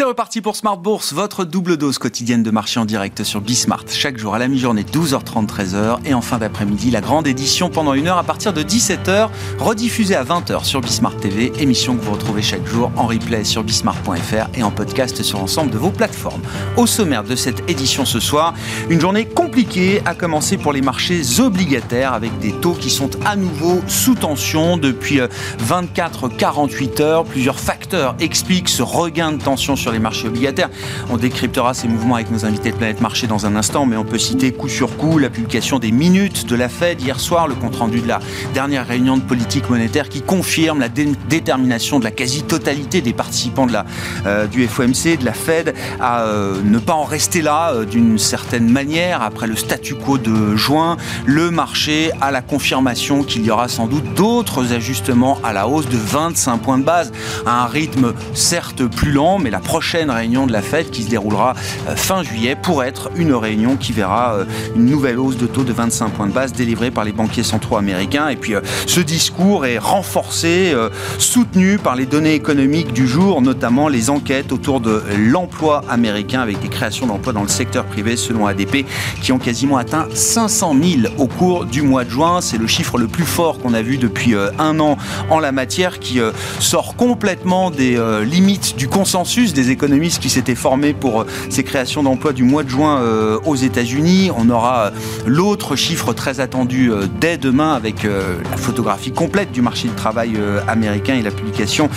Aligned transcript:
C'est 0.00 0.06
reparti 0.06 0.40
pour 0.40 0.56
Smart 0.56 0.78
Bourse, 0.78 1.12
votre 1.12 1.44
double 1.44 1.76
dose 1.76 1.98
quotidienne 1.98 2.42
de 2.42 2.50
marché 2.50 2.80
en 2.80 2.86
direct 2.86 3.22
sur 3.22 3.42
Bismart. 3.42 3.84
Chaque 3.90 4.16
jour 4.16 4.34
à 4.34 4.38
la 4.38 4.48
mi-journée, 4.48 4.82
12h30, 4.82 5.46
13h. 5.46 5.98
Et 6.06 6.14
en 6.14 6.22
fin 6.22 6.38
d'après-midi, 6.38 6.90
la 6.90 7.02
grande 7.02 7.26
édition 7.26 7.68
pendant 7.68 7.92
une 7.92 8.08
heure 8.08 8.16
à 8.16 8.24
partir 8.24 8.54
de 8.54 8.62
17h, 8.62 9.28
rediffusée 9.58 10.16
à 10.16 10.24
20h 10.24 10.64
sur 10.64 10.80
Bismart 10.80 11.18
TV. 11.18 11.52
Émission 11.58 11.98
que 11.98 12.02
vous 12.02 12.12
retrouvez 12.12 12.40
chaque 12.40 12.66
jour 12.66 12.90
en 12.96 13.08
replay 13.08 13.44
sur 13.44 13.62
bismart.fr 13.62 14.48
et 14.54 14.62
en 14.62 14.70
podcast 14.70 15.22
sur 15.22 15.38
l'ensemble 15.38 15.70
de 15.70 15.76
vos 15.76 15.90
plateformes. 15.90 16.40
Au 16.78 16.86
sommaire 16.86 17.22
de 17.22 17.36
cette 17.36 17.68
édition 17.68 18.06
ce 18.06 18.20
soir, 18.20 18.54
une 18.88 19.02
journée 19.02 19.26
compliquée 19.26 20.00
à 20.06 20.14
commencer 20.14 20.56
pour 20.56 20.72
les 20.72 20.80
marchés 20.80 21.20
obligataires 21.40 22.14
avec 22.14 22.38
des 22.38 22.52
taux 22.52 22.72
qui 22.72 22.88
sont 22.88 23.10
à 23.26 23.36
nouveau 23.36 23.82
sous 23.86 24.14
tension 24.14 24.78
depuis 24.78 25.20
24-48 25.68 27.02
heures. 27.02 27.24
Plusieurs 27.24 27.60
facteurs 27.60 28.16
expliquent 28.18 28.70
ce 28.70 28.82
regain 28.82 29.32
de 29.32 29.42
tension 29.42 29.76
sur 29.76 29.89
les 29.90 29.98
marchés 29.98 30.28
obligataires. 30.28 30.70
On 31.10 31.16
décryptera 31.16 31.74
ces 31.74 31.88
mouvements 31.88 32.16
avec 32.16 32.30
nos 32.30 32.44
invités 32.44 32.70
de 32.70 32.76
Planète 32.76 33.00
Marché 33.00 33.26
dans 33.26 33.46
un 33.46 33.56
instant, 33.56 33.86
mais 33.86 33.96
on 33.96 34.04
peut 34.04 34.18
citer 34.18 34.52
coup 34.52 34.68
sur 34.68 34.96
coup 34.96 35.18
la 35.18 35.30
publication 35.30 35.78
des 35.78 35.92
minutes 35.92 36.46
de 36.46 36.56
la 36.56 36.68
Fed 36.68 37.00
hier 37.00 37.20
soir, 37.20 37.48
le 37.48 37.54
compte-rendu 37.54 38.00
de 38.00 38.08
la 38.08 38.20
dernière 38.54 38.86
réunion 38.86 39.16
de 39.16 39.22
politique 39.22 39.68
monétaire 39.68 40.08
qui 40.08 40.22
confirme 40.22 40.80
la 40.80 40.88
détermination 40.88 41.98
de 41.98 42.04
la 42.04 42.10
quasi-totalité 42.10 43.00
des 43.00 43.12
participants 43.12 43.66
de 43.66 43.72
la, 43.72 43.84
euh, 44.26 44.46
du 44.46 44.66
FOMC, 44.66 45.18
de 45.18 45.24
la 45.24 45.32
Fed, 45.32 45.74
à 46.00 46.22
euh, 46.22 46.60
ne 46.64 46.78
pas 46.78 46.94
en 46.94 47.04
rester 47.04 47.42
là 47.42 47.72
euh, 47.72 47.84
d'une 47.84 48.18
certaine 48.18 48.68
manière 48.68 49.22
après 49.22 49.46
le 49.46 49.56
statu 49.56 49.94
quo 49.94 50.18
de 50.18 50.56
juin. 50.56 50.96
Le 51.26 51.50
marché 51.50 52.10
a 52.20 52.30
la 52.30 52.42
confirmation 52.42 53.22
qu'il 53.22 53.44
y 53.44 53.50
aura 53.50 53.68
sans 53.68 53.86
doute 53.86 54.14
d'autres 54.14 54.72
ajustements 54.72 55.38
à 55.42 55.52
la 55.52 55.68
hausse 55.68 55.88
de 55.88 55.96
25 55.96 56.58
points 56.58 56.78
de 56.78 56.84
base, 56.84 57.12
à 57.46 57.64
un 57.64 57.66
rythme 57.66 58.12
certes 58.34 58.84
plus 58.84 59.12
lent, 59.12 59.38
mais 59.38 59.50
la 59.50 59.60
prochaine 59.70 60.10
réunion 60.10 60.48
de 60.48 60.52
la 60.52 60.62
Fed 60.62 60.90
qui 60.90 61.04
se 61.04 61.08
déroulera 61.08 61.54
euh, 61.88 61.94
fin 61.94 62.24
juillet 62.24 62.56
pourrait 62.60 62.88
être 62.88 63.08
une 63.14 63.32
réunion 63.32 63.76
qui 63.76 63.92
verra 63.92 64.34
euh, 64.34 64.44
une 64.74 64.86
nouvelle 64.86 65.16
hausse 65.16 65.36
de 65.36 65.46
taux 65.46 65.62
de 65.62 65.72
25 65.72 66.08
points 66.08 66.26
de 66.26 66.32
base 66.32 66.52
délivrée 66.52 66.90
par 66.90 67.04
les 67.04 67.12
banquiers 67.12 67.44
centraux 67.44 67.76
américains. 67.76 68.30
Et 68.30 68.34
puis 68.34 68.56
euh, 68.56 68.62
ce 68.88 68.98
discours 68.98 69.66
est 69.66 69.78
renforcé, 69.78 70.74
soutenu 71.18 71.78
par 71.78 71.94
les 71.94 72.04
données 72.04 72.34
économiques 72.34 72.92
du 72.92 73.06
jour, 73.06 73.42
notamment 73.42 73.86
les 73.86 74.10
enquêtes 74.10 74.50
autour 74.50 74.80
de 74.80 75.04
l'emploi 75.16 75.84
américain 75.88 76.40
avec 76.40 76.58
des 76.58 76.68
créations 76.68 77.06
d'emplois 77.06 77.32
dans 77.32 77.42
le 77.42 77.48
secteur 77.48 77.84
privé 77.84 78.16
selon 78.16 78.48
ADP 78.48 78.84
qui 79.22 79.30
ont 79.30 79.38
quasiment 79.38 79.76
atteint 79.76 80.08
500 80.12 80.74
000 81.02 81.14
au 81.18 81.28
cours 81.28 81.64
du 81.64 81.82
mois 81.82 82.02
de 82.02 82.10
juin. 82.10 82.40
C'est 82.40 82.58
le 82.58 82.66
chiffre 82.66 82.98
le 82.98 83.06
plus 83.06 83.24
fort 83.24 83.60
qu'on 83.60 83.74
a 83.74 83.82
vu 83.82 83.98
depuis 83.98 84.34
un 84.58 84.80
an 84.80 84.96
en 85.30 85.38
la 85.38 85.52
matière 85.52 86.00
qui 86.00 86.18
sort 86.58 86.96
complètement 86.96 87.70
des 87.70 87.96
limites 88.24 88.74
du 88.76 88.88
consensus 88.88 89.52
économistes 89.68 90.22
qui 90.22 90.30
s'étaient 90.30 90.54
formés 90.54 90.94
pour 90.94 91.20
euh, 91.20 91.26
ces 91.50 91.64
créations 91.64 92.02
d'emplois 92.02 92.32
du 92.32 92.44
mois 92.44 92.62
de 92.62 92.70
juin 92.70 93.00
euh, 93.00 93.38
aux 93.44 93.56
États-Unis. 93.56 94.30
On 94.36 94.48
aura 94.48 94.86
euh, 94.86 94.90
l'autre 95.26 95.76
chiffre 95.76 96.12
très 96.14 96.40
attendu 96.40 96.90
dès 97.20 97.36
demain 97.36 97.74
avec 97.74 98.04
la 98.04 98.56
photographie 98.56 99.12
complète 99.12 99.52
du 99.52 99.62
marché 99.62 99.88
du 99.88 99.94
travail 99.94 100.38
américain 100.68 101.14
et 101.14 101.22
la 101.22 101.30
publication 101.30 101.88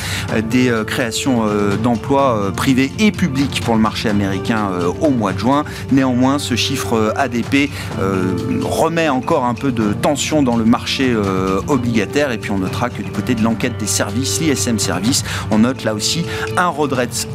des 0.49 0.71
créations 0.87 1.43
d'emplois 1.81 2.51
privés 2.55 2.91
et 2.99 3.11
publics 3.11 3.61
pour 3.63 3.75
le 3.75 3.81
marché 3.81 4.09
américain 4.09 4.69
au 5.01 5.09
mois 5.09 5.33
de 5.33 5.39
juin. 5.39 5.63
Néanmoins, 5.91 6.39
ce 6.39 6.55
chiffre 6.55 7.13
ADP 7.15 7.69
remet 8.61 9.09
encore 9.09 9.45
un 9.45 9.53
peu 9.53 9.71
de 9.71 9.93
tension 9.93 10.43
dans 10.43 10.57
le 10.57 10.65
marché 10.65 11.15
obligataire 11.67 12.31
et 12.31 12.37
puis 12.37 12.51
on 12.51 12.59
notera 12.59 12.89
que 12.89 13.01
du 13.01 13.11
côté 13.11 13.35
de 13.35 13.43
l'enquête 13.43 13.77
des 13.77 13.87
services, 13.87 14.39
l'ISM 14.41 14.79
Service, 14.79 15.23
on 15.51 15.59
note 15.59 15.83
là 15.83 15.93
aussi 15.93 16.25
un 16.57 16.73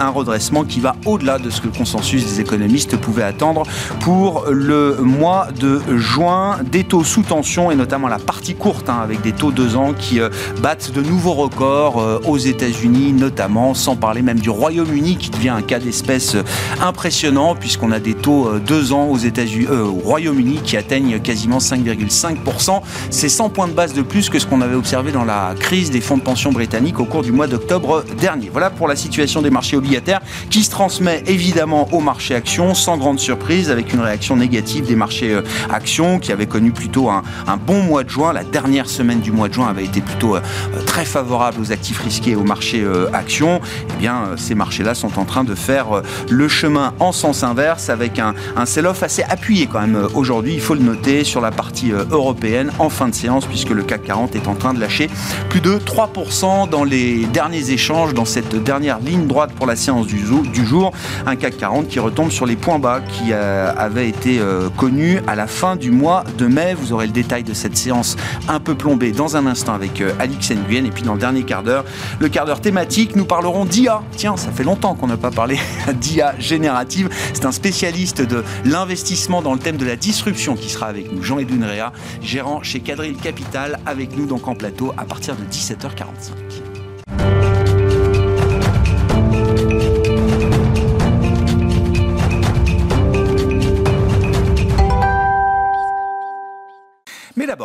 un 0.01 0.11
redressement 0.19 0.65
qui 0.65 0.81
va 0.81 0.97
au-delà 1.07 1.39
de 1.39 1.51
ce 1.51 1.61
que 1.61 1.67
le 1.67 1.73
consensus 1.73 2.25
des 2.25 2.41
économistes 2.41 2.97
pouvait 2.97 3.23
attendre 3.23 3.63
pour 4.01 4.45
le 4.51 4.97
mois 5.01 5.49
de 5.59 5.81
juin. 5.97 6.59
Des 6.71 6.85
taux 6.85 7.05
sous 7.05 7.23
tension 7.23 7.71
et 7.71 7.77
notamment 7.77 8.09
la 8.09 8.19
partie 8.19 8.55
courte 8.55 8.89
hein, 8.89 8.99
avec 9.03 9.21
des 9.23 9.33
taux 9.33 9.51
2 9.51 9.77
ans 9.77 9.93
qui 9.99 10.21
euh, 10.21 10.29
battent 10.63 10.93
de 10.93 11.03
nouveaux 11.03 11.33
records 11.33 12.01
euh, 12.01 12.21
aux 12.27 12.39
États-Unis 12.39 13.13
notamment, 13.13 13.75
sans 13.75 13.97
parler 13.97 14.23
même 14.23 14.41
du 14.41 14.51
Royaume-Uni 14.51 15.17
qui 15.17 15.31
devient 15.31 15.51
un 15.51 15.63
cas 15.63 15.79
d'espèce 15.79 16.37
impressionnant 16.81 17.55
puisqu'on 17.55 17.93
a 17.93 18.01
des 18.01 18.15
taux 18.15 18.51
2 18.59 18.93
euh, 18.93 18.95
ans 18.95 19.07
aux 19.07 19.19
États-Unis, 19.19 19.69
au 19.69 19.93
Royaume-Uni 19.93 20.61
qui 20.65 20.77
atteignent 20.77 21.21
quasiment 21.21 21.59
5,5%. 21.59 22.81
C'est 23.11 23.29
100 23.29 23.51
points 23.51 23.69
de 23.69 23.73
base 23.73 23.93
de 23.93 24.03
plus 24.03 24.29
que 24.29 24.39
ce 24.39 24.47
qu'on 24.47 24.61
avait 24.61 24.75
observé 24.75 25.13
dans 25.13 25.25
la 25.25 25.55
crise 25.59 25.91
des 25.91 26.01
fonds 26.01 26.17
de 26.17 26.23
pension 26.23 26.53
britanniques 26.53 27.01
au 27.01 27.05
cours 27.05 27.23
du 27.23 27.33
mois 27.33 27.47
d'octobre 27.47 28.05
dernier. 28.21 28.51
Voilà 28.51 28.71
pour 28.71 28.89
la 28.89 28.97
situation 28.97 29.43
des 29.43 29.51
marchés 29.51 29.77
obligataires 29.77 30.08
qui 30.51 30.63
se 30.63 30.71
transmet 30.71 31.23
évidemment 31.27 31.89
au 31.93 32.01
marché 32.01 32.35
actions 32.35 32.75
sans 32.75 32.97
grande 32.97 33.19
surprise 33.19 33.71
avec 33.71 33.93
une 33.93 34.01
réaction 34.01 34.37
négative 34.37 34.87
des 34.87 34.97
marchés 34.97 35.33
euh, 35.33 35.43
actions 35.71 36.19
qui 36.19 36.33
avaient 36.33 36.47
connu 36.47 36.73
plutôt 36.73 37.11
un, 37.11 37.23
bon 37.67 37.83
mois 37.83 38.05
de 38.05 38.09
juin. 38.09 38.33
La 38.33 38.45
dernière 38.45 38.89
semaine 38.89 39.21
du 39.21 39.33
mois 39.33 39.49
de 39.49 39.55
juin 39.55 39.69
avait 39.69 39.85
été 39.85 40.01
plutôt 40.01 40.37
euh, 40.37 40.41
très 40.87 41.05
favorable 41.05 41.61
aux 41.61 41.73
actifs 41.73 42.01
risqués 42.01 42.33
et 42.33 42.37
au 42.37 42.45
marché 42.45 42.83
euh, 42.83 43.09
actions. 43.13 43.61
Eh 43.91 43.99
bien, 43.99 44.31
ces 44.37 44.55
marchés-là 44.55 44.95
sont 44.95 45.19
en 45.19 45.25
train 45.25 45.45
de 45.45 45.55
faire 45.55 46.03
le 46.29 46.49
chemin 46.49 46.95
en 47.01 47.13
sens 47.13 47.43
inverse 47.43 47.89
avec 47.89 48.19
un, 48.19 48.35
un 48.57 48.67
sell-off 48.67 49.03
assez 49.03 49.23
appuyé 49.23 49.67
quand 49.67 49.81
même 49.81 50.09
aujourd'hui, 50.15 50.55
il 50.55 50.61
faut 50.61 50.75
le 50.75 50.81
noter, 50.81 51.25
sur 51.25 51.41
la 51.41 51.51
partie 51.51 51.91
européenne 52.11 52.71
en 52.79 52.89
fin 52.89 53.09
de 53.09 53.15
séance 53.15 53.47
puisque 53.47 53.71
le 53.71 53.83
CAC 53.83 54.05
40 54.05 54.37
est 54.37 54.49
en 54.49 54.55
train 54.55 54.75
de 54.75 54.81
lâcher 54.81 55.09
plus 55.49 55.61
de 55.61 55.79
3% 55.79 56.69
dans 56.69 56.85
les 56.85 57.27
derniers 57.27 57.71
échanges 57.71 58.15
dans 58.15 58.25
cette 58.25 58.55
dernière 58.63 58.99
ligne 59.01 59.27
droite 59.27 59.53
pour 59.53 59.67
la 59.67 59.77
séance 59.77 59.98
du, 60.05 60.67
jour. 60.67 60.93
Un 61.27 61.37
CAC 61.37 61.57
40 61.57 61.89
qui 61.89 61.99
retombe 61.99 62.31
sur 62.31 62.47
les 62.47 62.57
points 62.57 62.79
bas 62.79 63.01
qui 63.01 63.33
euh, 63.33 63.73
avaient 63.77 64.09
été 64.09 64.39
euh, 64.39 64.69
connus 64.77 65.21
à 65.27 65.35
la 65.35 65.47
fin 65.47 65.77
du 65.77 65.91
mois 65.91 66.25
de 66.37 66.47
mai. 66.47 66.75
Vous 66.75 66.93
aurez 66.93 67.07
le 67.07 67.13
détail 67.13 67.45
de 67.45 67.55
cette 67.55 67.77
séance 67.77 68.17
un 68.49 68.61
peu 68.61 68.75
plombée 68.75 69.13
dans 69.13 69.37
un 69.37 69.47
instant 69.47 69.75
avec 69.75 70.01
euh, 70.01 70.13
Alix 70.19 70.51
Nguyen. 70.51 70.85
Et 70.85 70.91
puis 70.91 71.03
dans 71.03 71.15
le 71.15 71.21
dernier 71.21 71.43
quart 71.43 71.63
d'heure, 71.63 71.85
le 72.21 72.29
quart 72.29 72.47
d'heure 72.47 72.61
thématique, 72.61 73.17
nous 73.17 73.25
parlerons 73.25 73.65
d'IA. 73.65 74.03
Tiens, 74.17 74.37
ça 74.37 74.51
fait 74.51 74.65
longtemps 74.65 74.95
qu'on 74.95 75.07
n'a 75.07 75.17
pas 75.17 75.31
parlé 75.31 75.59
d'IA 75.95 76.35
générative. 76.39 77.09
C'est 77.33 77.45
un 77.45 77.53
spécialiste 77.53 78.23
de 78.23 78.45
l'investissement 78.65 79.43
dans 79.43 79.55
le 79.55 79.61
thème 79.61 79.77
de 79.77 79.87
la 79.87 79.97
disruption 79.97 80.57
qui 80.57 80.69
sera 80.69 80.87
avec 80.87 81.13
nous. 81.13 81.23
Jean-Edouin 81.23 81.67
Réa, 81.67 81.93
gérant 82.23 82.63
chez 82.63 82.81
Cadril 82.81 83.17
Capital, 83.17 83.79
avec 83.87 84.17
nous 84.17 84.27
donc 84.27 84.49
en 84.49 84.55
plateau 84.55 84.93
à 84.97 85.05
partir 85.05 85.37
de 85.37 85.45
17h45. 85.45 86.68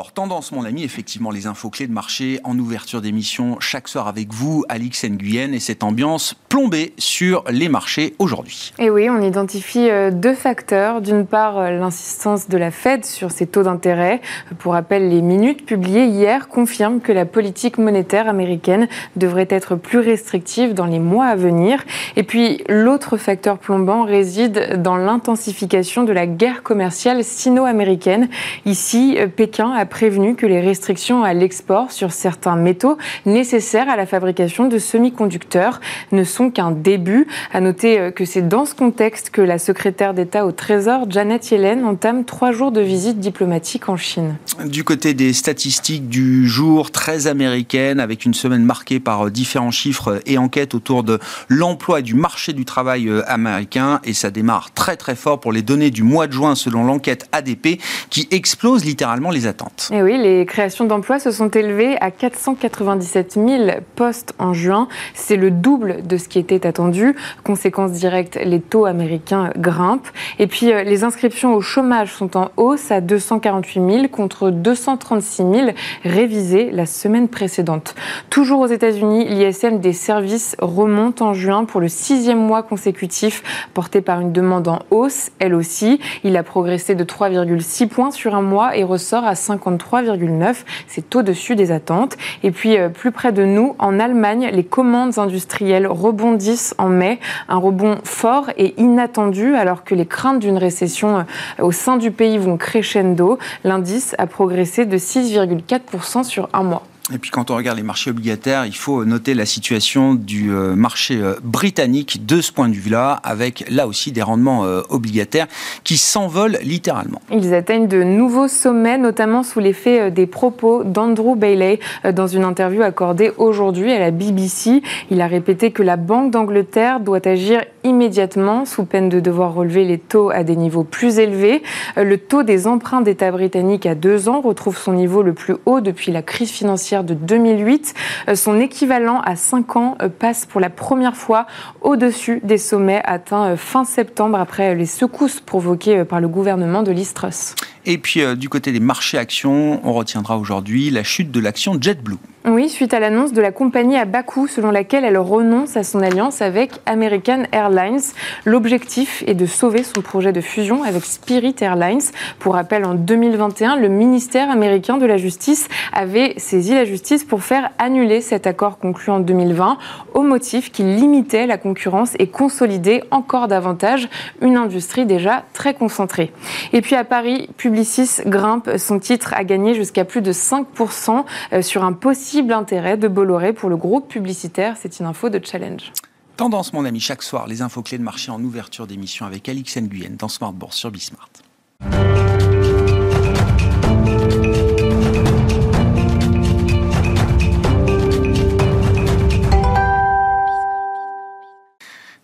D'abord, 0.03 0.11
tendance, 0.11 0.51
mon 0.51 0.65
ami, 0.65 0.83
effectivement, 0.83 1.31
les 1.31 1.47
infos 1.47 1.69
clés 1.69 1.87
de 1.87 1.93
marché 1.93 2.39
en 2.43 2.57
ouverture 2.57 3.01
d'émission 3.01 3.57
chaque 3.59 3.87
soir 3.87 4.07
avec 4.07 4.33
vous, 4.33 4.65
Alix 4.67 5.05
Nguyen, 5.05 5.53
et 5.53 5.59
cette 5.59 5.83
ambiance 5.83 6.35
plombée 6.49 6.93
sur 6.97 7.43
les 7.49 7.69
marchés 7.69 8.13
aujourd'hui. 8.19 8.73
Et 8.79 8.89
oui, 8.89 9.09
on 9.09 9.21
identifie 9.21 9.89
euh, 9.89 10.11
deux 10.11 10.33
facteurs. 10.33 11.01
D'une 11.01 11.25
part, 11.25 11.57
euh, 11.57 11.69
l'insistance 11.71 12.49
de 12.49 12.57
la 12.57 12.69
Fed 12.71 13.05
sur 13.05 13.31
ses 13.31 13.47
taux 13.47 13.63
d'intérêt. 13.63 14.19
Pour 14.59 14.73
rappel, 14.73 15.09
les 15.09 15.21
minutes 15.21 15.65
publiées 15.65 16.05
hier 16.05 16.49
confirment 16.49 16.99
que 16.99 17.11
la 17.11 17.25
politique 17.25 17.77
monétaire 17.77 18.27
américaine 18.27 18.87
devrait 19.15 19.47
être 19.49 19.75
plus 19.75 19.99
restrictive 19.99 20.73
dans 20.73 20.85
les 20.85 20.99
mois 20.99 21.27
à 21.27 21.35
venir. 21.35 21.83
Et 22.17 22.23
puis, 22.23 22.61
l'autre 22.67 23.15
facteur 23.17 23.57
plombant 23.57 24.03
réside 24.03 24.81
dans 24.81 24.97
l'intensification 24.97 26.03
de 26.03 26.11
la 26.11 26.27
guerre 26.27 26.61
commerciale 26.61 27.23
sino-américaine. 27.23 28.27
Ici, 28.65 29.15
euh, 29.17 29.27
Pékin 29.27 29.71
a 29.71 29.85
prévenu 29.93 30.35
que 30.35 30.47
les 30.47 30.59
restrictions 30.59 31.23
à 31.23 31.35
l'export 31.35 31.91
sur 31.91 32.11
certains 32.11 32.55
métaux 32.55 32.97
nécessaires 33.27 33.89
à 33.89 33.95
la 33.95 34.07
fabrication 34.07 34.67
de 34.67 34.79
semi-conducteurs 34.79 35.81
ne 36.11 36.23
sont 36.23 36.49
qu'un 36.49 36.71
début. 36.71 37.27
À 37.53 37.61
noter 37.61 37.99
euh, 37.99 38.09
que 38.09 38.25
c'est 38.25 38.41
dans 38.41 38.65
ce 38.65 38.73
contexte 38.73 39.29
que 39.29 39.39
la 39.39 39.59
secrétaire 39.59 40.15
d'État 40.15 40.47
au 40.47 40.51
Trésor, 40.51 41.05
Janet 41.11 41.51
Yellen, 41.51 41.85
entame 41.85 42.25
trois 42.25 42.51
jours 42.51 42.71
de 42.71 42.81
visite 42.81 43.19
diplomatique 43.19 43.87
en 43.87 43.95
Chine. 43.95 44.35
Du 44.65 44.83
côté 44.83 45.13
des 45.13 45.31
statistiques 45.31 46.09
du 46.09 46.47
jour, 46.47 46.89
très 46.89 47.27
américaines, 47.27 47.99
avec 47.99 48.25
une 48.25 48.33
semaine 48.33 48.63
marquée 48.63 48.99
par 48.99 49.27
euh, 49.27 49.29
différents 49.29 49.69
chiffres 49.69 50.21
et 50.25 50.39
enquêtes 50.39 50.73
autour 50.73 51.03
de 51.03 51.19
l'emploi 51.49 51.99
et 51.99 52.03
du 52.03 52.15
marché 52.15 52.53
du 52.53 52.65
travail 52.65 53.09
euh, 53.09 53.21
américain. 53.27 54.01
Et 54.05 54.15
ça 54.15 54.31
démarre 54.31 54.73
très 54.73 54.97
très 54.97 55.15
fort 55.15 55.39
pour 55.39 55.51
les 55.51 55.61
données 55.61 55.91
du 55.91 56.01
mois 56.01 56.25
de 56.25 56.33
juin 56.33 56.55
selon 56.55 56.83
l'enquête 56.83 57.27
ADP 57.31 57.79
qui 58.09 58.27
explose 58.31 58.85
littéralement 58.85 59.29
les 59.29 59.45
attentes 59.45 59.82
Et 59.91 60.01
oui, 60.01 60.17
les 60.17 60.45
créations 60.45 60.85
d'emplois 60.85 61.19
se 61.19 61.31
sont 61.31 61.49
élevées 61.49 61.97
à 61.99 62.11
497 62.11 63.33
000 63.33 63.47
postes 63.95 64.33
en 64.39 64.53
juin. 64.53 64.87
C'est 65.13 65.35
le 65.35 65.51
double 65.51 66.05
de 66.05 66.17
ce 66.17 66.27
qui 66.27 66.39
était 66.39 66.65
attendu. 66.65 67.15
Conséquence 67.43 67.91
directe, 67.91 68.39
les 68.43 68.61
taux 68.61 68.85
américains 68.85 69.51
grimpent. 69.57 70.07
Et 70.39 70.47
puis, 70.47 70.71
euh, 70.71 70.83
les 70.83 71.03
inscriptions 71.03 71.53
au 71.53 71.61
chômage 71.61 72.13
sont 72.13 72.37
en 72.37 72.51
hausse 72.57 72.91
à 72.91 73.01
248 73.01 73.91
000 73.91 74.07
contre 74.07 74.49
236 74.49 75.37
000 75.37 75.69
révisées 76.03 76.71
la 76.71 76.85
semaine 76.85 77.27
précédente. 77.27 77.95
Toujours 78.29 78.61
aux 78.61 78.67
États-Unis, 78.67 79.25
l'ISM 79.25 79.79
des 79.79 79.93
services 79.93 80.55
remonte 80.59 81.21
en 81.21 81.33
juin 81.33 81.65
pour 81.65 81.81
le 81.81 81.87
sixième 81.87 82.39
mois 82.39 82.63
consécutif, 82.63 83.43
porté 83.73 84.01
par 84.01 84.21
une 84.21 84.31
demande 84.31 84.67
en 84.67 84.79
hausse, 84.91 85.31
elle 85.39 85.55
aussi. 85.55 85.99
Il 86.23 86.37
a 86.37 86.43
progressé 86.43 86.95
de 86.95 87.03
3,6 87.03 87.87
points 87.87 88.11
sur 88.11 88.35
un 88.35 88.41
mois 88.41 88.77
et 88.77 88.83
ressort 88.83 89.25
à 89.25 89.35
53,9. 89.77 90.63
C'est 90.87 91.15
au-dessus 91.15 91.55
des 91.55 91.71
attentes. 91.71 92.17
Et 92.43 92.51
puis, 92.51 92.77
euh, 92.77 92.89
plus 92.89 93.11
près 93.11 93.31
de 93.31 93.43
nous, 93.43 93.75
en 93.79 93.99
Allemagne, 93.99 94.49
les 94.51 94.63
commandes 94.63 95.17
industrielles 95.19 95.87
rebondissent 95.87 96.75
en 96.77 96.89
mai. 96.89 97.19
Un 97.47 97.57
rebond 97.57 97.97
fort 98.03 98.49
et 98.57 98.73
inattendu 98.77 99.55
alors 99.55 99.83
que 99.83 99.95
les 99.95 100.05
craintes 100.05 100.39
d'une 100.39 100.57
récession 100.57 101.19
euh, 101.19 101.23
au 101.63 101.71
sein 101.71 101.97
du 101.97 102.11
pays 102.11 102.37
vont 102.37 102.57
crescendo. 102.57 103.37
L'indice 103.63 104.15
a 104.17 104.27
progressé 104.27 104.85
de 104.85 104.97
6,4% 104.97 106.23
sur 106.23 106.49
un 106.53 106.63
mois. 106.63 106.83
Et 107.13 107.19
puis 107.19 107.29
quand 107.29 107.51
on 107.51 107.55
regarde 107.55 107.77
les 107.77 107.83
marchés 107.83 108.09
obligataires, 108.09 108.65
il 108.65 108.75
faut 108.75 109.05
noter 109.05 109.35
la 109.35 109.45
situation 109.45 110.15
du 110.15 110.51
euh, 110.51 110.75
marché 110.75 111.17
euh, 111.17 111.35
britannique 111.43 112.25
de 112.25 112.41
ce 112.41 112.51
point 112.51 112.69
de 112.69 112.73
vue-là, 112.73 113.19
avec 113.23 113.65
là 113.69 113.85
aussi 113.85 114.11
des 114.11 114.23
rendements 114.23 114.65
euh, 114.65 114.81
obligataires 114.89 115.47
qui 115.83 115.97
s'envolent 115.97 116.57
littéralement. 116.63 117.21
Ils 117.31 117.53
atteignent 117.53 117.87
de 117.87 118.01
nouveaux 118.01 118.47
sommets, 118.47 118.97
notamment 118.97 119.43
sous 119.43 119.59
l'effet 119.59 120.09
des 120.09 120.25
propos 120.25 120.83
d'Andrew 120.83 121.35
Bailey 121.35 121.79
dans 122.13 122.25
une 122.25 122.43
interview 122.43 122.81
accordée 122.81 123.31
aujourd'hui 123.37 123.91
à 123.91 123.99
la 123.99 124.09
BBC. 124.09 124.81
Il 125.11 125.21
a 125.21 125.27
répété 125.27 125.71
que 125.71 125.83
la 125.83 125.97
Banque 125.97 126.31
d'Angleterre 126.31 126.99
doit 126.99 127.27
agir 127.27 127.63
immédiatement 127.83 128.65
sous 128.65 128.85
peine 128.85 129.09
de 129.09 129.19
devoir 129.19 129.53
relever 129.53 129.85
les 129.85 129.99
taux 129.99 130.31
à 130.31 130.43
des 130.43 130.55
niveaux 130.55 130.83
plus 130.83 131.19
élevés. 131.19 131.61
Le 131.95 132.17
taux 132.17 132.43
des 132.43 132.65
emprunts 132.65 133.01
d'État 133.01 133.31
britanniques 133.31 133.85
à 133.85 133.93
deux 133.93 134.29
ans 134.29 134.41
retrouve 134.41 134.77
son 134.77 134.93
niveau 134.93 135.21
le 135.21 135.33
plus 135.33 135.55
haut 135.65 135.81
depuis 135.81 136.11
la 136.11 136.21
crise 136.21 136.49
financière 136.49 137.02
de 137.03 137.13
2008. 137.13 137.93
Euh, 138.27 138.35
son 138.35 138.59
équivalent 138.59 139.21
à 139.21 139.35
5 139.35 139.75
ans 139.75 139.97
euh, 140.01 140.09
passe 140.09 140.45
pour 140.45 140.61
la 140.61 140.69
première 140.69 141.15
fois 141.15 141.45
au-dessus 141.81 142.39
des 142.43 142.57
sommets 142.57 143.01
atteints 143.05 143.51
euh, 143.51 143.55
fin 143.55 143.83
septembre 143.83 144.37
après 144.39 144.75
les 144.75 144.85
secousses 144.85 145.39
provoquées 145.39 146.03
par 146.05 146.21
le 146.21 146.27
gouvernement 146.27 146.83
de 146.83 146.91
Listrus. 146.91 147.55
Et 147.85 147.97
puis 147.97 148.21
du 148.37 148.49
côté 148.49 148.71
des 148.71 148.79
marchés 148.79 149.17
actions, 149.17 149.81
on 149.83 149.93
retiendra 149.93 150.37
aujourd'hui 150.37 150.89
la 150.89 151.03
chute 151.03 151.31
de 151.31 151.39
l'action 151.39 151.77
JetBlue. 151.79 152.17
Oui, 152.45 152.67
suite 152.67 152.93
à 152.93 152.99
l'annonce 152.99 153.31
de 153.31 153.39
la 153.39 153.53
compagnie 153.53 153.95
à 153.95 154.03
Bakou 154.03 154.47
selon 154.47 154.69
laquelle 154.69 155.05
elle 155.05 155.17
renonce 155.17 155.77
à 155.77 155.83
son 155.83 156.01
alliance 156.01 156.41
avec 156.41 156.71
American 156.85 157.43
Airlines. 157.53 158.01
L'objectif 158.43 159.23
est 159.27 159.33
de 159.33 159.45
sauver 159.45 159.81
son 159.81 160.01
projet 160.01 160.33
de 160.33 160.41
fusion 160.41 160.83
avec 160.83 161.05
Spirit 161.05 161.55
Airlines. 161.61 162.01
Pour 162.39 162.55
rappel, 162.55 162.83
en 162.83 162.95
2021, 162.95 163.77
le 163.77 163.87
ministère 163.87 164.51
américain 164.51 164.97
de 164.97 165.05
la 165.05 165.15
Justice 165.15 165.69
avait 165.93 166.33
saisi 166.35 166.73
la 166.73 166.83
justice 166.83 167.23
pour 167.23 167.45
faire 167.45 167.69
annuler 167.77 168.19
cet 168.19 168.45
accord 168.45 168.77
conclu 168.77 169.13
en 169.13 169.21
2020 169.21 169.77
au 170.13 170.21
motif 170.21 170.69
qu'il 170.69 170.97
limitait 170.97 171.47
la 171.47 171.57
concurrence 171.57 172.11
et 172.19 172.27
consolidait 172.27 173.03
encore 173.09 173.47
davantage 173.47 174.09
une 174.41 174.57
industrie 174.57 175.05
déjà 175.05 175.45
très 175.53 175.73
concentrée. 175.73 176.33
Et 176.73 176.81
puis 176.81 176.95
à 176.95 177.05
Paris, 177.05 177.47
Publicis 177.73 178.21
grimpe. 178.27 178.77
Son 178.77 178.99
titre 178.99 179.33
a 179.33 179.43
gagné 179.43 179.73
jusqu'à 179.73 180.05
plus 180.05 180.21
de 180.21 180.31
5% 180.31 181.25
euh, 181.53 181.63
sur 181.63 181.83
un 181.83 181.91
possible 181.91 182.53
intérêt 182.53 182.97
de 182.97 183.07
Bolloré 183.07 183.51
pour 183.51 183.67
le 183.67 183.77
groupe 183.77 184.07
publicitaire. 184.07 184.75
C'est 184.79 184.99
une 184.99 185.07
info 185.07 185.29
de 185.29 185.43
Challenge. 185.43 185.91
Tendance, 186.37 186.71
mon 186.73 186.85
ami, 186.85 186.99
chaque 186.99 187.23
soir, 187.23 187.47
les 187.47 187.63
infos 187.63 187.81
clés 187.81 187.97
de 187.97 188.03
marché 188.03 188.29
en 188.29 188.43
ouverture 188.43 188.85
d'émission 188.85 189.25
avec 189.25 189.49
Alix 189.49 189.75
Nguyen 189.75 190.17
dans 190.19 190.27
Smart 190.27 190.53
Bourse 190.53 190.77
sur 190.77 190.91
Bismart. 190.91 191.29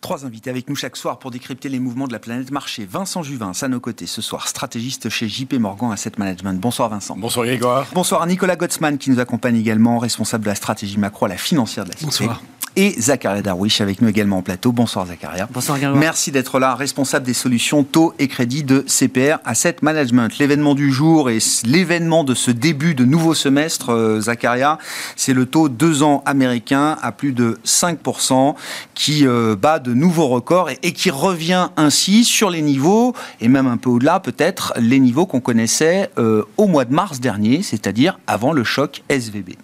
Trois 0.09 0.25
invités 0.25 0.49
avec 0.49 0.67
nous 0.67 0.75
chaque 0.75 0.97
soir 0.97 1.19
pour 1.19 1.29
décrypter 1.29 1.69
les 1.69 1.77
mouvements 1.77 2.07
de 2.07 2.13
la 2.13 2.17
planète 2.17 2.49
marché. 2.49 2.83
Vincent 2.83 3.21
Juvin, 3.21 3.51
à 3.61 3.67
nos 3.67 3.79
côtés 3.79 4.07
ce 4.07 4.23
soir, 4.23 4.47
stratégiste 4.47 5.07
chez 5.09 5.29
JP 5.29 5.53
Morgan 5.59 5.91
Asset 5.91 6.13
Management. 6.17 6.59
Bonsoir 6.59 6.89
Vincent. 6.89 7.15
Bonsoir 7.15 7.45
Grégoire. 7.45 7.85
Bonsoir 7.93 8.25
Nicolas 8.25 8.55
Gottsman 8.55 8.97
qui 8.97 9.11
nous 9.11 9.19
accompagne 9.19 9.55
également, 9.55 9.99
responsable 9.99 10.45
de 10.45 10.49
la 10.49 10.55
stratégie 10.55 10.97
macro 10.97 11.27
à 11.27 11.29
la 11.29 11.37
financière 11.37 11.83
de 11.83 11.91
la 11.91 11.95
société. 11.95 12.25
Bonsoir 12.25 12.41
et 12.79 12.95
Zacharia 12.97 13.41
Darwish 13.41 13.81
avec 13.81 14.01
nous 14.01 14.07
également 14.07 14.37
en 14.37 14.41
plateau. 14.41 14.71
Bonsoir 14.71 15.05
Zacharia. 15.05 15.49
Bonsoir 15.51 15.77
Merci 15.95 16.31
d'être 16.31 16.59
là, 16.59 16.75
responsable 16.75 17.25
des 17.25 17.33
solutions 17.33 17.83
taux 17.83 18.13
et 18.19 18.29
crédit 18.29 18.63
de 18.63 18.85
CPR 18.87 19.39
Asset 19.43 19.75
Management. 19.81 20.37
L'événement 20.39 20.75
du 20.75 20.89
jour 20.89 21.29
et 21.29 21.39
l'événement 21.65 22.23
de 22.23 22.33
ce 22.33 22.51
début 22.51 22.95
de 22.95 23.03
nouveau 23.03 23.33
semestre, 23.33 23.89
euh, 23.89 24.21
Zacharia, 24.21 24.77
c'est 25.17 25.33
le 25.33 25.45
taux 25.45 25.67
2 25.67 26.03
ans 26.03 26.23
américain 26.25 26.97
à 27.01 27.11
plus 27.11 27.33
de 27.33 27.59
5% 27.65 28.55
qui 28.93 29.27
euh, 29.27 29.57
bat 29.57 29.79
de 29.79 29.93
nouveaux 29.93 30.29
records 30.29 30.69
et, 30.69 30.93
qui 30.93 31.09
revient 31.09 31.67
ainsi 31.75 32.23
sur 32.23 32.49
les 32.49 32.61
niveaux 32.61 33.13
et 33.41 33.49
même 33.49 33.67
un 33.67 33.75
peu 33.75 33.89
au-delà 33.89 34.21
peut-être 34.21 34.73
les 34.77 35.01
niveaux 35.01 35.25
qu'on 35.25 35.41
connaissait 35.41 36.09
euh, 36.17 36.43
au 36.55 36.67
mois 36.67 36.85
de 36.85 36.93
mars 36.93 37.19
dernier, 37.19 37.61
c'est-à-dire 37.61 38.19
avant 38.25 38.53
le 38.53 38.63
choc 38.63 39.03
SVB. 39.09 39.55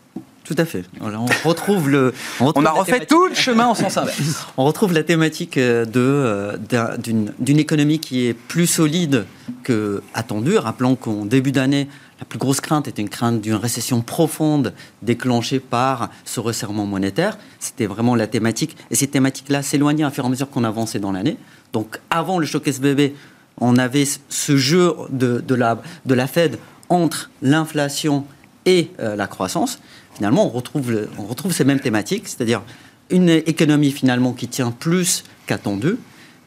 Tout 0.45 0.55
à 0.59 0.65
fait. 0.65 0.85
on 1.01 1.25
retrouve 1.47 1.89
le. 1.89 2.13
On, 2.39 2.51
a 2.65 2.71
refait 2.71 3.05
tout 3.05 3.25
le 3.25 3.33
chemin 3.33 3.65
en 3.65 3.73
sens 3.73 3.97
inverse. 3.97 4.45
on 4.57 4.63
retrouve 4.65 4.93
la 4.93 5.01
thématique 5.01 5.57
euh, 5.57 5.85
de 5.85 5.99
euh, 5.99 6.97
d'une 7.39 7.59
économie 7.59 7.99
qui 7.99 8.27
est 8.27 8.35
plus 8.35 8.67
solide 8.67 9.25
que 9.63 10.03
attendue. 10.13 10.57
Rappelons 10.57 10.95
qu'en 10.95 11.25
début 11.25 11.51
d'année, 11.51 11.89
la 12.19 12.25
plus 12.25 12.37
grosse 12.37 12.61
crainte 12.61 12.87
était 12.87 13.01
une 13.01 13.09
crainte 13.09 13.41
d'une 13.41 13.55
récession 13.55 14.01
profonde 14.01 14.73
déclenchée 15.01 15.59
par 15.59 16.11
ce 16.25 16.39
resserrement 16.39 16.85
monétaire. 16.85 17.39
C'était 17.59 17.87
vraiment 17.87 18.13
la 18.13 18.27
thématique. 18.27 18.77
Et 18.91 18.95
cette 18.95 19.11
thématique-là 19.11 19.63
s'éloignait 19.63 20.03
à 20.03 20.11
fur 20.11 20.25
et 20.25 20.27
à 20.27 20.29
mesure 20.29 20.51
qu'on 20.51 20.63
avançait 20.63 20.99
dans 20.99 21.11
l'année. 21.11 21.37
Donc 21.73 21.99
avant 22.11 22.37
le 22.37 22.45
choc 22.45 22.67
SBB, 22.67 23.15
on 23.59 23.77
avait 23.77 24.05
ce 24.29 24.57
jeu 24.57 24.93
de, 25.09 25.43
de, 25.45 25.55
la, 25.55 25.81
de 26.05 26.13
la 26.13 26.27
Fed 26.27 26.59
entre 26.89 27.31
l'inflation 27.41 28.25
et 28.65 28.91
euh, 28.99 29.15
la 29.15 29.27
croissance 29.27 29.79
finalement, 30.15 30.45
on 30.45 30.49
retrouve, 30.49 31.07
on 31.19 31.25
retrouve 31.25 31.51
ces 31.53 31.63
mêmes 31.63 31.79
thématiques, 31.79 32.27
c'est-à-dire 32.27 32.61
une 33.09 33.29
économie 33.29 33.91
finalement 33.91 34.33
qui 34.33 34.47
tient 34.47 34.71
plus 34.71 35.23
qu'attendu, 35.45 35.97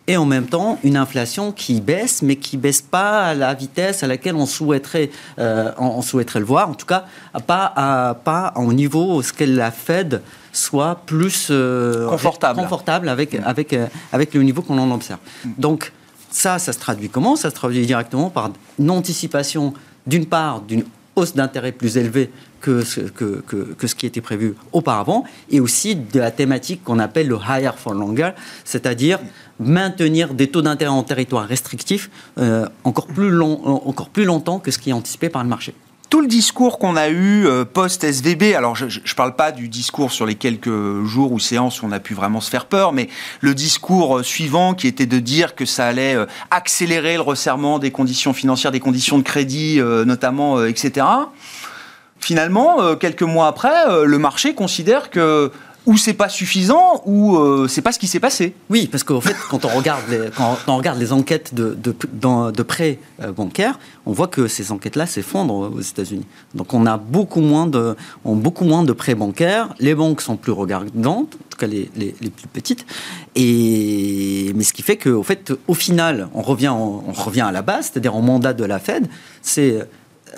et 0.08 0.16
en 0.16 0.24
même 0.24 0.46
temps 0.46 0.78
une 0.82 0.96
inflation 0.96 1.52
qui 1.52 1.80
baisse, 1.80 2.22
mais 2.22 2.36
qui 2.36 2.56
baisse 2.56 2.80
pas 2.80 3.26
à 3.26 3.34
la 3.34 3.54
vitesse 3.54 4.02
à 4.02 4.06
laquelle 4.06 4.34
on 4.34 4.46
souhaiterait, 4.46 5.10
euh, 5.38 5.70
on, 5.78 6.02
souhaiterait 6.02 6.40
le 6.40 6.46
voir. 6.46 6.70
En 6.70 6.74
tout 6.74 6.86
cas, 6.86 7.04
pas, 7.46 7.72
à, 7.76 8.14
pas 8.14 8.54
au 8.56 8.72
niveau 8.72 9.22
ce 9.22 9.44
la 9.44 9.70
Fed 9.70 10.22
soit 10.52 11.02
plus 11.06 11.48
euh, 11.50 12.08
confortable, 12.08 12.58
confortable 12.58 13.08
avec, 13.10 13.34
avec, 13.34 13.72
euh, 13.74 13.86
avec 14.12 14.32
le 14.34 14.42
niveau 14.42 14.62
qu'on 14.62 14.78
en 14.78 14.90
observe. 14.90 15.20
Donc 15.58 15.92
ça, 16.30 16.58
ça 16.58 16.72
se 16.72 16.78
traduit 16.78 17.10
comment? 17.10 17.36
Ça 17.36 17.50
se 17.50 17.54
traduit 17.54 17.86
directement 17.86 18.30
par 18.30 18.50
une 18.78 18.90
anticipation, 18.90 19.74
d'une 20.06 20.26
part, 20.26 20.62
d'une 20.62 20.84
d'intérêt 21.34 21.72
plus 21.72 21.96
élevée 21.96 22.30
que 22.60 22.82
ce, 22.82 23.00
que, 23.00 23.42
que, 23.46 23.86
ce 23.86 23.94
qui 23.94 24.06
était 24.06 24.20
prévu 24.20 24.54
auparavant, 24.72 25.24
et 25.50 25.60
aussi 25.60 25.94
de 25.94 26.18
la 26.18 26.30
thématique 26.30 26.82
qu'on 26.84 26.98
appelle 26.98 27.28
le 27.28 27.38
higher 27.48 27.72
for 27.76 27.94
longer, 27.94 28.30
c'est-à-dire 28.64 29.20
maintenir 29.60 30.34
des 30.34 30.48
taux 30.48 30.62
d'intérêt 30.62 30.90
en 30.90 31.02
territoire 31.02 31.46
restrictif 31.46 32.10
euh, 32.38 32.66
encore, 32.84 33.06
plus 33.06 33.30
long, 33.30 33.64
encore 33.64 34.08
plus 34.08 34.24
longtemps 34.24 34.58
que 34.58 34.70
ce 34.70 34.78
qui 34.78 34.90
est 34.90 34.92
anticipé 34.92 35.28
par 35.28 35.42
le 35.42 35.48
marché 35.48 35.74
tout 36.10 36.20
le 36.20 36.26
discours 36.26 36.78
qu'on 36.78 36.96
a 36.96 37.08
eu 37.08 37.46
euh, 37.46 37.64
post-SVB, 37.64 38.54
alors 38.54 38.74
je 38.74 38.86
ne 38.86 39.14
parle 39.14 39.36
pas 39.36 39.52
du 39.52 39.68
discours 39.68 40.10
sur 40.10 40.26
les 40.26 40.34
quelques 40.34 41.04
jours 41.04 41.32
ou 41.32 41.38
séances 41.38 41.82
où 41.82 41.86
on 41.86 41.92
a 41.92 42.00
pu 42.00 42.14
vraiment 42.14 42.40
se 42.40 42.50
faire 42.50 42.66
peur, 42.66 42.92
mais 42.92 43.08
le 43.40 43.54
discours 43.54 44.18
euh, 44.18 44.22
suivant 44.22 44.74
qui 44.74 44.86
était 44.86 45.06
de 45.06 45.18
dire 45.18 45.54
que 45.54 45.64
ça 45.64 45.86
allait 45.86 46.16
accélérer 46.50 47.14
le 47.14 47.22
resserrement 47.22 47.78
des 47.78 47.90
conditions 47.90 48.32
financières, 48.32 48.72
des 48.72 48.80
conditions 48.80 49.18
de 49.18 49.22
crédit 49.22 49.80
notamment, 50.06 50.64
etc 50.64 51.04
finalement, 52.20 52.80
euh, 52.80 52.94
quelques 52.94 53.22
mois 53.22 53.46
après, 53.46 53.88
euh, 53.88 54.04
le 54.04 54.18
marché 54.18 54.54
considère 54.54 55.10
que 55.10 55.50
ou 55.88 55.96
c'est 55.96 56.12
pas 56.12 56.28
suffisant, 56.28 57.02
ou 57.06 57.36
euh, 57.36 57.66
c'est 57.66 57.80
pas 57.80 57.92
ce 57.92 57.98
qui 57.98 58.06
s'est 58.06 58.20
passé. 58.20 58.54
Oui, 58.68 58.88
parce 58.92 59.04
qu'en 59.04 59.22
fait, 59.22 59.34
quand 59.48 59.64
on 59.64 59.68
regarde 59.68 60.02
les, 60.10 60.28
quand 60.36 60.58
on 60.66 60.76
regarde 60.76 60.98
les 60.98 61.14
enquêtes 61.14 61.54
de, 61.54 61.74
de, 61.74 62.62
prêts 62.62 62.98
bancaires, 63.34 63.78
on 64.04 64.12
voit 64.12 64.28
que 64.28 64.48
ces 64.48 64.70
enquêtes-là 64.70 65.06
s'effondrent 65.06 65.72
aux 65.74 65.80
États-Unis. 65.80 66.26
Donc 66.54 66.74
on 66.74 66.84
a 66.84 66.98
beaucoup 66.98 67.40
moins 67.40 67.66
de, 67.66 67.96
on 68.26 68.36
beaucoup 68.36 68.64
moins 68.64 68.82
de 68.82 68.92
prêts 68.92 69.14
bancaires. 69.14 69.74
Les 69.78 69.94
banques 69.94 70.20
sont 70.20 70.36
plus 70.36 70.52
regardantes, 70.52 71.34
en 71.34 71.48
tout 71.48 71.58
cas 71.58 71.66
les, 71.66 71.90
les, 71.96 72.12
plus 72.12 72.48
petites. 72.52 72.84
Et 73.34 74.52
mais 74.54 74.64
ce 74.64 74.74
qui 74.74 74.82
fait 74.82 74.98
qu'au 74.98 75.22
fait, 75.22 75.54
au 75.68 75.74
final, 75.74 76.28
on 76.34 76.42
revient, 76.42 76.68
on 76.68 77.12
revient 77.12 77.40
à 77.40 77.52
la 77.52 77.62
base, 77.62 77.90
c'est-à-dire 77.90 78.14
au 78.14 78.20
mandat 78.20 78.52
de 78.52 78.64
la 78.64 78.78
Fed, 78.78 79.08
c'est 79.40 79.88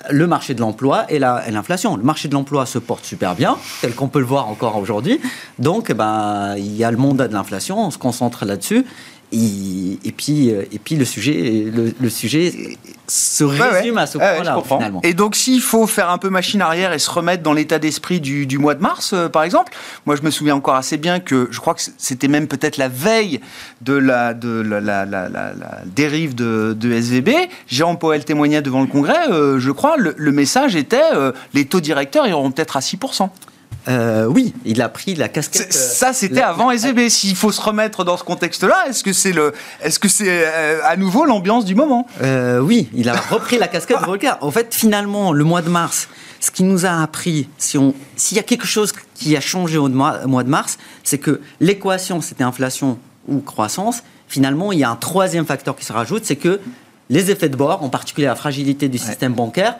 le 0.09 0.27
marché 0.27 0.55
de 0.55 0.61
l'emploi 0.61 1.05
et 1.11 1.19
l'inflation. 1.19 1.97
Le 1.97 2.03
marché 2.03 2.29
de 2.29 2.35
l'emploi 2.35 2.67
se 2.67 2.79
porte 2.79 3.05
super 3.05 3.35
bien, 3.35 3.57
tel 3.81 3.95
qu'on 3.95 4.09
peut 4.09 4.21
le 4.21 4.27
voir 4.27 4.49
encore 4.49 4.77
aujourd'hui. 4.77 5.21
Donc, 5.59 5.93
ben, 5.93 6.55
il 6.57 6.77
y 6.77 6.85
a 6.85 6.91
le 6.91 6.97
monde 6.97 7.19
de 7.19 7.33
l'inflation, 7.33 7.87
on 7.87 7.91
se 7.91 7.99
concentre 7.99 8.45
là-dessus. 8.45 8.87
Et, 9.33 10.13
puis, 10.17 10.51
euh, 10.51 10.65
et 10.73 10.81
puis 10.81 10.97
le 10.97 11.05
sujet, 11.05 11.67
le, 12.01 12.11
sujet 12.11 12.53
se 13.07 13.45
résume 13.45 13.99
à 13.99 14.07
ce 14.07 14.19
point-là, 14.19 14.61
finalement. 14.67 15.01
Et 15.05 15.15
donc, 15.15 15.37
s'il 15.37 15.61
faut 15.61 15.87
faire 15.87 16.11
un 16.11 16.19
peu 16.19 16.31
machine 16.31 16.61
arrière 16.61 16.93
et 16.93 16.99
se 16.99 17.09
remettre 17.09 17.43
dans 17.43 17.53
l'état 17.53 17.79
d'esprit 17.79 18.21
du, 18.21 18.59
mois 18.59 18.75
de 18.75 18.83
mars, 18.83 19.13
euh, 19.13 19.29
par 19.29 19.45
exemple, 19.45 19.73
moi, 20.05 20.17
je 20.17 20.23
me 20.23 20.31
souviens 20.31 20.57
encore 20.57 20.75
assez 20.75 20.97
bien 20.97 21.21
que 21.21 21.47
je 21.53 21.61
crois 21.61 21.75
que 21.75 21.81
c'était 21.97 22.27
même 22.27 22.49
peut-être 22.49 22.77
la 22.77 22.89
veille 22.89 23.41
de 23.83 23.93
la, 23.93 24.35
de 24.35 24.63
la, 24.63 25.07
dérive 25.87 26.35
de, 26.35 26.77
de 26.79 26.93
SVB. 26.93 27.31
Jérôme 27.69 27.99
Powell 27.99 28.25
témoignait 28.25 28.63
devant 28.63 28.81
le 28.81 28.89
Congrès, 28.89 29.31
euh, 29.31 29.61
je 29.61 29.71
crois, 29.71 29.97
le, 29.97 30.33
message 30.33 30.75
était 30.75 31.01
les 31.55 31.67
taux 31.67 31.81
directeurs 31.81 32.27
iront 32.27 32.51
peut-être 32.51 32.77
à 32.77 32.81
6%. 32.81 33.29
Euh, 33.89 34.27
oui, 34.27 34.53
il 34.65 34.83
a 34.83 34.89
pris 34.89 35.15
la 35.15 35.29
casquette. 35.29 35.73
Ça, 35.73 36.13
c'était 36.13 36.43
avant 36.43 36.71
SVB. 36.71 37.09
S'il 37.09 37.37
faut 37.37 37.53
se 37.53 37.61
remettre 37.61 38.05
dans 38.05 38.17
ce 38.17 38.25
contexte-là, 38.25 38.85
est-ce 38.89 39.03
que 39.03 39.13
c'est 39.13 39.33
le, 39.33 39.53
est-ce 39.83 39.99
que 39.99 40.09
c'est 40.09 40.27
euh, 40.29 40.81
à 40.85 40.97
nouveau 40.97 41.25
l'ambiance 41.25 41.65
du 41.65 41.75
moment? 41.75 42.07
Euh, 42.23 42.61
Oui, 42.61 42.89
il 42.95 43.09
a 43.09 43.15
repris 43.17 43.59
la 43.59 43.69
casquette 43.69 44.01
de 44.01 44.05
Volcker. 44.07 44.33
En 44.41 44.51
fait, 44.51 44.75
finalement, 44.75 45.33
le 45.33 45.45
mois 45.45 45.63
de 45.63 45.71
mars, 45.71 46.09
ce 46.41 46.51
qui 46.51 46.63
nous 46.63 46.87
a 46.87 47.03
appris, 47.03 47.49
si 47.59 47.79
on, 47.79 47.95
s'il 48.17 48.37
y 48.37 48.41
a 48.41 48.45
quelque 48.45 48.67
chose 48.67 48.93
qui 49.15 49.37
a 49.37 49.41
changé 49.41 49.79
au 49.79 49.89
mois, 49.89 50.27
mois 50.27 50.45
de 50.45 50.51
mars, 50.51 50.79
c'est 51.05 51.19
que 51.19 51.41
l'équation, 51.61 52.21
c'était 52.21 52.45
inflation 52.45 52.99
ou 53.29 53.41
croissance. 53.41 54.03
Finalement, 54.29 54.73
il 54.73 54.79
y 54.79 54.85
a 54.85 54.91
un 54.91 54.97
troisième 54.97 55.45
facteur 55.47 55.75
qui 55.77 55.85
se 55.85 55.93
rajoute, 55.93 56.25
c'est 56.25 56.37
que 56.37 56.61
les 57.09 57.31
effets 57.31 57.49
de 57.49 57.57
bord, 57.57 57.83
en 57.83 57.89
particulier 57.89 58.27
la 58.27 58.37
fragilité 58.37 58.89
du 58.89 58.99
système 58.99 59.33
bancaire, 59.33 59.77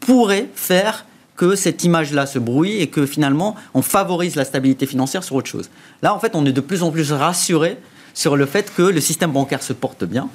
pourraient 0.00 0.48
faire 0.54 1.04
que 1.40 1.56
cette 1.56 1.84
image-là 1.84 2.26
se 2.26 2.38
brouille 2.38 2.82
et 2.82 2.88
que 2.88 3.06
finalement 3.06 3.56
on 3.72 3.80
favorise 3.80 4.36
la 4.36 4.44
stabilité 4.44 4.84
financière 4.84 5.24
sur 5.24 5.36
autre 5.36 5.48
chose. 5.48 5.70
Là, 6.02 6.14
en 6.14 6.18
fait, 6.18 6.32
on 6.34 6.44
est 6.44 6.52
de 6.52 6.60
plus 6.60 6.82
en 6.82 6.90
plus 6.90 7.12
rassuré 7.12 7.78
sur 8.12 8.36
le 8.36 8.44
fait 8.44 8.70
que 8.76 8.82
le 8.82 9.00
système 9.00 9.32
bancaire 9.32 9.62
se 9.62 9.72
porte 9.72 10.04
bien, 10.04 10.28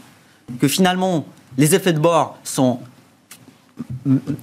que 0.60 0.68
finalement 0.68 1.28
les 1.60 1.76
effets 1.76 1.94
de 1.94 2.00
bord 2.00 2.40
sont, 2.44 2.80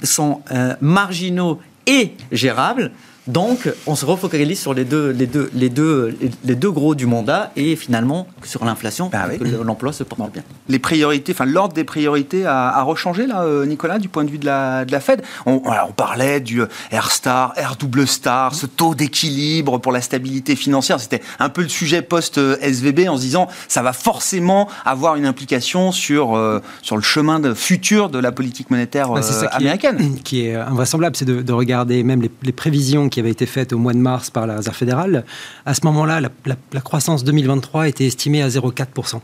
sont 0.04 0.42
euh, 0.52 0.76
marginaux 0.80 1.58
et 1.88 2.12
gérables, 2.30 2.92
donc, 3.28 3.70
on 3.86 3.94
se 3.94 4.04
refocalise 4.04 4.60
sur 4.60 4.74
les 4.74 4.84
deux, 4.84 5.10
les 5.10 5.28
deux, 5.28 5.48
les 5.54 5.68
deux, 5.68 6.16
les 6.44 6.54
deux 6.56 6.70
gros 6.72 6.96
du 6.96 7.06
mandat 7.06 7.52
et 7.54 7.76
finalement 7.76 8.26
sur 8.42 8.64
l'inflation, 8.64 9.10
bah 9.12 9.28
que 9.38 9.44
l'emploi 9.44 9.92
se 9.92 10.02
porte 10.02 10.32
bien. 10.32 10.42
Les 10.68 10.80
priorités, 10.80 11.32
enfin 11.32 11.44
l'ordre 11.44 11.72
des 11.72 11.84
priorités 11.84 12.44
a, 12.46 12.70
a, 12.70 12.82
rechangé 12.82 13.28
là, 13.28 13.44
euh, 13.44 13.64
Nicolas, 13.64 14.00
du 14.00 14.08
point 14.08 14.24
de 14.24 14.30
vue 14.30 14.38
de 14.38 14.46
la, 14.46 14.84
de 14.84 14.90
la 14.90 14.98
Fed. 14.98 15.22
On, 15.46 15.62
on 15.64 15.92
parlait 15.92 16.40
du 16.40 16.62
R 16.62 17.10
star, 17.12 17.54
R 17.56 17.76
double 17.76 18.08
star, 18.08 18.56
ce 18.56 18.66
taux 18.66 18.96
d'équilibre 18.96 19.78
pour 19.78 19.92
la 19.92 20.00
stabilité 20.00 20.56
financière. 20.56 20.98
C'était 20.98 21.22
un 21.38 21.48
peu 21.48 21.62
le 21.62 21.68
sujet 21.68 22.02
post 22.02 22.40
SVB 22.60 23.08
en 23.08 23.16
se 23.16 23.22
disant 23.22 23.46
ça 23.68 23.82
va 23.82 23.92
forcément 23.92 24.68
avoir 24.84 25.14
une 25.14 25.26
implication 25.26 25.92
sur 25.92 26.36
euh, 26.36 26.60
sur 26.82 26.96
le 26.96 27.02
chemin 27.02 27.38
de, 27.38 27.54
futur 27.54 28.08
de 28.08 28.18
la 28.18 28.32
politique 28.32 28.68
monétaire 28.70 29.10
bah, 29.10 29.20
euh, 29.22 29.46
américaine. 29.52 30.18
qui 30.24 30.46
est 30.46 30.56
invraisemblable, 30.56 31.14
c'est 31.14 31.24
de, 31.24 31.40
de, 31.40 31.52
regarder 31.52 32.02
même 32.02 32.20
les, 32.20 32.30
les 32.42 32.52
prévisions 32.52 33.08
qui 33.12 33.20
avait 33.20 33.30
été 33.30 33.46
faite 33.46 33.72
au 33.72 33.78
mois 33.78 33.92
de 33.92 33.98
mars 33.98 34.30
par 34.30 34.48
la 34.48 34.56
Réserve 34.56 34.76
fédérale, 34.76 35.24
à 35.64 35.74
ce 35.74 35.84
moment-là, 35.84 36.20
la, 36.20 36.80
croissance 36.80 37.22
2023 37.22 37.86
était 37.88 38.06
estimée 38.06 38.42
à 38.42 38.48
0,4%. 38.48 39.20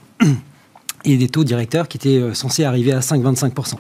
Et 1.05 1.17
des 1.17 1.29
taux 1.29 1.45
directeurs 1.45 1.89
qui 1.89 1.97
étaient 1.97 2.19
euh, 2.19 2.35
censés 2.35 2.65
arriver 2.65 2.93
à 2.93 3.01
5,25%. 3.01 3.75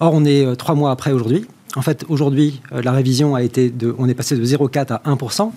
Or, 0.00 0.12
on 0.14 0.24
est 0.24 0.44
euh, 0.44 0.54
trois 0.54 0.74
mois 0.74 0.90
après 0.90 1.10
aujourd'hui. 1.10 1.46
En 1.74 1.82
fait, 1.82 2.04
aujourd'hui, 2.08 2.60
euh, 2.72 2.82
la 2.82 2.92
révision 2.92 3.34
a 3.34 3.42
été 3.42 3.70
de, 3.70 3.94
on 3.98 4.08
est 4.08 4.14
passé 4.14 4.36
de 4.36 4.44
0,4 4.44 4.92
à 4.92 5.02
1%, 5.10 5.50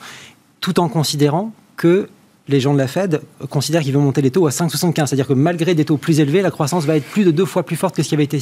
tout 0.61 0.79
en 0.79 0.87
considérant 0.87 1.51
que 1.75 2.09
les 2.49 2.59
gens 2.59 2.73
de 2.73 2.77
la 2.77 2.87
Fed 2.87 3.21
considèrent 3.49 3.81
qu'ils 3.81 3.93
vont 3.93 4.01
monter 4.01 4.21
les 4.21 4.31
taux 4.31 4.47
à 4.47 4.51
5,75. 4.51 5.07
C'est-à-dire 5.07 5.27
que 5.27 5.33
malgré 5.33 5.75
des 5.75 5.85
taux 5.85 5.97
plus 5.97 6.19
élevés, 6.19 6.41
la 6.41 6.51
croissance 6.51 6.85
va 6.85 6.95
être 6.95 7.05
plus 7.05 7.23
de 7.23 7.31
deux 7.31 7.45
fois 7.45 7.63
plus 7.63 7.75
forte 7.75 7.95
que 7.95 8.03
ce 8.03 8.09
qui 8.09 8.15
avait 8.15 8.23
été 8.23 8.41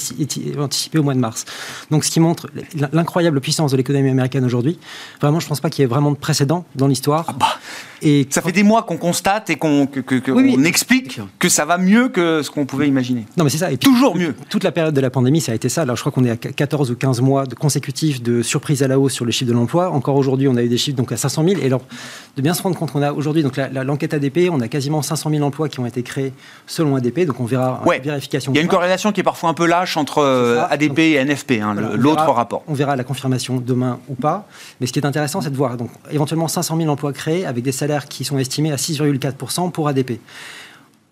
anticipé 0.57 0.99
au 0.99 1.03
mois 1.03 1.13
de 1.13 1.19
mars. 1.19 1.45
Donc 1.91 2.05
ce 2.05 2.11
qui 2.11 2.19
montre 2.19 2.49
l'incroyable 2.93 3.41
puissance 3.41 3.71
de 3.71 3.77
l'économie 3.77 4.09
américaine 4.09 4.45
aujourd'hui. 4.45 4.79
Vraiment, 5.21 5.39
je 5.39 5.45
ne 5.45 5.49
pense 5.49 5.59
pas 5.59 5.69
qu'il 5.69 5.83
y 5.83 5.85
ait 5.85 5.89
vraiment 5.89 6.11
de 6.11 6.17
précédent 6.17 6.65
dans 6.75 6.87
l'histoire. 6.87 7.25
Ah 7.27 7.33
bah. 7.39 7.59
Et 8.01 8.27
ça 8.29 8.41
fait 8.41 8.51
des 8.51 8.63
mois 8.63 8.83
qu'on 8.83 8.97
constate 8.97 9.49
et 9.49 9.55
qu'on 9.55 9.87
explique 10.63 11.19
que 11.39 11.49
ça 11.49 11.65
va 11.65 11.77
mieux 11.77 12.09
que 12.09 12.43
ce 12.43 12.51
qu'on 12.51 12.65
pouvait 12.65 12.87
imaginer. 12.87 13.25
Non, 13.37 13.43
mais 13.43 13.49
c'est 13.49 13.57
ça. 13.57 13.71
Et 13.71 13.77
Toujours 13.77 14.15
mieux. 14.15 14.35
Toute 14.49 14.63
la 14.63 14.71
période 14.71 14.93
de 14.93 15.01
la 15.01 15.09
pandémie, 15.09 15.41
ça 15.41 15.53
a 15.53 15.55
été 15.55 15.69
ça. 15.69 15.83
Alors, 15.83 15.95
je 15.95 16.01
crois 16.01 16.11
qu'on 16.11 16.25
est 16.25 16.29
à 16.29 16.35
14 16.35 16.91
ou 16.91 16.95
15 16.95 17.21
mois 17.21 17.45
de 17.45 17.55
consécutifs 17.55 18.21
de 18.21 18.41
surprise 18.41 18.83
à 18.83 18.87
la 18.87 18.99
hausse 18.99 19.13
sur 19.13 19.25
le 19.25 19.31
chiffre 19.31 19.49
de 19.49 19.55
l'emploi. 19.55 19.89
Encore 19.89 20.17
aujourd'hui, 20.17 20.47
on 20.47 20.55
a 20.55 20.63
eu 20.63 20.69
des 20.69 20.77
chiffres 20.77 20.97
donc 20.97 21.11
à 21.11 21.17
500 21.17 21.45
000. 21.47 21.61
Et 21.61 21.65
alors, 21.65 21.81
de 22.35 22.41
bien 22.41 22.53
se 22.53 22.61
rendre 22.61 22.77
compte 22.77 22.91
qu'on 22.91 23.01
a 23.01 23.13
aujourd'hui, 23.13 23.43
donc 23.43 23.57
l'enquête 23.95 24.13
ADP, 24.13 24.49
on 24.51 24.59
a 24.59 24.67
quasiment 24.67 25.01
500 25.01 25.29
000 25.29 25.43
emplois 25.43 25.69
qui 25.69 25.79
ont 25.79 25.85
été 25.85 26.03
créés 26.03 26.33
selon 26.67 26.97
ADP. 26.97 27.21
Donc, 27.21 27.39
on 27.39 27.45
verra 27.45 27.81
ouais. 27.85 27.99
vérification. 27.99 28.51
Il 28.51 28.55
y 28.57 28.59
a 28.59 28.61
une 28.61 28.67
corrélation 28.67 29.13
qui 29.13 29.21
est 29.21 29.23
parfois 29.23 29.49
un 29.49 29.53
peu 29.53 29.65
lâche 29.65 29.95
entre 29.95 30.17
euh, 30.17 30.65
ADP 30.69 30.99
et 30.99 31.23
NFP, 31.23 31.53
hein, 31.61 31.75
l'autre 31.95 32.29
rapport. 32.31 32.63
On 32.67 32.73
verra 32.73 32.97
la 32.97 33.05
confirmation 33.05 33.63
demain 33.65 33.99
ou 34.09 34.15
pas. 34.15 34.47
Mais 34.81 34.87
ce 34.87 34.93
qui 34.93 34.99
est 34.99 35.05
intéressant, 35.05 35.39
c'est 35.39 35.49
de 35.49 35.55
voir 35.55 35.77
donc 35.77 35.89
éventuellement 36.11 36.49
500 36.49 36.77
000 36.77 36.89
emplois 36.89 37.13
créés 37.13 37.45
avec 37.45 37.63
des 37.63 37.71
salaires 37.71 38.05
qui 38.07 38.25
sont 38.25 38.37
estimés 38.37 38.73
à 38.73 38.75
6,4% 38.75 39.71
pour 39.71 39.87
ADP. 39.87 40.19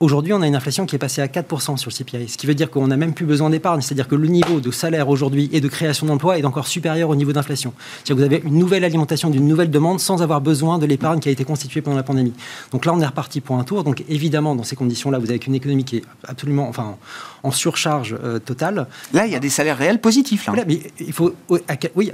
Aujourd'hui, 0.03 0.33
on 0.33 0.41
a 0.41 0.48
une 0.48 0.55
inflation 0.57 0.86
qui 0.86 0.98
est 0.98 1.00
passée 1.00 1.22
à 1.22 1.27
4% 1.27 1.77
sur 1.77 1.89
le 1.89 1.95
CPI, 1.95 2.27
ce 2.27 2.38
qui 2.38 2.45
veut 2.45 2.55
dire 2.55 2.69
qu'on 2.69 2.88
n'a 2.88 2.98
même 2.98 3.13
plus 3.13 3.25
besoin 3.25 3.50
d'épargne, 3.50 3.79
c'est-à-dire 3.79 4.10
que 4.10 4.15
le 4.15 4.27
niveau 4.27 4.60
de 4.60 4.69
salaire 4.69 5.07
aujourd'hui 5.07 5.50
et 5.53 5.62
de 5.62 5.67
création 5.69 6.05
d'emplois 6.05 6.38
est 6.38 6.43
encore 6.43 6.67
supérieur 6.67 7.07
au 7.07 7.15
niveau 7.15 7.31
d'inflation. 7.31 7.72
C'est-à-dire 8.03 8.15
que 8.15 8.19
vous 8.19 8.36
avez 8.36 8.41
une 8.45 8.60
nouvelle 8.60 8.83
alimentation 8.83 9.29
d'une 9.29 9.48
nouvelle 9.48 9.72
demande 9.72 10.01
sans 10.01 10.22
avoir 10.22 10.41
besoin 10.41 10.77
de 10.77 10.86
l'épargne 10.86 11.22
qui 11.22 11.29
a 11.29 11.31
été 11.31 11.45
constituée 11.45 11.81
pendant 11.81 11.95
la 11.95 12.03
pandémie. 12.03 12.33
Donc 12.74 12.83
là, 12.83 12.91
on 12.93 13.00
est 13.00 13.05
reparti 13.05 13.39
pour 13.39 13.57
un 13.57 13.63
tour. 13.63 13.86
Donc 13.86 14.03
évidemment, 14.10 14.55
dans 14.55 14.63
ces 14.63 14.75
conditions-là, 14.75 15.19
vous 15.19 15.29
avez 15.29 15.39
une 15.48 15.55
économie 15.55 15.86
qui 15.86 15.95
est 16.00 16.03
absolument, 16.27 16.67
enfin, 16.67 16.98
en 17.43 17.51
surcharge 17.51 18.13
euh, 18.22 18.39
totale. 18.39 18.88
Là, 19.13 19.25
il 19.25 19.31
y 19.31 19.38
a 19.38 19.39
des 19.39 19.50
salaires 19.50 19.77
réels 19.77 20.01
positifs. 20.01 20.48
Là. 20.48 20.65
mais 20.67 20.81
il 21.00 21.13
faut, 21.13 21.33
oui, 21.48 21.62
oui, 21.95 22.12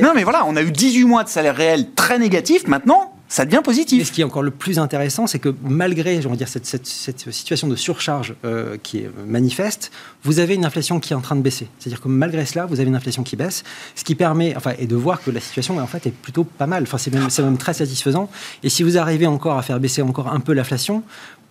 non, 0.00 0.12
mais 0.14 0.22
voilà, 0.22 0.44
on 0.46 0.54
a 0.54 0.62
eu 0.62 0.70
18 0.70 1.02
mois 1.06 1.24
de 1.24 1.28
salaires 1.28 1.56
réels 1.56 1.92
très 1.96 2.20
négatifs. 2.20 2.68
Maintenant, 2.68 3.15
ça 3.28 3.44
devient 3.44 3.60
positif. 3.62 4.02
Et 4.02 4.04
ce 4.04 4.12
qui 4.12 4.20
est 4.20 4.24
encore 4.24 4.42
le 4.42 4.50
plus 4.50 4.78
intéressant, 4.78 5.26
c'est 5.26 5.38
que 5.38 5.54
malgré 5.62 6.18
dire, 6.18 6.48
cette, 6.48 6.66
cette, 6.66 6.86
situation 7.30 7.68
de 7.68 7.76
surcharge 7.76 8.34
euh, 8.44 8.76
qui 8.82 8.98
est 8.98 9.10
manifeste, 9.26 9.90
vous 10.22 10.38
avez 10.38 10.54
une 10.54 10.64
inflation 10.64 11.00
qui 11.00 11.12
est 11.12 11.16
en 11.16 11.20
train 11.20 11.36
de 11.36 11.40
baisser. 11.40 11.68
C'est-à-dire 11.78 12.00
que 12.00 12.08
malgré 12.08 12.46
cela, 12.46 12.66
vous 12.66 12.80
avez 12.80 12.88
une 12.88 12.94
inflation 12.94 13.22
qui 13.22 13.36
baisse, 13.36 13.64
ce 13.94 14.04
qui 14.04 14.14
permet, 14.14 14.54
enfin, 14.56 14.72
et 14.78 14.86
de 14.86 14.96
voir 14.96 15.22
que 15.22 15.30
la 15.30 15.40
situation 15.40 15.78
en 15.78 15.86
fait 15.86 16.06
est 16.06 16.14
plutôt 16.14 16.44
pas 16.44 16.66
mal. 16.66 16.84
Enfin, 16.84 16.98
c'est 16.98 17.12
même, 17.12 17.28
même, 17.38 17.58
très 17.58 17.74
satisfaisant. 17.74 18.30
Et 18.62 18.68
si 18.68 18.82
vous 18.82 18.98
arrivez 18.98 19.26
encore 19.26 19.58
à 19.58 19.62
faire 19.62 19.80
baisser 19.80 20.02
encore 20.02 20.28
un 20.28 20.40
peu 20.40 20.52
l'inflation, 20.52 21.02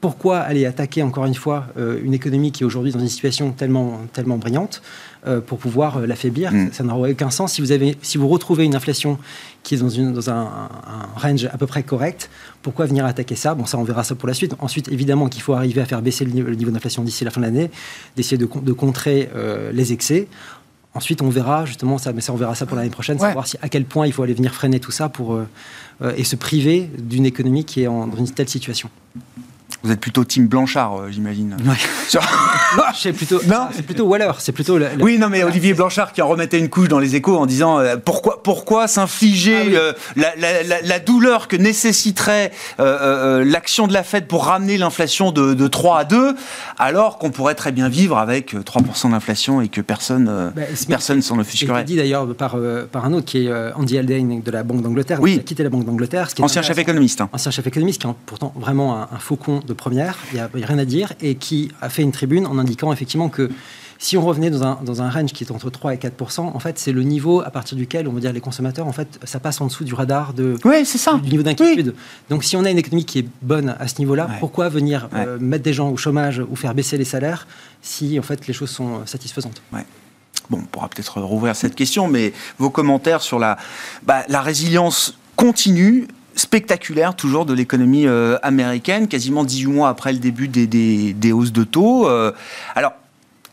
pourquoi 0.01 0.39
aller 0.39 0.65
attaquer 0.65 1.01
encore 1.01 1.25
une 1.25 1.35
fois 1.35 1.67
euh, 1.77 1.99
une 2.03 2.13
économie 2.13 2.51
qui 2.51 2.63
est 2.63 2.65
aujourd'hui 2.65 2.91
dans 2.91 2.99
une 2.99 3.07
situation 3.07 3.51
tellement, 3.51 4.01
tellement 4.13 4.37
brillante 4.37 4.81
euh, 5.25 5.41
pour 5.41 5.57
pouvoir 5.57 5.97
euh, 5.97 6.05
l'affaiblir? 6.05 6.51
Mm. 6.51 6.69
Ça 6.73 6.83
n'aurait 6.83 7.13
aucun 7.13 7.31
sens. 7.31 7.53
Si 7.53 7.61
vous, 7.61 7.71
avez, 7.71 7.97
si 8.01 8.17
vous 8.17 8.27
retrouvez 8.27 8.65
une 8.65 8.75
inflation 8.75 9.17
qui 9.63 9.75
est 9.75 9.77
dans, 9.79 9.89
une, 9.89 10.13
dans 10.13 10.29
un, 10.29 10.69
range 11.15 11.45
à 11.45 11.57
peu 11.57 11.65
près 11.65 11.81
correct, 11.81 12.29
pourquoi 12.61 12.85
venir 12.85 13.05
attaquer 13.05 13.35
ça? 13.35 13.55
Bon, 13.55 13.65
ça, 13.65 13.77
on 13.77 13.83
verra 13.83 14.03
ça 14.03 14.15
pour 14.15 14.27
la 14.27 14.35
suite. 14.35 14.53
Ensuite, 14.59 14.89
évidemment 14.89 15.27
qu'il 15.27 15.41
faut 15.41 15.53
arriver 15.53 15.81
à 15.81 15.85
faire 15.85 16.01
baisser 16.01 16.25
le 16.25 16.31
niveau, 16.31 16.71
d'inflation 16.71 17.03
d'ici 17.03 17.23
la 17.23 17.31
fin 17.31 17.41
de 17.41 17.45
l'année, 17.45 17.71
d'essayer 18.15 18.37
de, 18.37 18.47
de, 18.47 18.73
contrer 18.73 19.29
les 19.73 19.91
excès. 19.91 20.27
Ensuite, 20.93 21.21
on 21.23 21.29
verra 21.29 21.65
justement 21.65 21.97
ça, 21.97 22.13
mais 22.13 22.21
ça, 22.21 22.31
on 22.31 22.37
verra 22.37 22.53
ça 22.53 22.67
pour 22.67 22.77
l'année 22.77 22.91
prochaine, 22.91 23.17
savoir 23.17 23.47
si, 23.47 23.57
à 23.61 23.69
quel 23.69 23.85
point 23.85 24.05
il 24.05 24.13
faut 24.13 24.21
aller 24.21 24.35
venir 24.35 24.53
freiner 24.53 24.79
tout 24.79 24.91
ça 24.91 25.09
pour, 25.09 25.39
et 26.15 26.23
se 26.23 26.35
priver 26.35 26.89
d'une 26.99 27.25
économie 27.25 27.65
qui 27.65 27.81
est 27.81 27.87
en, 27.87 28.05
dans 28.05 28.17
une 28.17 28.29
telle 28.29 28.49
situation. 28.49 28.89
Vous 29.85 29.91
êtes 29.91 29.99
plutôt 29.99 30.23
Team 30.23 30.47
Blanchard, 30.47 30.99
euh, 30.99 31.11
j'imagine. 31.11 31.55
c'est 32.95 33.13
plutôt, 33.13 33.39
non, 33.45 33.67
c'est 33.71 33.83
plutôt 33.83 34.07
Waller. 34.07 34.31
C'est 34.39 34.51
plutôt. 34.51 34.79
Oui, 34.99 35.19
non, 35.19 35.29
mais 35.29 35.43
Olivier 35.43 35.75
Blanchard 35.75 36.11
qui 36.11 36.23
en 36.23 36.27
remettait 36.27 36.57
une 36.57 36.69
couche 36.69 36.87
dans 36.87 36.97
les 36.97 37.15
échos 37.15 37.37
en 37.37 37.45
disant 37.45 37.77
euh, 37.77 37.95
pourquoi, 38.03 38.41
pourquoi 38.41 38.87
s'infliger 38.87 39.77
ah 39.77 39.93
euh, 40.17 40.81
la, 40.83 40.97
douleur 40.97 41.47
que 41.47 41.55
nécessiterait 41.55 42.51
l'action 42.79 43.85
de 43.85 43.93
la 43.93 44.01
Fed 44.01 44.25
pour 44.25 44.45
ramener 44.45 44.79
l'inflation 44.79 45.31
de, 45.31 45.67
3 45.67 45.99
à 45.99 46.03
2, 46.03 46.35
alors 46.79 47.19
qu'on 47.19 47.29
pourrait 47.29 47.53
très 47.53 47.71
bien 47.71 47.87
vivre 47.87 48.17
avec 48.17 48.55
3% 48.55 49.11
d'inflation 49.11 49.61
et 49.61 49.67
que 49.67 49.81
personne, 49.81 50.51
bah, 50.55 50.63
personne 50.87 51.21
s'en 51.21 51.37
offusquerait. 51.37 51.83
dit 51.83 51.95
d'ailleurs 51.95 52.33
par, 52.33 52.57
par 52.91 53.05
un 53.05 53.13
autre 53.13 53.27
qui 53.27 53.45
est 53.45 53.73
Andy 53.75 53.99
Haldane 53.99 54.41
de 54.41 54.51
la 54.51 54.63
Banque 54.63 54.81
d'Angleterre, 54.81 55.19
oui. 55.21 55.33
qui 55.33 55.39
a 55.41 55.43
quitté 55.43 55.61
la 55.61 55.69
Banque 55.69 55.85
d'Angleterre. 55.85 56.27
Ancien 56.39 56.63
chef 56.63 56.79
économiste. 56.79 57.21
Hein. 57.21 57.29
Ancien 57.33 57.51
chef 57.51 57.67
économiste 57.67 58.01
qui 58.01 58.07
est 58.07 58.13
pourtant 58.25 58.51
vraiment 58.55 58.97
un, 58.99 59.09
un 59.11 59.19
faucon 59.19 59.61
de 59.63 59.74
première, 59.75 60.17
il 60.31 60.35
n'y 60.35 60.41
a, 60.41 60.49
rien 60.67 60.77
à 60.77 60.85
dire, 60.85 61.13
et 61.21 61.35
qui 61.35 61.71
a 61.81 61.89
fait 61.89 62.01
une 62.01 62.11
tribune 62.11 62.45
en 62.45 62.57
indiquant 62.57 62.91
effectivement 62.91 63.29
que 63.29 63.49
si 63.97 64.17
on 64.17 64.25
revenait 64.25 64.49
dans 64.49 64.63
un, 64.63 64.79
dans 64.83 65.01
un 65.01 65.09
range 65.09 65.31
qui 65.31 65.43
est 65.43 65.51
entre 65.51 65.69
3 65.69 65.93
et 65.93 65.97
4 65.97 66.39
en 66.39 66.59
fait, 66.59 66.77
c'est 66.77 66.91
le 66.91 67.03
niveau 67.03 67.41
à 67.41 67.49
partir 67.49 67.77
duquel, 67.77 68.07
on 68.07 68.11
va 68.11 68.19
dire, 68.19 68.33
les 68.33 68.41
consommateurs, 68.41 68.87
en 68.87 68.91
fait, 68.91 69.19
ça 69.23 69.39
passe 69.39 69.61
en 69.61 69.67
dessous 69.67 69.83
du 69.83 69.93
radar 69.93 70.33
de, 70.33 70.57
oui, 70.65 70.85
ça. 70.85 71.17
du 71.23 71.29
niveau 71.29 71.43
d'inquiétude. 71.43 71.95
Donc, 72.29 72.43
si 72.43 72.57
on 72.57 72.65
a 72.65 72.69
une 72.69 72.77
économie 72.77 73.05
qui 73.05 73.19
est 73.19 73.27
bonne 73.41 73.75
à 73.79 73.87
ce 73.87 73.99
niveau-là, 73.99 74.29
pourquoi 74.39 74.69
venir 74.69 75.09
euh, 75.13 75.39
mettre 75.39 75.63
des 75.63 75.73
gens 75.73 75.89
au 75.89 75.97
chômage 75.97 76.41
ou 76.49 76.55
faire 76.55 76.73
baisser 76.73 76.97
les 76.97 77.05
salaires 77.05 77.47
si, 77.81 78.19
en 78.19 78.23
fait, 78.23 78.47
les 78.47 78.53
choses 78.53 78.69
sont 78.69 79.05
satisfaisantes? 79.05 79.61
Bon, 80.49 80.59
on 80.59 80.65
pourra 80.65 80.89
peut-être 80.89 81.21
rouvrir 81.21 81.55
cette 81.55 81.75
question, 81.75 82.07
mais 82.07 82.33
vos 82.59 82.69
commentaires 82.69 83.21
sur 83.21 83.39
la, 83.39 83.57
bah, 84.03 84.23
la 84.27 84.41
résilience 84.41 85.17
continue 85.35 86.07
spectaculaire 86.35 87.15
toujours 87.15 87.45
de 87.45 87.53
l'économie 87.53 88.07
euh, 88.07 88.37
américaine, 88.43 89.07
quasiment 89.07 89.43
18 89.43 89.67
mois 89.67 89.89
après 89.89 90.13
le 90.13 90.19
début 90.19 90.47
des, 90.47 90.67
des, 90.67 91.31
hausses 91.31 91.53
de 91.53 91.63
taux. 91.63 92.07
Euh, 92.07 92.31
alors, 92.75 92.93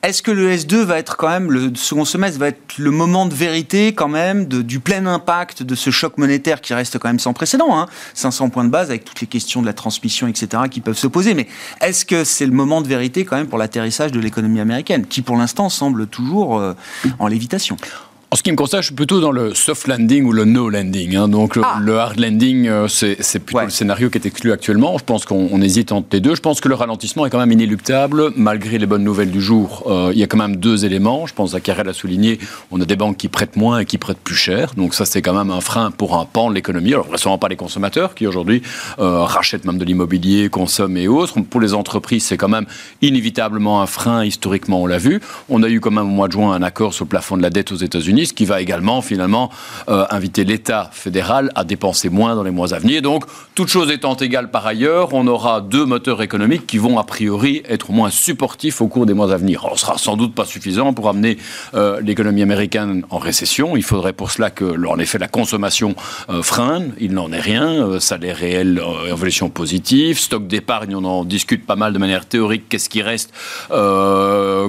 est-ce 0.02 0.20
que 0.20 0.32
le 0.32 0.50
S2 0.50 0.78
va 0.78 0.98
être 0.98 1.16
quand 1.16 1.28
même, 1.28 1.52
le 1.52 1.76
second 1.76 2.04
semestre 2.04 2.40
va 2.40 2.48
être 2.48 2.76
le 2.76 2.90
moment 2.90 3.24
de 3.24 3.34
vérité 3.34 3.94
quand 3.94 4.08
même, 4.08 4.46
du 4.46 4.80
plein 4.80 5.06
impact 5.06 5.62
de 5.62 5.76
ce 5.76 5.90
choc 5.90 6.18
monétaire 6.18 6.60
qui 6.60 6.74
reste 6.74 6.98
quand 6.98 7.08
même 7.08 7.20
sans 7.20 7.32
précédent, 7.32 7.78
hein? 7.78 7.86
500 8.14 8.50
points 8.50 8.64
de 8.64 8.68
base 8.70 8.90
avec 8.90 9.04
toutes 9.04 9.20
les 9.20 9.28
questions 9.28 9.62
de 9.62 9.66
la 9.66 9.74
transmission, 9.74 10.26
etc., 10.26 10.64
qui 10.68 10.80
peuvent 10.80 10.98
se 10.98 11.06
poser. 11.06 11.34
Mais 11.34 11.46
est-ce 11.80 12.04
que 12.04 12.24
c'est 12.24 12.46
le 12.46 12.52
moment 12.52 12.82
de 12.82 12.88
vérité 12.88 13.24
quand 13.24 13.36
même 13.36 13.46
pour 13.46 13.58
l'atterrissage 13.58 14.10
de 14.10 14.18
l'économie 14.18 14.58
américaine, 14.58 15.06
qui 15.06 15.22
pour 15.22 15.36
l'instant 15.36 15.68
semble 15.68 16.08
toujours 16.08 16.58
euh, 16.58 16.74
en 17.20 17.28
lévitation? 17.28 17.76
En 18.32 18.34
ce 18.34 18.42
qui 18.42 18.50
me 18.50 18.56
concerne, 18.56 18.80
je 18.82 18.86
suis 18.86 18.94
plutôt 18.94 19.20
dans 19.20 19.30
le 19.30 19.52
soft 19.52 19.86
landing 19.88 20.24
ou 20.24 20.32
le 20.32 20.46
no 20.46 20.70
landing. 20.70 21.16
Hein. 21.16 21.28
Donc 21.28 21.54
le, 21.54 21.62
ah. 21.66 22.00
hard 22.00 22.18
landing, 22.18 22.66
euh, 22.66 22.88
c'est 22.88 23.38
plutôt 23.40 23.60
le 23.60 23.68
scénario 23.68 24.08
qui 24.08 24.16
est 24.16 24.24
exclu 24.24 24.52
actuellement. 24.52 24.96
Je 24.96 25.04
pense 25.04 25.26
qu'on 25.26 25.60
hésite 25.60 25.92
entre 25.92 26.08
les 26.12 26.20
deux. 26.20 26.34
Je 26.34 26.40
pense 26.40 26.62
que 26.62 26.70
le 26.70 26.74
ralentissement 26.74 27.26
est 27.26 27.30
quand 27.30 27.38
même 27.38 27.52
inéluctable, 27.52 28.32
malgré 28.34 28.78
les 28.78 28.86
bonnes 28.86 29.04
nouvelles 29.04 29.30
du 29.30 29.42
jour. 29.42 29.82
Euh, 29.86 30.12
il 30.14 30.18
y 30.18 30.22
a 30.22 30.26
quand 30.26 30.38
même 30.38 30.56
deux 30.56 30.86
éléments. 30.86 31.26
Je 31.26 31.34
pense, 31.34 31.54
à 31.54 31.60
Karel 31.60 31.86
a 31.90 31.92
souligné, 31.92 32.38
on 32.70 32.80
a 32.80 32.86
des 32.86 32.96
banques 32.96 33.18
qui 33.18 33.28
prêtent 33.28 33.56
moins 33.56 33.80
et 33.80 33.84
qui 33.84 33.98
prêtent 33.98 34.16
plus 34.16 34.34
cher. 34.34 34.72
Donc 34.78 34.94
ça, 34.94 35.04
c'est 35.04 35.20
quand 35.20 35.34
même 35.34 35.50
un 35.50 35.60
frein 35.60 35.90
pour 35.90 36.16
un 36.16 36.24
pan 36.24 36.48
de 36.48 36.54
l'économie. 36.54 36.94
Alors, 36.94 37.08
vraisemblablement 37.08 37.38
pas 37.38 37.48
les 37.48 37.56
consommateurs 37.56 38.14
qui 38.14 38.26
aujourd'hui 38.26 38.62
euh, 38.98 39.24
rachètent 39.24 39.66
même 39.66 39.76
de 39.76 39.84
l'immobilier, 39.84 40.48
consomment 40.48 40.96
et 40.96 41.06
autres. 41.06 41.38
Pour 41.42 41.60
les 41.60 41.74
entreprises, 41.74 42.24
c'est 42.24 42.38
quand 42.38 42.48
même 42.48 42.64
inévitablement 43.02 43.82
un 43.82 43.86
frein. 43.86 44.24
Historiquement, 44.24 44.80
on 44.80 44.86
l'a 44.86 44.96
vu. 44.96 45.20
On 45.50 45.62
a 45.62 45.68
eu 45.68 45.80
quand 45.80 45.90
même 45.90 46.06
au 46.06 46.14
mois 46.14 46.28
de 46.28 46.32
juin 46.32 46.54
un 46.54 46.62
accord 46.62 46.94
sur 46.94 47.04
le 47.04 47.10
plafond 47.10 47.36
de 47.36 47.42
la 47.42 47.50
dette 47.50 47.72
aux 47.72 47.76
États-Unis 47.76 48.21
qui 48.30 48.44
va 48.44 48.60
également 48.60 49.02
finalement 49.02 49.50
euh, 49.88 50.04
inviter 50.10 50.44
l'État 50.44 50.90
fédéral 50.92 51.50
à 51.54 51.64
dépenser 51.64 52.08
moins 52.08 52.34
dans 52.36 52.42
les 52.42 52.50
mois 52.50 52.74
à 52.74 52.78
venir. 52.78 53.02
Donc, 53.02 53.24
toute 53.54 53.68
chose 53.68 53.90
étant 53.90 54.14
égale 54.16 54.50
par 54.50 54.66
ailleurs, 54.66 55.14
on 55.14 55.26
aura 55.26 55.60
deux 55.60 55.84
moteurs 55.84 56.22
économiques 56.22 56.66
qui 56.66 56.78
vont 56.78 56.98
a 56.98 57.04
priori 57.04 57.62
être 57.68 57.90
moins 57.90 58.10
supportifs 58.10 58.80
au 58.80 58.88
cours 58.88 59.06
des 59.06 59.14
mois 59.14 59.32
à 59.32 59.36
venir. 59.36 59.64
Alors, 59.64 59.78
ce 59.78 59.86
sera 59.86 59.98
sans 59.98 60.16
doute 60.16 60.34
pas 60.34 60.44
suffisant 60.44 60.92
pour 60.92 61.08
amener 61.08 61.38
euh, 61.74 62.00
l'économie 62.00 62.42
américaine 62.42 63.04
en 63.10 63.18
récession. 63.18 63.76
Il 63.76 63.82
faudrait 63.82 64.12
pour 64.12 64.30
cela 64.30 64.50
que, 64.50 64.64
en 64.86 64.98
effet, 64.98 65.18
la 65.18 65.28
consommation 65.28 65.94
euh, 66.30 66.42
freine. 66.42 66.92
Il 67.00 67.12
n'en 67.14 67.32
est 67.32 67.40
rien. 67.40 67.98
salaire 68.00 68.36
réel, 68.36 68.80
évolution 69.08 69.48
positive. 69.48 70.18
Stock 70.18 70.46
d'épargne, 70.46 70.94
on 70.94 71.04
en 71.04 71.24
discute 71.24 71.66
pas 71.66 71.76
mal 71.76 71.92
de 71.92 71.98
manière 71.98 72.26
théorique. 72.26 72.68
Qu'est-ce 72.68 72.88
qui 72.88 73.02
reste? 73.02 73.32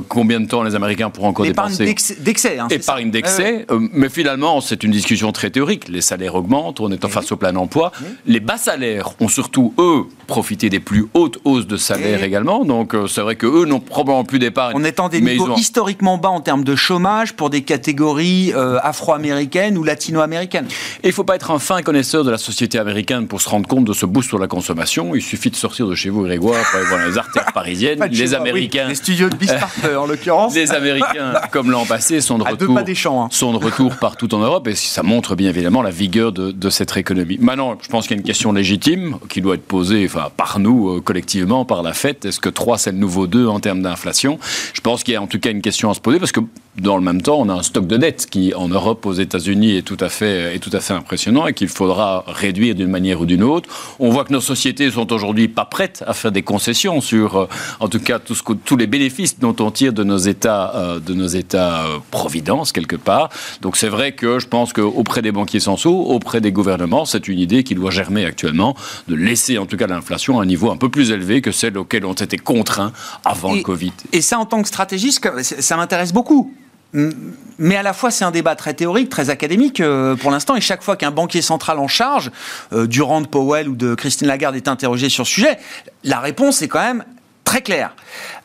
Combien 0.09 0.39
de 0.39 0.47
temps 0.47 0.63
les 0.63 0.75
Américains 0.75 1.09
pourront 1.09 1.29
encore 1.29 1.45
dépenser? 1.45 1.83
Épargne 1.83 2.23
d'excès. 2.23 2.59
Hein, 2.59 2.67
épargne 2.69 3.11
d'excès. 3.11 3.42
Euh, 3.43 3.79
mais 3.91 4.09
finalement, 4.09 4.61
c'est 4.61 4.83
une 4.83 4.91
discussion 4.91 5.31
très 5.31 5.49
théorique. 5.49 5.87
Les 5.87 6.01
salaires 6.01 6.35
augmentent, 6.35 6.79
on 6.79 6.91
est 6.91 7.03
en 7.05 7.09
face 7.09 7.31
au 7.31 7.37
plein 7.37 7.55
emploi. 7.55 7.91
Les 8.25 8.39
bas 8.39 8.57
salaires 8.57 9.09
ont 9.19 9.27
surtout, 9.27 9.73
eux, 9.77 10.03
profité 10.27 10.69
des 10.69 10.79
plus 10.79 11.05
hautes 11.13 11.39
hausses 11.43 11.67
de 11.67 11.77
salaire 11.77 12.23
également. 12.23 12.65
Donc, 12.65 12.93
euh, 12.93 13.07
c'est 13.07 13.21
vrai 13.21 13.35
qu'eux 13.35 13.65
n'ont 13.65 13.79
probablement 13.79 14.23
plus 14.23 14.39
d'épargne. 14.39 14.73
On 14.75 14.83
est 14.83 14.99
en 14.99 15.09
des 15.09 15.21
niveaux 15.21 15.55
historiquement 15.55 16.17
bas 16.17 16.29
en 16.29 16.41
termes 16.41 16.63
de 16.63 16.75
chômage 16.75 17.33
pour 17.33 17.49
des 17.49 17.61
catégories 17.61 18.53
euh, 18.55 18.79
afro-américaines 18.81 19.77
ou 19.77 19.83
latino-américaines. 19.83 20.67
Il 21.03 21.07
ne 21.07 21.11
faut 21.11 21.23
pas 21.23 21.35
être 21.35 21.51
un 21.51 21.59
fin 21.59 21.81
connaisseur 21.81 22.23
de 22.23 22.31
la 22.31 22.37
société 22.37 22.79
américaine 22.79 23.27
pour 23.27 23.41
se 23.41 23.49
rendre 23.49 23.67
compte 23.67 23.85
de 23.85 23.93
ce 23.93 24.05
boost 24.05 24.29
sur 24.29 24.39
la 24.39 24.47
consommation. 24.47 25.15
Il 25.15 25.21
suffit 25.21 25.49
de 25.49 25.55
sortir 25.55 25.87
de 25.87 25.95
chez 25.95 26.09
vous, 26.09 26.23
Grégoire, 26.23 26.63
pour 26.69 26.79
aller 26.79 26.89
voir 26.89 27.07
les 27.07 27.17
artères 27.17 27.45
parisiennes. 27.53 28.03
les 28.11 28.33
Américains. 28.33 28.87
Les 28.87 28.95
studios 28.95 29.29
de 29.29 29.35
Bismarck, 29.35 29.77
en 29.97 30.05
l'occurrence. 30.07 30.55
Les 30.55 30.71
Américains, 30.71 31.33
comme 31.51 31.71
l'an 31.71 31.85
passé, 31.85 32.21
sont 32.21 32.37
de 32.37 32.43
retour. 32.43 32.73
pas 32.73 32.83
des 32.83 32.95
champs, 32.95 33.23
hein 33.23 33.29
sont 33.33 33.53
de 33.53 33.63
retour 33.63 33.95
partout 33.97 34.33
en 34.33 34.39
Europe 34.39 34.67
et 34.67 34.75
ça 34.75 35.03
montre 35.03 35.35
bien 35.35 35.49
évidemment 35.49 35.81
la 35.81 35.89
vigueur 35.89 36.31
de, 36.31 36.69
cette 36.69 36.95
économie. 36.97 37.37
Maintenant, 37.39 37.77
je 37.81 37.87
pense 37.87 38.07
qu'il 38.07 38.15
y 38.15 38.19
a 38.19 38.21
une 38.21 38.25
question 38.25 38.51
légitime 38.51 39.17
qui 39.29 39.41
doit 39.41 39.55
être 39.55 39.65
posée 39.65 40.07
par 40.37 40.59
nous 40.59 40.89
euh, 40.89 41.01
collectivement, 41.01 41.65
par 41.65 41.83
la 41.83 41.93
fête. 41.93 42.25
Est-ce 42.25 42.39
que 42.39 42.49
3 42.49 42.77
c'est 42.77 42.91
le 42.91 42.97
nouveau 42.97 43.27
2 43.27 43.47
en 43.47 43.59
termes 43.59 43.81
d'inflation? 43.81 44.39
Je 44.73 44.81
pense 44.81 45.03
qu'il 45.03 45.13
y 45.13 45.17
a 45.17 45.21
en 45.21 45.27
tout 45.27 45.39
cas 45.39 45.51
une 45.51 45.61
question 45.61 45.89
à 45.89 45.93
se 45.93 45.99
poser 45.99 46.19
parce 46.19 46.31
que 46.31 46.39
dans 46.77 46.97
le 46.97 47.03
même 47.03 47.21
temps, 47.21 47.39
on 47.39 47.49
a 47.49 47.53
un 47.53 47.63
stock 47.63 47.85
de 47.85 47.97
dette 47.97 48.27
qui, 48.29 48.53
en 48.55 48.67
Europe, 48.67 49.05
aux 49.05 49.13
États-Unis, 49.13 49.77
est 49.77 49.81
tout 49.83 49.97
à 49.99 50.09
fait, 50.09 50.55
est 50.55 50.59
tout 50.59 50.71
à 50.73 50.79
fait 50.79 50.93
impressionnant 50.93 51.45
et 51.45 51.53
qu'il 51.53 51.67
faudra 51.67 52.23
réduire 52.27 52.73
d'une 52.73 52.89
manière 52.89 53.21
ou 53.21 53.25
d'une 53.25 53.43
autre. 53.43 53.69
On 53.99 54.09
voit 54.09 54.25
que 54.25 54.33
nos 54.33 54.41
sociétés 54.41 54.89
sont 54.89 55.11
aujourd'hui 55.13 55.47
pas 55.47 55.65
prêtes 55.65 56.03
à 56.07 56.13
faire 56.13 56.31
des 56.31 56.41
concessions 56.41 56.99
sur, 56.99 57.37
euh, 57.37 57.47
en 57.79 57.87
tout 57.87 57.99
cas, 57.99 58.19
tout 58.19 58.35
ce 58.35 58.43
tous 58.65 58.77
les 58.77 58.87
bénéfices 58.87 59.39
dont 59.39 59.55
on 59.59 59.71
tire 59.71 59.93
de 59.93 60.03
nos 60.03 60.17
États, 60.17 60.75
euh, 60.75 60.99
de 60.99 61.13
nos 61.13 61.27
États 61.27 61.85
providence 62.11 62.71
quelque 62.71 62.95
part. 62.95 63.29
Donc 63.61 63.77
c'est 63.77 63.89
vrai 63.89 64.13
que 64.13 64.39
je 64.39 64.47
pense 64.47 64.73
qu'auprès 64.73 65.21
des 65.21 65.31
banquiers 65.31 65.59
sous, 65.59 65.89
auprès 65.89 66.41
des 66.41 66.51
gouvernements, 66.51 67.05
c'est 67.05 67.27
une 67.27 67.39
idée 67.39 67.63
qui 67.63 67.75
doit 67.75 67.91
germer 67.91 68.25
actuellement 68.25 68.75
de 69.07 69.15
laisser 69.15 69.57
en 69.57 69.65
tout 69.65 69.77
cas 69.77 69.87
l'inflation 69.87 70.39
à 70.39 70.43
un 70.43 70.45
niveau 70.45 70.71
un 70.71 70.77
peu 70.77 70.89
plus 70.89 71.11
élevé 71.11 71.41
que 71.41 71.51
celle 71.51 71.77
auquel 71.77 72.05
ont 72.05 72.13
été 72.13 72.37
contraints 72.37 72.91
avant 73.25 73.53
le 73.53 73.61
Covid. 73.61 73.93
Et 74.11 74.21
ça, 74.21 74.39
en 74.39 74.45
tant 74.45 74.61
que 74.61 74.67
stratégiste, 74.67 75.27
ça 75.41 75.77
m'intéresse 75.77 76.13
beaucoup. 76.13 76.53
Mais 76.93 77.75
à 77.75 77.83
la 77.83 77.93
fois, 77.93 78.11
c'est 78.11 78.25
un 78.25 78.31
débat 78.31 78.55
très 78.55 78.73
théorique, 78.73 79.09
très 79.09 79.29
académique 79.29 79.79
euh, 79.79 80.15
pour 80.15 80.31
l'instant, 80.31 80.55
et 80.55 80.61
chaque 80.61 80.83
fois 80.83 80.95
qu'un 80.95 81.11
banquier 81.11 81.41
central 81.41 81.79
en 81.79 81.87
charge, 81.87 82.31
euh, 82.71 82.87
Durand, 82.87 83.23
Powell 83.23 83.69
ou 83.69 83.75
de 83.75 83.95
Christine 83.95 84.27
Lagarde 84.27 84.55
est 84.55 84.67
interrogé 84.67 85.09
sur 85.09 85.25
ce 85.25 85.33
sujet, 85.33 85.59
la 86.03 86.19
réponse 86.19 86.61
est 86.61 86.67
quand 86.67 86.83
même 86.83 87.03
très 87.43 87.61
claire. 87.61 87.95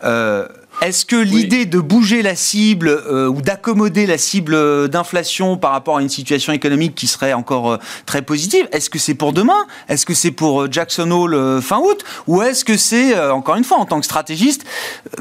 Euh, 0.05 0.47
est-ce 0.81 1.05
que 1.05 1.17
l'idée 1.17 1.67
de 1.67 1.81
bouger 1.81 2.23
la 2.23 2.37
cible 2.37 2.89
euh, 2.89 3.27
ou 3.27 3.43
d'accommoder 3.43 4.07
la 4.07 4.17
cible 4.17 4.89
d'inflation 4.89 5.57
par 5.57 5.73
rapport 5.73 5.97
à 5.97 6.03
une 6.03 6.09
situation 6.09 6.53
économique 6.53 6.95
qui 6.95 7.09
serait 7.09 7.33
encore 7.33 7.73
euh, 7.73 7.79
très 8.07 8.23
positive, 8.23 8.69
est-ce 8.71 8.89
que 8.89 8.99
c'est 8.99 9.15
pour 9.15 9.33
demain? 9.33 9.67
Est-ce 9.89 10.07
que 10.07 10.15
c'est 10.15 10.31
pour 10.31 10.71
Jackson 10.71 11.11
Hole 11.11 11.61
fin 11.63 11.79
août? 11.79 12.05
Ou 12.29 12.43
est-ce 12.43 12.65
que 12.65 12.77
c'est, 12.77 13.19
encore 13.31 13.57
une 13.57 13.65
fois, 13.65 13.79
en 13.79 13.87
tant 13.87 13.99
que 13.99 14.05
stratégiste, 14.05 14.65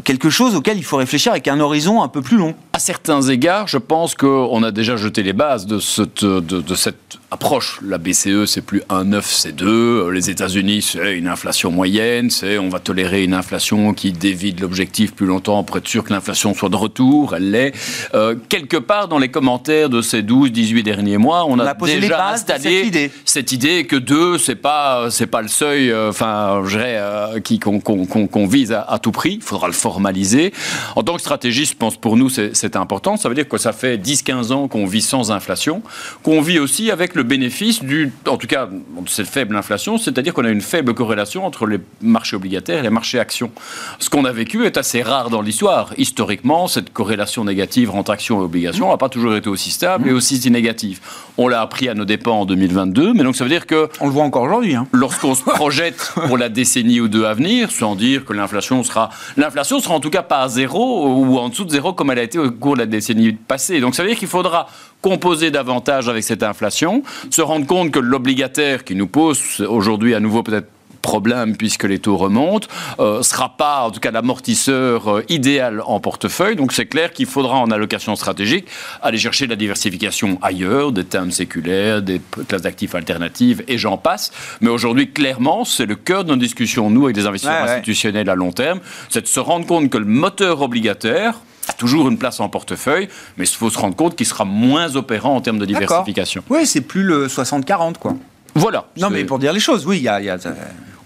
quelque 0.04 0.30
chose 0.30 0.54
auquel 0.54 0.78
il 0.78 0.84
faut 0.84 0.98
réfléchir 0.98 1.32
avec 1.32 1.48
un 1.48 1.60
horizon 1.60 2.04
un 2.04 2.08
peu 2.08 2.22
plus 2.22 2.38
long? 2.38 2.54
À 2.78 2.80
certains 2.80 3.24
égards, 3.24 3.68
je 3.68 3.80
pense 3.80 4.14
qu'on 4.14 4.62
a 4.62 4.70
déjà 4.70 4.98
jeté 4.98 5.24
les 5.24 5.34
bases 5.34 5.66
de 5.66 5.80
cette, 5.80 6.24
de, 6.24 6.76
cette 6.76 7.18
approche. 7.32 7.80
La 7.84 7.98
BCE, 7.98 8.46
c'est 8.46 8.62
plus 8.62 8.82
1,9, 8.90 9.22
c'est 9.24 9.52
2. 9.52 10.12
Les 10.12 10.30
États-Unis, 10.30 10.84
c'est 10.84 11.18
une 11.18 11.28
inflation 11.28 11.72
moyenne. 11.72 12.30
C'est 12.30 12.60
on 12.60 12.70
va 12.70 12.78
tolérer 12.78 13.24
une 13.24 13.34
inflation 13.34 13.96
qui 13.96 14.12
dévie 14.12 14.54
de 14.54 14.62
l'objectif 14.62 15.16
plus 15.16 15.26
longtemps 15.26 15.64
pour 15.64 15.78
être 15.78 15.88
sûr 15.88 16.04
que 16.04 16.14
l'inflation 16.14 16.54
soit 16.54 16.70
de 16.70 16.76
retour. 16.76 17.36
Elle 17.36 17.50
l'est. 17.50 17.74
Euh, 18.14 18.36
quelque 18.48 18.78
part 18.78 19.08
dans 19.08 19.18
les 19.18 19.30
commentaires 19.30 19.90
de 19.90 20.04
ces 20.04 20.22
12, 20.22 20.52
18 20.52 20.84
derniers 20.84 21.18
mois, 21.18 21.46
on, 21.48 21.58
a, 21.58 21.74
déjà 21.74 22.30
installé 22.30 23.12
cette 23.26 23.52
idée. 23.54 23.88
que 23.88 23.96
2, 23.96 24.38
c'est 24.38 24.54
pas, 24.54 25.08
c'est 25.10 25.26
pas 25.26 25.42
le 25.42 25.48
seuil, 25.48 25.90
euh, 25.90 26.10
enfin, 26.10 26.62
euh, 26.64 27.40
qu'on 27.42 28.48
vise 28.48 28.72
à, 28.72 29.00
tout 29.02 29.12
prix. 29.12 29.38
Il 29.38 29.42
faudra 29.42 29.66
le 29.66 29.74
formaliser. 29.74 30.54
En 30.96 31.02
tant 31.02 31.16
que 31.16 31.22
stratégiste, 31.22 31.74
je 31.74 31.78
pense 31.78 31.98
pour 31.98 32.18
nous, 32.18 32.30
c'est 32.30 32.67
important. 32.76 33.18
Ça 33.18 33.30
veut 33.30 33.36
dire 33.36 33.48
que 33.48 33.58
ça 33.58 33.72
fait 33.72 33.98
10, 33.98 34.24
15 34.24 34.52
ans 34.52 34.68
qu'on 34.68 34.86
vit 34.86 35.02
sans 35.02 35.32
inflation, 35.32 35.82
qu'on 36.24 36.42
vit 36.42 36.60
aussi 36.60 36.92
avec 36.92 37.16
le 37.16 37.24
bénéfice 37.24 37.84
du, 37.84 38.12
en 38.28 38.38
tout 38.38 38.48
cas, 38.48 38.68
de 38.68 39.10
cette 39.10 39.28
faible 39.28 39.56
inflation, 39.56 39.98
c'est-à-dire 39.98 40.34
qu'on 40.34 40.46
a 40.46 40.50
une 40.50 40.62
faible 40.62 40.94
corrélation 40.94 41.46
entre 41.46 41.66
les 41.66 41.80
marchés 42.02 42.36
obligataires 42.36 42.80
et 42.80 42.84
les 42.84 42.90
marchés 42.90 43.20
actions. 43.20 43.52
Ce 44.00 44.10
qu'on 44.10 44.26
a 44.26 44.32
vécu 44.32 44.66
est 44.66 44.78
assez 44.78 45.02
rare 45.02 45.30
dans 45.30 45.42
l'histoire. 45.42 45.94
Historiquement, 45.98 46.68
cette 46.68 46.92
corrélation 46.92 47.44
négative 47.44 47.92
entre 47.92 48.12
actions 48.12 48.42
et 48.42 48.44
obligations 48.44 48.90
n'a 48.90 48.98
pas 48.98 49.10
toujours 49.10 49.36
été 49.36 49.50
aussi 49.50 49.72
stable 49.72 50.10
et 50.10 50.12
aussi 50.12 50.38
négative. 50.50 51.00
On 51.38 51.48
l'a 51.48 51.62
appris 51.62 51.90
à 51.90 51.94
nos 51.94 52.06
dépens 52.06 52.32
en 52.32 52.46
2022, 52.46 53.14
mais 53.14 53.24
donc 53.24 53.36
ça 53.36 53.44
veut 53.44 53.50
dire 53.50 53.66
que... 53.66 53.90
On 54.00 54.06
le 54.06 54.12
voit 54.12 54.24
encore 54.24 54.44
aujourd'hui. 54.44 54.76
Hein. 54.76 54.88
Lorsqu'on 54.92 55.36
se 55.36 55.44
projette 55.44 56.14
pour 56.28 56.38
la 56.38 56.50
décennie 56.50 57.00
ou 57.00 57.08
deux 57.08 57.26
à 57.26 57.34
venir, 57.34 57.72
sans 57.72 57.96
dire 57.96 58.26
que 58.26 58.34
l'inflation 58.34 58.84
sera... 58.84 59.10
L'inflation 59.36 59.80
sera 59.80 59.96
en 59.96 60.00
tout 60.00 60.10
cas 60.10 60.24
pas 60.24 60.42
à 60.42 60.48
zéro 60.48 61.08
ou 61.08 61.38
en 61.38 61.50
dessous 61.50 61.66
de 61.66 61.72
zéro 61.72 61.94
comme 61.94 62.12
elle 62.12 62.20
a 62.20 62.24
été 62.24 62.40
au 62.40 62.50
cours 62.58 62.74
de 62.76 62.80
la 62.80 62.86
décennie 62.86 63.34
passée. 63.34 63.80
Donc 63.80 63.96
ça 63.96 64.04
veut 64.04 64.10
dire 64.10 64.18
qu'il 64.18 64.28
faudra 64.28 64.68
composer 65.02 65.52
davantage 65.52 66.10
avec 66.10 66.24
cette 66.24 66.44
inflation, 66.44 67.04
se 67.30 67.42
rendre 67.42 67.66
compte 67.66 67.92
que 67.92 68.00
l'obligataire 68.00 68.84
qui 68.84 68.96
nous 68.96 69.08
pose 69.08 69.62
aujourd'hui 69.62 70.16
à 70.16 70.20
nouveau 70.20 70.44
peut-être 70.44 70.68
problème 71.08 71.56
puisque 71.56 71.86
les 71.86 72.00
taux 72.00 72.18
remontent, 72.18 72.68
euh, 73.00 73.24
sera 73.24 73.56
pas 73.56 73.84
en 73.84 73.92
tout 73.92 74.02
cas 74.02 74.12
l'amortisseur 74.12 75.08
euh, 75.08 75.24
idéal 75.30 75.82
en 75.86 76.02
portefeuille. 76.02 76.58
Donc 76.58 76.74
c'est 76.74 76.86
clair 76.86 77.14
qu'il 77.14 77.28
faudra 77.28 77.56
en 77.56 77.72
allocation 77.72 78.16
stratégique 78.18 78.68
aller 79.02 79.18
chercher 79.18 79.46
de 79.46 79.52
la 79.52 79.56
diversification 79.56 80.38
ailleurs, 80.42 80.92
des 80.92 81.06
thèmes 81.06 81.32
séculaires, 81.32 82.02
des 82.02 82.22
classes 82.48 82.64
d'actifs 82.64 82.94
alternatives 82.94 83.64
et 83.70 83.78
j'en 83.78 83.98
passe. 83.98 84.32
Mais 84.60 84.70
aujourd'hui, 84.70 85.10
clairement, 85.12 85.64
c'est 85.64 85.86
le 85.86 85.96
cœur 85.96 86.26
de 86.26 86.30
nos 86.32 86.36
discussions, 86.36 86.90
nous, 86.90 87.06
avec 87.06 87.16
des 87.16 87.26
investisseurs 87.26 87.64
institutionnels 87.64 88.30
à 88.30 88.36
long 88.36 88.52
terme, 88.52 88.82
c'est 89.10 89.22
de 89.22 89.28
se 89.28 89.40
rendre 89.40 89.66
compte 89.66 89.90
que 89.90 89.98
le 89.98 90.06
moteur 90.06 90.62
obligataire, 90.62 91.40
a 91.68 91.74
toujours 91.74 92.08
une 92.10 92.18
place 92.18 92.40
en 92.40 92.50
portefeuille, 92.50 93.10
mais 93.38 93.46
il 93.46 93.56
faut 93.56 93.70
se 93.70 93.78
rendre 93.78 93.96
compte 93.96 94.16
qu'il 94.16 94.26
sera 94.26 94.46
moins 94.46 94.96
opérant 94.96 95.36
en 95.36 95.42
termes 95.42 95.60
de 95.60 95.66
diversification. 95.66 96.44
Oui, 96.50 96.66
c'est 96.66 96.82
plus 96.82 97.04
le 97.04 97.28
60-40, 97.28 97.98
quoi. 97.98 98.16
Voilà. 98.56 98.88
Non, 98.98 99.10
mais 99.10 99.24
pour 99.24 99.40
dire 99.40 99.54
les 99.54 99.60
choses, 99.60 99.86
oui, 99.86 99.98
il 99.98 100.04
y 100.04 100.10
a, 100.10 100.38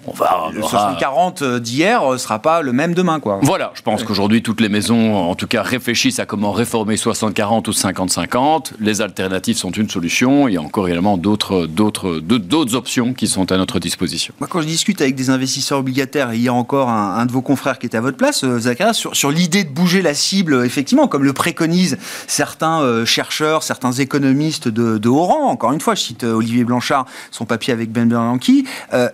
on 0.08 0.12
va. 0.12 0.50
Le 0.54 0.62
60-40 0.62 1.44
euh, 1.44 1.60
d'hier 1.60 2.10
ne 2.10 2.18
sera 2.18 2.40
pas 2.40 2.62
le 2.62 2.74
même 2.74 2.94
demain, 2.94 3.20
quoi. 3.20 3.40
Voilà, 3.42 3.72
je 3.76 3.82
pense 3.82 4.04
qu'aujourd'hui, 4.04 4.42
toutes 4.42 4.62
les 4.62 4.70
maisons, 4.70 5.16
en 5.16 5.36
tout 5.36 5.48
cas, 5.48 5.62
réfléchissent 5.62 6.20
à 6.20 6.26
comment 6.26 6.52
réformer 6.52 6.96
60-40 6.96 7.68
ou 7.70 7.72
50-50. 7.72 8.74
Les 8.80 9.02
alternatives 9.02 9.58
sont 9.58 9.72
une 9.72 9.90
solution. 9.90 10.48
Il 10.48 10.54
y 10.54 10.58
a 10.58 10.62
encore 10.62 10.88
également 10.88 11.18
d'autres, 11.18 11.66
d'autres, 11.68 12.20
d'autres 12.20 12.76
options 12.76 13.14
qui 13.14 13.28
sont 13.28 13.52
à 13.52 13.58
notre 13.58 13.80
disposition. 13.80 14.34
Moi, 14.40 14.48
quand 14.50 14.62
je 14.62 14.68
discute 14.68 15.02
avec 15.02 15.16
des 15.16 15.30
investisseurs 15.30 15.80
obligataires, 15.80 16.34
il 16.34 16.42
y 16.42 16.48
a 16.48 16.54
encore 16.54 16.90
un, 16.90 17.26
de 17.26 17.32
vos 17.32 17.42
confrères 17.42 17.80
qui 17.80 17.88
est 17.88 17.96
à 17.96 18.02
votre 18.02 18.18
place, 18.18 18.44
euh, 18.44 18.60
Zachary, 18.60 18.94
sur, 18.94 19.16
sur 19.16 19.32
l'idée 19.32 19.64
de 19.64 19.70
bouger 19.70 20.02
la 20.02 20.14
cible, 20.14 20.66
effectivement, 20.66 21.08
comme 21.08 21.24
le 21.24 21.34
préconisent 21.34 21.98
certains 22.28 22.82
euh, 22.82 23.06
chercheurs, 23.06 23.64
certains 23.64 23.92
économistes 23.92 24.68
de, 24.68 24.98
de, 24.98 25.10
haut 25.10 25.24
rang. 25.24 25.50
Encore 25.50 25.72
une 25.72 25.82
fois, 25.82 25.96
je 25.96 26.02
cite 26.02 26.24
Olivier 26.24 26.64
Blanchard, 26.64 27.06
son 27.32 27.46
papier 27.46 27.74
avec 27.74 27.92
Ben 27.92 28.08
Bernanke. 28.08 28.52
Euh, 28.94 29.10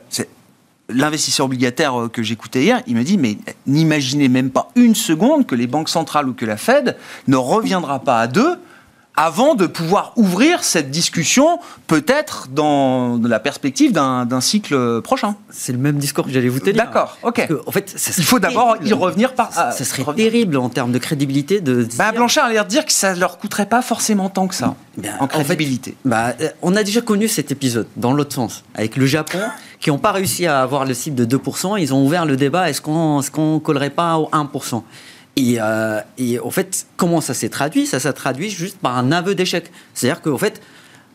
l'investisseur 0.89 1.45
obligataire 1.45 1.99
euh, 1.99 2.09
que 2.09 2.23
j'écoutais 2.23 2.63
hier, 2.63 2.81
il 2.87 2.95
me 2.95 3.03
dit 3.03 3.17
mais 3.17 3.37
n'imaginez 3.65 4.29
même 4.29 4.49
pas 4.49 4.69
une 4.75 4.95
seconde 4.95 5.45
que 5.45 5.55
les 5.55 5.67
banques 5.67 5.89
centrales 5.89 6.29
ou 6.29 6.33
que 6.33 6.45
la 6.45 6.57
Fed 6.57 6.97
ne 7.27 7.35
reviendra 7.35 7.99
pas 7.99 8.19
à 8.19 8.27
deux 8.27 8.57
avant 9.17 9.55
de 9.55 9.65
pouvoir 9.65 10.13
ouvrir 10.15 10.63
cette 10.63 10.91
discussion, 10.91 11.59
peut-être 11.87 12.49
dans 12.51 13.19
la 13.21 13.39
perspective 13.39 13.91
d'un 13.91 14.41
cycle 14.41 15.01
prochain. 15.01 15.35
C'est 15.49 15.71
le 15.71 15.79
même 15.79 15.97
discours 15.97 16.25
que 16.25 16.31
j'allais 16.31 16.49
vous 16.49 16.59
tenir. 16.59 16.85
D'accord, 16.85 17.17
ok. 17.23 17.47
en 17.65 17.71
fait, 17.71 17.95
il 18.17 18.23
faut 18.23 18.39
d'abord 18.39 18.77
y 18.83 18.93
revenir 18.93 19.33
par. 19.33 19.51
Ça, 19.51 19.71
serait 19.71 20.05
terrible 20.13 20.57
en 20.57 20.69
termes 20.69 20.91
de 20.91 20.99
crédibilité 20.99 21.59
de. 21.61 21.87
Bah, 21.97 22.11
Blanchard 22.11 22.45
a 22.45 22.49
l'air 22.51 22.63
de 22.63 22.69
dire 22.69 22.85
que 22.85 22.91
ça 22.91 23.15
leur 23.15 23.39
coûterait 23.39 23.65
pas 23.65 23.81
forcément 23.81 24.29
tant 24.29 24.47
que 24.47 24.55
ça 24.55 24.75
en 25.19 25.27
crédibilité. 25.27 25.95
bah, 26.05 26.33
euh, 26.41 26.49
on 26.61 26.75
a 26.75 26.83
déjà 26.83 27.01
connu 27.01 27.27
cet 27.27 27.51
épisode 27.51 27.87
dans 27.95 28.13
l'autre 28.13 28.33
sens 28.33 28.63
avec 28.75 28.95
le 28.97 29.05
Japon 29.05 29.39
qui 29.79 29.89
n'ont 29.89 29.99
pas 29.99 30.11
réussi 30.11 30.45
à 30.47 30.61
avoir 30.61 30.85
le 30.85 30.93
cible 30.93 31.15
de 31.15 31.37
2%. 31.37 31.79
Ils 31.79 31.93
ont 31.93 32.03
ouvert 32.03 32.25
le 32.25 32.35
débat 32.35 32.69
est-ce 32.69 32.81
qu'on 32.81 33.21
est 33.21 33.61
collerait 33.63 33.89
pas 33.89 34.17
au 34.17 34.29
1% 34.29 34.83
et, 35.37 35.57
euh, 35.61 36.01
et 36.17 36.39
au 36.39 36.49
fait, 36.49 36.87
comment 36.97 37.21
ça 37.21 37.35
s'est 37.35 37.49
traduit? 37.49 37.85
Ça 37.85 37.99
s'est 37.99 38.11
traduit 38.11 38.49
juste 38.49 38.79
par 38.79 38.97
un 38.97 39.11
aveu 39.11 39.35
d'échec. 39.35 39.71
C'est-à-dire 39.93 40.21
qu'au 40.21 40.37
fait, 40.37 40.59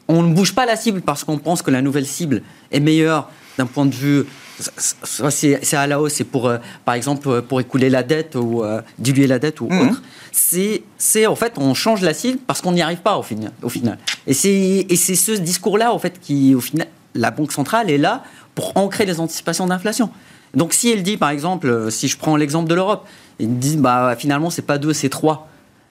on 0.06 0.22
ne 0.22 0.32
bouge 0.32 0.54
pas 0.54 0.64
la 0.64 0.76
cible 0.76 1.02
parce 1.02 1.24
qu'on 1.24 1.38
pense 1.38 1.60
que 1.60 1.72
la 1.72 1.82
nouvelle 1.82 2.06
cible 2.06 2.42
est 2.70 2.80
meilleure 2.80 3.28
d'un 3.58 3.66
point 3.66 3.84
de 3.84 3.94
vue. 3.94 4.24
C'est 4.60 5.74
à 5.74 5.86
la 5.88 6.00
hausse, 6.00 6.14
c'est 6.14 6.24
pour, 6.24 6.48
euh, 6.48 6.58
par 6.84 6.94
exemple, 6.94 7.42
pour 7.42 7.60
écouler 7.60 7.90
la 7.90 8.04
dette 8.04 8.36
ou 8.36 8.62
euh, 8.62 8.80
diluer 8.98 9.26
la 9.26 9.40
dette 9.40 9.60
ou 9.60 9.68
mhm. 9.68 9.88
autre. 9.88 10.02
C'est, 10.30 11.26
en 11.26 11.34
fait, 11.34 11.54
on 11.56 11.74
change 11.74 12.00
la 12.02 12.14
cible 12.14 12.38
parce 12.46 12.60
qu'on 12.60 12.72
n'y 12.72 12.82
arrive 12.82 13.00
pas 13.00 13.18
au 13.18 13.24
final. 13.24 13.50
Au 13.60 13.68
final. 13.68 13.98
Et 14.28 14.34
c'est 14.34 14.86
ce 14.88 15.32
discours-là, 15.32 15.92
en 15.92 15.98
fait, 15.98 16.20
qui, 16.20 16.54
au 16.54 16.60
final, 16.60 16.86
la 17.16 17.32
Banque 17.32 17.50
centrale 17.50 17.90
est 17.90 17.98
là 17.98 18.22
pour 18.54 18.76
ancrer 18.76 19.04
les 19.04 19.18
anticipations 19.18 19.66
d'inflation. 19.66 20.10
Donc, 20.54 20.72
si 20.72 20.90
elle 20.90 21.02
dit, 21.02 21.16
par 21.16 21.30
exemple, 21.30 21.90
si 21.90 22.08
je 22.08 22.16
prends 22.16 22.36
l'exemple 22.36 22.68
de 22.68 22.74
l'Europe, 22.74 23.06
ils 23.38 23.58
disent 23.58 23.78
bah, 23.78 24.14
finalement, 24.18 24.50
c'est 24.50 24.62
pas 24.62 24.78
2, 24.78 24.92
c'est 24.92 25.08
3. 25.08 25.48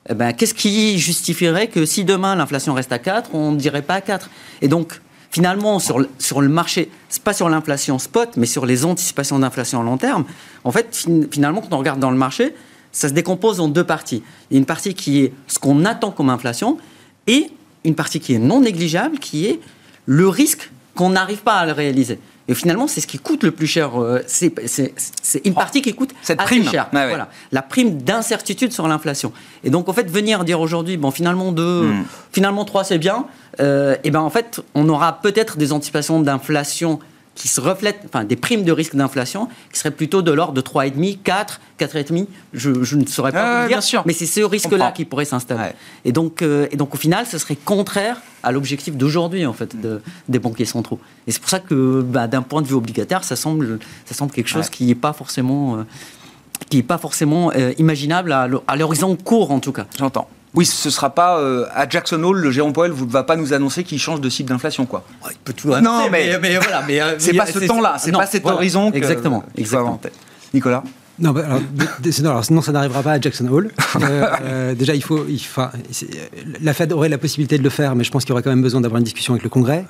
Eh 0.09 0.13
ben, 0.13 0.33
Qu'est-ce 0.33 0.53
qui 0.53 0.99
justifierait 0.99 1.67
que 1.67 1.85
si 1.85 2.03
demain 2.03 2.35
l'inflation 2.35 2.73
reste 2.73 2.91
à 2.91 2.99
4, 2.99 3.31
on 3.33 3.51
ne 3.51 3.57
dirait 3.57 3.81
pas 3.81 3.95
à 3.95 4.01
4 4.01 4.29
Et 4.61 4.67
donc, 4.67 5.01
finalement, 5.31 5.79
sur 5.79 5.99
le, 5.99 6.09
sur 6.19 6.41
le 6.41 6.49
marché, 6.49 6.89
pas 7.23 7.33
sur 7.33 7.49
l'inflation 7.49 7.97
spot, 7.99 8.31
mais 8.37 8.45
sur 8.45 8.65
les 8.65 8.85
anticipations 8.85 9.39
d'inflation 9.39 9.81
à 9.81 9.83
long 9.83 9.97
terme, 9.97 10.25
en 10.63 10.71
fait, 10.71 11.07
finalement, 11.31 11.61
quand 11.61 11.73
on 11.73 11.79
regarde 11.79 11.99
dans 11.99 12.11
le 12.11 12.17
marché, 12.17 12.53
ça 12.91 13.09
se 13.09 13.13
décompose 13.13 13.59
en 13.59 13.67
deux 13.67 13.85
parties. 13.85 14.21
Il 14.49 14.55
y 14.55 14.57
a 14.57 14.59
une 14.59 14.65
partie 14.65 14.93
qui 14.93 15.21
est 15.21 15.33
ce 15.47 15.59
qu'on 15.59 15.85
attend 15.85 16.11
comme 16.11 16.29
inflation 16.29 16.77
et 17.27 17.49
une 17.85 17.95
partie 17.95 18.19
qui 18.19 18.33
est 18.33 18.39
non 18.39 18.61
négligeable, 18.61 19.17
qui 19.17 19.45
est 19.45 19.59
le 20.05 20.27
risque 20.27 20.69
qu'on 20.95 21.09
n'arrive 21.09 21.39
pas 21.39 21.55
à 21.55 21.65
le 21.65 21.71
réaliser. 21.71 22.19
Et 22.51 22.53
finalement, 22.53 22.85
c'est 22.85 22.99
ce 22.99 23.07
qui 23.07 23.17
coûte 23.17 23.43
le 23.43 23.51
plus 23.51 23.65
cher. 23.65 24.01
Euh, 24.01 24.21
c'est 24.27 24.51
une 25.45 25.53
partie 25.53 25.81
qui 25.81 25.93
coûte 25.93 26.11
Cette 26.21 26.41
assez 26.41 26.47
prime. 26.59 26.69
cher. 26.69 26.89
Voilà, 26.91 27.29
la 27.53 27.61
prime 27.61 28.01
d'incertitude 28.01 28.73
sur 28.73 28.89
l'inflation. 28.89 29.31
Et 29.63 29.69
donc, 29.69 29.87
en 29.87 29.93
fait, 29.93 30.11
venir 30.11 30.43
dire 30.43 30.59
aujourd'hui, 30.59 30.97
bon, 30.97 31.11
finalement 31.11 31.53
2, 31.53 31.83
hmm. 31.83 32.03
finalement 32.33 32.65
3, 32.65 32.83
c'est 32.83 32.97
bien. 32.97 33.25
Euh, 33.61 33.95
et 34.03 34.11
ben 34.11 34.19
en 34.19 34.29
fait, 34.29 34.59
on 34.75 34.89
aura 34.89 35.21
peut-être 35.21 35.57
des 35.57 35.71
anticipations 35.71 36.19
d'inflation 36.19 36.99
qui 37.35 37.47
se 37.47 37.61
reflètent, 37.61 38.01
enfin 38.05 38.23
des 38.23 38.35
primes 38.35 38.63
de 38.63 38.71
risque 38.71 38.95
d'inflation, 38.95 39.47
qui 39.71 39.79
seraient 39.79 39.91
plutôt 39.91 40.21
de 40.21 40.31
l'ordre 40.31 40.53
de 40.53 40.61
3,5, 40.61 41.19
4, 41.23 41.61
4,5, 41.79 42.27
je, 42.53 42.83
je 42.83 42.95
ne 42.97 43.05
saurais 43.05 43.31
pas 43.31 43.63
vous 43.63 43.67
dire, 43.69 43.81
sûr. 43.81 44.03
mais 44.05 44.13
c'est 44.13 44.25
ce 44.25 44.41
risque-là 44.41 44.91
qui 44.91 45.05
pourrait 45.05 45.25
s'installer. 45.25 45.71
Et, 46.05 46.11
donc, 46.11 46.41
euh, 46.41 46.67
et 46.71 46.77
donc 46.77 46.93
au 46.93 46.97
final, 46.97 47.25
ce 47.25 47.37
serait 47.37 47.55
contraire 47.55 48.21
à 48.43 48.51
l'objectif 48.51 48.95
d'aujourd'hui 48.97 49.45
en 49.45 49.53
fait 49.53 49.79
de, 49.79 50.01
des 50.27 50.39
banquiers 50.39 50.65
centraux. 50.65 50.99
Et 51.27 51.31
c'est 51.31 51.39
pour 51.39 51.49
ça 51.49 51.59
que 51.59 52.01
bah, 52.01 52.27
d'un 52.27 52.41
point 52.41 52.61
de 52.61 52.67
vue 52.67 52.75
obligataire, 52.75 53.23
ça 53.23 53.35
semble, 53.35 53.79
ça 54.05 54.13
semble 54.13 54.31
quelque 54.31 54.49
chose 54.49 54.69
qui 54.69 54.85
n'est 54.85 54.95
pas 54.95 55.13
forcément, 55.13 55.77
euh, 55.77 55.83
qui 56.69 56.79
est 56.79 56.83
pas 56.83 56.97
forcément 56.97 57.51
euh, 57.55 57.73
imaginable 57.77 58.33
à 58.33 58.75
l'horizon 58.75 59.15
court 59.15 59.51
en 59.51 59.59
tout 59.59 59.71
cas. 59.71 59.85
J'entends. 59.97 60.27
Oui, 60.53 60.65
ce 60.65 60.89
ne 60.89 60.91
sera 60.91 61.11
pas 61.11 61.39
euh, 61.39 61.65
à 61.73 61.87
Jackson 61.87 62.21
Hole, 62.23 62.39
le 62.39 62.51
Jérôme 62.51 62.73
Powell 62.73 62.91
ne 62.91 63.11
va 63.11 63.23
pas 63.23 63.37
nous 63.37 63.53
annoncer 63.53 63.83
qu'il 63.83 63.99
change 63.99 64.19
de 64.19 64.29
cible 64.29 64.49
d'inflation, 64.49 64.85
quoi. 64.85 65.03
il 65.29 65.37
peut 65.37 65.53
tout 65.53 65.73
annoncer, 65.73 66.05
non, 66.05 66.09
mais, 66.11 66.37
mais, 66.39 66.57
voilà, 66.57 66.83
mais 66.85 66.99
c'est 67.19 67.33
pas 67.33 67.45
ce 67.45 67.59
temps-là, 67.59 67.95
c'est 67.97 68.11
pas 68.11 68.25
cet 68.25 68.45
horizon 68.45 68.91
que, 68.91 68.97
exactement, 68.97 69.43
exactement. 69.55 69.99
Nicolas. 70.53 70.83
Non, 71.21 71.31
bah, 71.33 71.43
alors, 71.45 72.43
sinon 72.43 72.61
ça 72.61 72.71
n'arrivera 72.71 73.03
pas 73.03 73.13
à 73.13 73.21
Jackson 73.21 73.47
Hole. 73.47 73.71
Euh, 74.01 74.25
euh, 74.41 74.73
déjà, 74.73 74.95
il 74.95 75.03
faut, 75.03 75.25
il, 75.27 75.39
la 76.61 76.73
Fed 76.73 76.91
aurait 76.93 77.09
la 77.09 77.17
possibilité 77.17 77.57
de 77.57 77.63
le 77.63 77.69
faire, 77.69 77.93
mais 77.93 78.03
je 78.03 78.09
pense 78.09 78.23
qu'il 78.23 78.29
y 78.29 78.33
aurait 78.33 78.41
quand 78.41 78.49
même 78.49 78.61
besoin 78.61 78.81
d'avoir 78.81 78.97
une 78.97 79.03
discussion 79.03 79.33
avec 79.33 79.43
le 79.43 79.49
Congrès. 79.49 79.85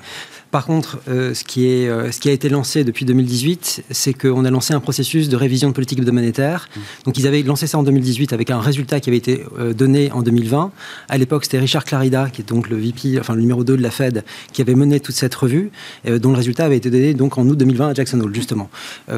Par 0.51 0.65
contre, 0.65 0.99
euh, 1.07 1.33
ce, 1.33 1.45
qui 1.45 1.65
est, 1.65 1.87
euh, 1.87 2.11
ce 2.11 2.19
qui 2.19 2.27
a 2.27 2.33
été 2.33 2.49
lancé 2.49 2.83
depuis 2.83 3.05
2018, 3.05 3.85
c'est 3.89 4.13
qu'on 4.13 4.43
a 4.43 4.49
lancé 4.51 4.73
un 4.73 4.81
processus 4.81 5.29
de 5.29 5.37
révision 5.37 5.69
de 5.69 5.73
politique 5.73 6.03
de 6.03 6.11
monétaire. 6.11 6.67
Mmh. 6.75 6.79
Donc 7.05 7.17
ils 7.17 7.25
avaient 7.25 7.41
lancé 7.41 7.67
ça 7.67 7.77
en 7.77 7.83
2018 7.83 8.33
avec 8.33 8.51
un 8.51 8.59
résultat 8.59 8.99
qui 8.99 9.09
avait 9.09 9.17
été 9.17 9.45
euh, 9.57 9.73
donné 9.73 10.11
en 10.11 10.21
2020. 10.21 10.71
À 11.07 11.17
l'époque, 11.17 11.45
c'était 11.45 11.59
Richard 11.59 11.85
Clarida, 11.85 12.29
qui 12.29 12.41
est 12.41 12.49
donc 12.49 12.69
le 12.69 12.75
VP, 12.75 13.17
enfin 13.19 13.33
le 13.33 13.41
numéro 13.41 13.63
2 13.63 13.77
de 13.77 13.81
la 13.81 13.91
Fed, 13.91 14.25
qui 14.51 14.61
avait 14.61 14.75
mené 14.75 14.99
toute 14.99 15.15
cette 15.15 15.33
revue, 15.33 15.71
dont 16.05 16.31
le 16.31 16.35
résultat 16.35 16.65
avait 16.65 16.77
été 16.77 16.89
donné 16.89 17.13
donc 17.13 17.37
en 17.37 17.47
août 17.47 17.57
2020 17.57 17.89
à 17.89 17.93
Jackson 17.93 18.19
Hole, 18.19 18.33
justement. 18.35 18.69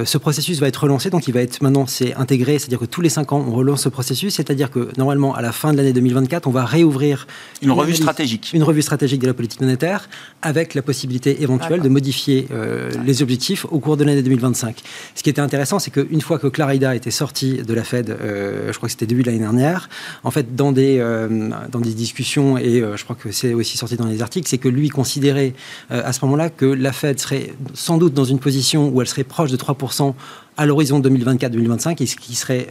ce 0.06 0.18
processus 0.18 0.60
va 0.60 0.68
être 0.68 0.84
relancé, 0.84 1.10
donc 1.10 1.28
il 1.28 1.34
va 1.34 1.42
être 1.42 1.62
maintenant 1.62 1.88
c'est 1.88 2.14
intégré, 2.16 2.60
c'est-à-dire 2.60 2.80
que 2.80 2.86
tous 2.86 3.02
les 3.02 3.10
5 3.10 3.34
ans, 3.34 3.46
on 3.48 3.54
relance 3.54 3.84
ce 3.84 3.90
processus, 3.90 4.36
c'est-à-dire 4.36 4.70
que 4.70 4.90
normalement, 4.98 5.34
à 5.36 5.42
la 5.42 5.52
fin 5.52 5.72
de 5.72 5.78
l'année 5.78 5.94
2024, 5.94 6.48
on 6.48 6.52
va 6.52 6.66
réouvrir 6.66 7.28
une, 7.62 7.70
une 7.70 7.74
revue 7.74 7.96
stratégique. 7.96 8.52
Une 8.54 8.64
revue 8.64 8.82
stratégique 8.82 9.22
de 9.22 9.28
la 9.28 9.34
politique 9.34 9.62
monétaire, 9.62 10.10
avec 10.42 10.74
la 10.74 10.82
possibilité 10.82 11.23
éventuelle 11.32 11.82
de 11.82 11.90
modifier 11.90 12.48
euh, 12.52 12.90
les 13.06 13.22
objectifs 13.22 13.66
au 13.70 13.80
cours 13.80 13.98
de 13.98 14.04
l'année 14.04 14.22
2025. 14.22 14.82
Ce 15.16 15.24
qui 15.24 15.30
était 15.30 15.42
intéressant, 15.42 15.80
c'est 15.80 15.92
qu'une 15.92 16.22
fois 16.22 16.40
que 16.40 16.48
Clarida 16.48 16.96
était 16.96 17.12
sorti 17.12 17.62
de 17.64 17.74
la 17.74 17.84
Fed, 17.84 18.10
euh, 18.10 18.72
je 18.72 18.78
crois 18.78 18.88
que 18.88 18.92
c'était 18.92 19.06
début 19.06 19.22
de 19.22 19.28
l'année 19.28 19.40
dernière, 19.40 19.90
en 20.24 20.32
fait, 20.32 20.56
dans 20.56 20.72
des, 20.72 20.98
euh, 21.00 21.50
dans 21.72 21.80
des 21.80 21.94
discussions, 21.94 22.58
et 22.58 22.84
je 22.96 23.04
crois 23.04 23.16
que 23.16 23.32
c'est 23.32 23.54
aussi 23.54 23.78
sorti 23.78 23.96
dans 23.96 24.08
les 24.08 24.22
articles, 24.22 24.48
c'est 24.48 24.58
que 24.58 24.70
lui 24.70 24.90
considérait 24.90 25.54
à 25.90 26.14
ce 26.14 26.24
moment-là 26.26 26.50
que 26.50 26.66
la 26.66 26.92
Fed 26.92 27.20
serait 27.20 27.54
sans 27.74 27.98
doute 27.98 28.14
dans 28.14 28.26
une 28.26 28.40
position 28.40 28.90
où 28.90 29.02
elle 29.02 29.08
serait 29.08 29.24
proche 29.24 29.52
de 29.52 29.58
3% 29.58 30.14
à 30.58 30.66
l'horizon 30.66 31.00
2024-2025, 31.00 32.02
et 32.02 32.06
ce 32.06 32.16
qui 32.16 32.36
serait 32.36 32.68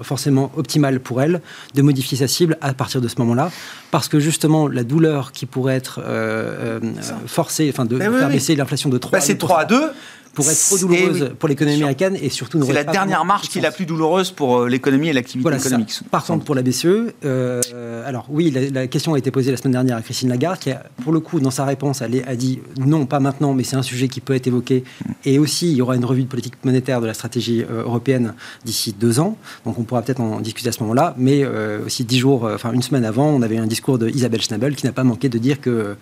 forcément 0.00 0.50
optimal 0.56 1.00
pour 1.00 1.22
elle 1.22 1.40
de 1.74 1.82
modifier 1.82 2.18
sa 2.18 2.28
cible 2.28 2.56
à 2.60 2.72
partir 2.74 3.00
de 3.00 3.08
ce 3.08 3.16
moment-là, 3.18 3.50
parce 3.90 4.08
que 4.08 4.20
justement 4.20 4.68
la 4.68 4.84
douleur 4.84 5.32
qui 5.32 5.46
pourrait 5.46 5.76
être 5.76 6.00
euh, 6.02 6.80
euh, 6.82 6.92
forcée, 7.26 7.70
enfin 7.72 7.84
de, 7.84 7.98
faire 7.98 8.28
baisser 8.28 8.56
l'inflation 8.56 8.88
de 8.88 8.98
3 8.98 9.18
bah, 9.18 9.20
C'est 9.20 9.38
3 9.38 9.60
à 9.60 9.64
2 9.64 9.92
pour 10.34 10.50
être 10.50 10.58
trop 10.58 10.78
douloureuse 10.78 11.32
pour 11.38 11.48
l'économie 11.48 11.76
américaine 11.76 12.16
et 12.20 12.30
surtout 12.30 12.62
C'est 12.64 12.72
la 12.72 12.84
dernière 12.84 13.24
marche 13.24 13.48
qui 13.48 13.58
est 13.58 13.62
la 13.62 13.70
plus 13.70 13.84
douloureuse 13.84 14.30
pour 14.30 14.60
euh, 14.60 14.68
l'économie 14.68 15.08
et 15.08 15.12
l'activité 15.12 15.54
économique. 15.54 16.00
Par 16.10 16.24
contre, 16.24 16.44
pour 16.44 16.54
la 16.54 16.62
BCE, 16.62 16.86
euh, 17.24 17.60
alors 18.06 18.26
oui, 18.30 18.50
la, 18.50 18.86
question 18.86 19.14
a 19.14 19.18
été 19.18 19.30
posée 19.30 19.50
la 19.50 19.56
semaine 19.56 19.72
dernière 19.72 19.96
à 19.96 20.02
Christine 20.02 20.30
Lagarde, 20.30 20.58
qui 20.58 20.70
a, 20.70 20.84
pour 21.02 21.12
le 21.12 21.20
coup, 21.20 21.40
dans 21.40 21.50
sa 21.50 21.64
réponse, 21.64 22.00
elle 22.00 22.24
a 22.26 22.36
dit 22.36 22.60
non, 22.78 23.04
pas 23.06 23.20
maintenant, 23.20 23.52
mais 23.52 23.62
c'est 23.62 23.76
un 23.76 23.82
sujet 23.82 24.08
qui 24.08 24.20
peut 24.20 24.34
être 24.34 24.46
évoqué. 24.46 24.84
Et 25.24 25.38
aussi, 25.38 25.70
il 25.70 25.76
y 25.76 25.82
aura 25.82 25.96
une 25.96 26.04
revue 26.04 26.22
de 26.22 26.28
politique 26.28 26.54
monétaire 26.64 27.00
de 27.00 27.06
la 27.06 27.14
stratégie 27.14 27.64
euh, 27.70 27.82
européenne 27.82 28.34
d'ici 28.64 28.94
deux 28.98 29.20
ans. 29.20 29.36
Donc, 29.66 29.78
on 29.78 29.82
pourra 29.82 30.02
peut-être 30.02 30.20
en 30.20 30.40
discuter 30.40 30.70
à 30.70 30.72
ce 30.72 30.80
moment-là. 30.80 31.14
Mais 31.18 31.44
aussi 31.84 32.04
dix 32.04 32.18
jours, 32.18 32.48
enfin 32.52 32.72
une 32.72 32.82
semaine 32.82 33.04
avant, 33.04 33.28
on 33.28 33.42
avait 33.42 33.58
un 33.58 33.66
discours 33.66 33.98
de 33.98 34.08
Isabelle 34.08 34.40
Schnabel 34.40 34.74
qui 34.74 34.86
n'a 34.86 34.92
pas 34.92 35.04
manqué 35.04 35.28
de 35.28 35.38
dire 35.38 35.60
que 35.60 35.96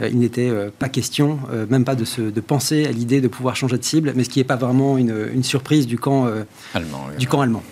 il 0.00 0.18
n'était 0.18 0.50
pas 0.78 0.88
question, 0.88 1.38
même 1.70 1.84
pas 1.84 1.94
de, 1.94 2.04
se, 2.04 2.20
de 2.20 2.40
penser 2.40 2.86
à 2.86 2.92
l'idée 2.92 3.20
de 3.20 3.28
pouvoir 3.28 3.56
changer 3.56 3.73
de 3.76 3.84
cible, 3.84 4.12
mais 4.14 4.24
ce 4.24 4.30
qui 4.30 4.40
n'est 4.40 4.44
pas 4.44 4.56
vraiment 4.56 4.98
une, 4.98 5.42
surprise 5.42 5.86
du 5.86 5.98
camp 5.98 6.26
euh, 6.26 6.44
allemand. 6.74 7.06
Du 7.18 7.26
camp 7.26 7.40
allemand. 7.40 7.62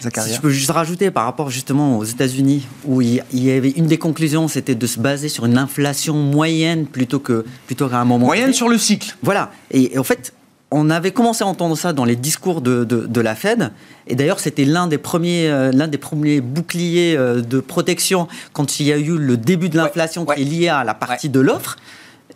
Si 0.00 0.34
je 0.34 0.40
peux 0.40 0.50
juste 0.50 0.70
rajouter 0.70 1.10
par 1.10 1.24
rapport 1.24 1.50
justement 1.50 1.98
aux 1.98 2.04
États-Unis, 2.04 2.66
où 2.84 3.00
il 3.02 3.22
y 3.32 3.50
avait 3.50 3.70
une 3.70 3.86
des 3.86 3.98
conclusions, 3.98 4.48
c'était 4.48 4.74
de 4.74 4.86
se 4.86 4.98
baser 4.98 5.28
sur 5.28 5.46
une 5.46 5.58
inflation 5.58 6.14
moyenne 6.14 6.86
plutôt 6.86 7.20
que 7.20 7.44
plutôt 7.66 7.88
qu'à 7.88 8.00
un 8.00 8.04
moment. 8.04 8.26
Moyenne 8.26 8.52
sur 8.52 8.68
le 8.68 8.78
cycle. 8.78 9.16
Voilà. 9.22 9.52
Et, 9.70 9.96
en 9.98 10.04
fait, 10.04 10.32
on 10.70 10.90
avait 10.90 11.10
commencé 11.10 11.44
à 11.44 11.46
entendre 11.46 11.76
ça 11.76 11.92
dans 11.92 12.04
les 12.04 12.16
discours 12.16 12.60
de, 12.60 12.84
de, 12.84 13.20
la 13.20 13.34
Fed. 13.34 13.72
Et 14.06 14.14
d'ailleurs, 14.14 14.40
c'était 14.40 14.64
l'un 14.64 14.86
des 14.86 14.98
premiers, 14.98 15.48
euh, 15.48 15.72
l'un 15.72 15.88
des 15.88 15.98
premiers 15.98 16.40
boucliers 16.40 17.16
euh, 17.16 17.40
de 17.40 17.60
protection 17.60 18.28
quand 18.52 18.80
il 18.80 18.86
y 18.86 18.92
a 18.92 18.98
eu 18.98 19.18
le 19.18 19.36
début 19.36 19.68
de 19.68 19.76
l'inflation 19.76 20.24
qui 20.24 20.42
est 20.42 20.44
lié 20.44 20.68
à 20.68 20.84
la 20.84 20.94
partie 20.94 21.28
de 21.28 21.40
l'offre. 21.40 21.76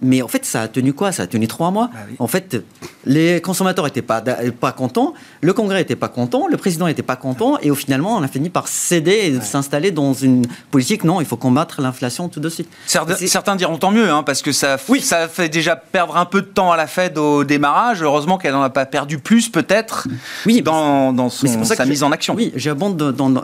Mais 0.03 0.23
en 0.23 0.29
fait, 0.29 0.45
ça 0.45 0.63
a 0.63 0.69
tenu 0.69 0.93
quoi? 0.93 1.13
Ça 1.13 1.25
a 1.25 1.27
tenu 1.27 1.49
trois 1.49 1.71
mois. 1.71 1.91
Bah 1.93 2.01
en 2.19 2.27
fait, 2.27 2.63
les 3.07 3.41
consommateurs 3.41 3.85
n'étaient 3.85 4.03
pas, 4.03 4.23
pas 4.61 4.73
contents, 4.73 5.15
le 5.41 5.53
Congrès 5.53 5.79
n'était 5.79 5.97
pas 5.97 6.09
content, 6.09 6.47
le 6.47 6.57
président 6.57 6.87
n'était 6.87 7.03
pas 7.03 7.17
content, 7.17 7.59
et 7.63 7.71
au 7.71 7.75
finalement, 7.75 8.17
on 8.17 8.23
a 8.23 8.29
fini 8.29 8.51
par 8.51 8.69
céder 8.69 9.13
et 9.13 9.41
s'installer 9.41 9.91
dans 9.91 10.13
une 10.13 10.47
politique. 10.71 11.05
Non, 11.05 11.21
il 11.21 11.27
faut 11.27 11.37
combattre 11.37 11.83
l'inflation 11.83 12.29
tout 12.29 12.41
de 12.41 12.49
suite. 12.49 12.69
Certains, 12.87 13.57
diront 13.57 13.79
tant 13.79 13.91
mieux, 13.91 14.11
hein, 14.11 14.23
parce 14.23 14.43
que 14.43 14.53
ça, 14.53 14.77
oui. 14.89 15.01
ça 15.01 15.29
fait 15.29 15.49
déjà 15.49 15.77
perdre 15.77 16.17
un 16.17 16.25
peu 16.25 16.41
de 16.41 16.47
temps 16.47 16.73
à 16.73 16.77
la 16.77 16.87
Fed 16.87 17.19
au 17.19 17.45
démarrage. 17.45 18.03
Heureusement 18.03 18.39
qu'elle 18.39 18.53
n'en 18.53 18.63
a 18.63 18.71
pas 18.71 18.87
perdu 18.87 19.19
plus, 19.19 19.49
peut-être, 19.49 20.09
oui, 20.47 20.63
dans, 20.63 21.13
dans 21.13 21.29
sa 21.29 21.85
mise 21.85 22.03
en 22.03 22.11
action. 22.11 22.35
Oui, 22.35 22.53
j'abonde 22.57 22.97
dans, 22.97 23.31
dans, 23.31 23.43